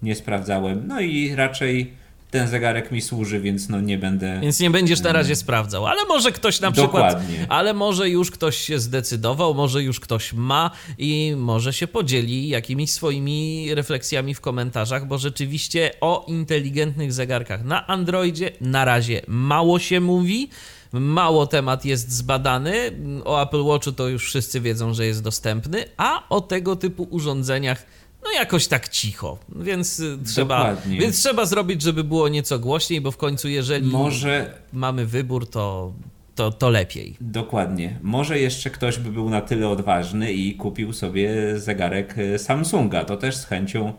nie 0.02 0.14
sprawdzałem. 0.14 0.86
No 0.86 1.00
i 1.00 1.34
raczej 1.34 1.92
ten 2.30 2.48
zegarek 2.48 2.92
mi 2.92 3.00
służy, 3.00 3.40
więc 3.40 3.68
no 3.68 3.80
nie 3.80 3.98
będę. 3.98 4.40
Więc 4.42 4.60
nie 4.60 4.70
będziesz 4.70 5.00
na 5.00 5.12
razie 5.12 5.36
sprawdzał, 5.36 5.86
ale 5.86 6.04
może 6.04 6.32
ktoś 6.32 6.60
na 6.60 6.72
przykład. 6.72 7.22
Ale 7.48 7.74
może 7.74 8.08
już 8.08 8.30
ktoś 8.30 8.56
się 8.56 8.78
zdecydował, 8.78 9.54
może 9.54 9.82
już 9.82 10.00
ktoś 10.00 10.32
ma 10.32 10.70
i 10.98 11.34
może 11.36 11.72
się 11.72 11.86
podzieli 11.86 12.48
jakimiś 12.48 12.92
swoimi 12.92 13.68
refleksjami 13.74 14.34
w 14.34 14.40
komentarzach, 14.40 15.06
bo 15.06 15.18
rzeczywiście 15.18 15.90
o 16.00 16.24
inteligentnych 16.28 17.12
zegarkach 17.12 17.64
na 17.64 17.86
Androidzie 17.86 18.52
na 18.60 18.84
razie 18.84 19.22
mało 19.28 19.78
się 19.78 20.00
mówi. 20.00 20.50
Mało 20.92 21.46
temat 21.46 21.84
jest 21.84 22.12
zbadany. 22.12 22.90
O 23.24 23.42
Apple 23.42 23.64
Watchu 23.64 23.92
to 23.92 24.08
już 24.08 24.24
wszyscy 24.24 24.60
wiedzą, 24.60 24.94
że 24.94 25.06
jest 25.06 25.22
dostępny, 25.22 25.84
a 25.96 26.28
o 26.28 26.40
tego 26.40 26.76
typu 26.76 27.06
urządzeniach 27.10 27.86
no 28.24 28.30
jakoś 28.32 28.66
tak 28.66 28.88
cicho, 28.88 29.38
więc 29.56 30.00
y, 30.00 30.18
trzeba, 30.26 30.76
więc 30.86 31.18
trzeba 31.18 31.44
zrobić, 31.44 31.82
żeby 31.82 32.04
było 32.04 32.28
nieco 32.28 32.58
głośniej, 32.58 33.00
bo 33.00 33.10
w 33.10 33.16
końcu 33.16 33.48
jeżeli 33.48 33.90
Może... 33.90 34.54
mamy 34.72 35.06
wybór, 35.06 35.50
to, 35.50 35.92
to, 36.34 36.50
to 36.50 36.70
lepiej. 36.70 37.16
Dokładnie. 37.20 37.98
Może 38.02 38.38
jeszcze 38.38 38.70
ktoś 38.70 38.98
by 38.98 39.10
był 39.10 39.30
na 39.30 39.40
tyle 39.40 39.68
odważny 39.68 40.32
i 40.32 40.54
kupił 40.54 40.92
sobie 40.92 41.58
zegarek 41.58 42.18
y, 42.18 42.38
Samsunga, 42.38 43.04
to 43.04 43.16
też 43.16 43.36
z 43.36 43.44
chęcią 43.44 43.92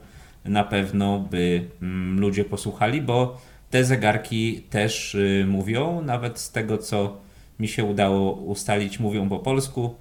na 0.46 0.64
pewno 0.64 1.20
by 1.20 1.70
mm, 1.82 2.20
ludzie 2.20 2.46
posłuchali, 2.46 3.02
bo 3.02 3.38
te 3.72 3.84
zegarki 3.84 4.62
też 4.62 5.16
y, 5.16 5.46
mówią, 5.48 6.02
nawet 6.02 6.40
z 6.40 6.52
tego 6.52 6.78
co 6.78 7.18
mi 7.60 7.68
się 7.68 7.84
udało 7.84 8.32
ustalić, 8.34 9.00
mówią 9.00 9.30
po 9.30 9.40
polsku. 9.40 9.96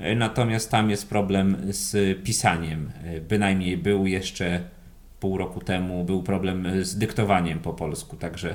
Y, 0.00 0.16
natomiast 0.16 0.70
tam 0.70 0.90
jest 0.90 1.08
problem 1.08 1.56
z 1.68 2.18
pisaniem. 2.24 2.92
Y, 3.16 3.20
bynajmniej 3.20 3.76
był 3.76 4.06
jeszcze 4.06 4.60
pół 5.20 5.38
roku 5.38 5.60
temu, 5.60 6.04
był 6.04 6.22
problem 6.22 6.84
z 6.84 6.98
dyktowaniem 6.98 7.58
po 7.58 7.72
polsku, 7.72 8.16
także 8.16 8.54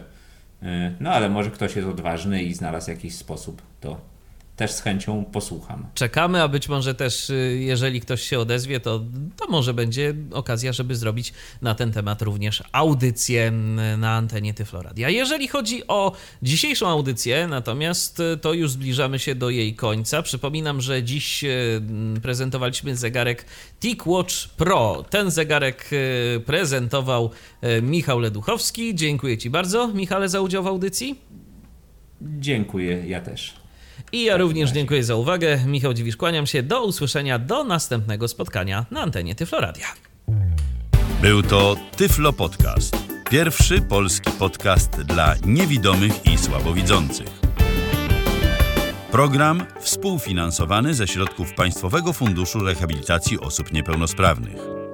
no 0.99 1.11
ale 1.11 1.29
może 1.29 1.51
ktoś 1.51 1.75
jest 1.75 1.87
odważny 1.87 2.43
i 2.43 2.53
znalazł 2.53 2.89
jakiś 2.89 3.15
sposób 3.15 3.61
to 3.81 4.14
też 4.55 4.71
z 4.71 4.81
chęcią 4.81 5.25
posłucham. 5.25 5.85
Czekamy, 5.93 6.41
a 6.41 6.47
być 6.47 6.69
może 6.69 6.95
też, 6.95 7.29
y, 7.29 7.57
jeżeli 7.59 8.01
ktoś 8.01 8.21
się 8.21 8.39
odezwie, 8.39 8.79
to, 8.79 9.01
to 9.35 9.47
może 9.47 9.73
będzie 9.73 10.13
okazja, 10.31 10.73
żeby 10.73 10.95
zrobić 10.95 11.33
na 11.61 11.75
ten 11.75 11.91
temat 11.91 12.21
również 12.21 12.63
audycję 12.71 13.51
na 13.97 14.11
antenie 14.11 14.53
Tyfloradia. 14.53 15.09
Jeżeli 15.09 15.47
chodzi 15.47 15.87
o 15.87 16.11
dzisiejszą 16.43 16.87
audycję, 16.87 17.47
natomiast 17.47 18.19
y, 18.19 18.37
to 18.37 18.53
już 18.53 18.71
zbliżamy 18.71 19.19
się 19.19 19.35
do 19.35 19.49
jej 19.49 19.75
końca. 19.75 20.21
Przypominam, 20.21 20.81
że 20.81 21.03
dziś 21.03 21.43
y, 21.43 21.81
prezentowaliśmy 22.21 22.95
zegarek 22.95 23.45
TicWatch 23.79 24.47
Pro. 24.57 25.05
Ten 25.09 25.31
zegarek 25.31 25.89
prezentował 26.45 27.29
Michał 27.81 28.19
Leduchowski. 28.19 28.95
Dziękuję 28.95 29.37
Ci 29.37 29.49
bardzo, 29.49 29.87
Michale, 29.87 30.29
za 30.29 30.41
udział 30.41 30.63
w 30.63 30.67
audycji. 30.67 31.19
Dziękuję, 32.21 33.03
ja 33.07 33.21
też. 33.21 33.64
I 34.15 34.23
ja 34.23 34.37
również 34.37 34.71
dziękuję 34.71 35.03
za 35.03 35.15
uwagę. 35.15 35.59
Michał 35.65 35.93
Dziwisz, 35.93 36.17
kłaniam 36.17 36.47
się. 36.47 36.63
Do 36.63 36.83
usłyszenia, 36.83 37.39
do 37.39 37.63
następnego 37.63 38.27
spotkania 38.27 38.85
na 38.91 39.01
antenie 39.01 39.35
Tyfloradia. 39.35 39.85
Był 41.21 41.43
to 41.43 41.75
Tyflo 41.97 42.33
Podcast. 42.33 42.97
Pierwszy 43.29 43.81
polski 43.81 44.31
podcast 44.31 45.01
dla 45.01 45.35
niewidomych 45.45 46.25
i 46.25 46.37
słabowidzących. 46.37 47.27
Program 49.11 49.65
współfinansowany 49.79 50.93
ze 50.93 51.07
środków 51.07 51.53
Państwowego 51.53 52.13
Funduszu 52.13 52.59
Rehabilitacji 52.59 53.39
Osób 53.39 53.73
Niepełnosprawnych. 53.73 54.84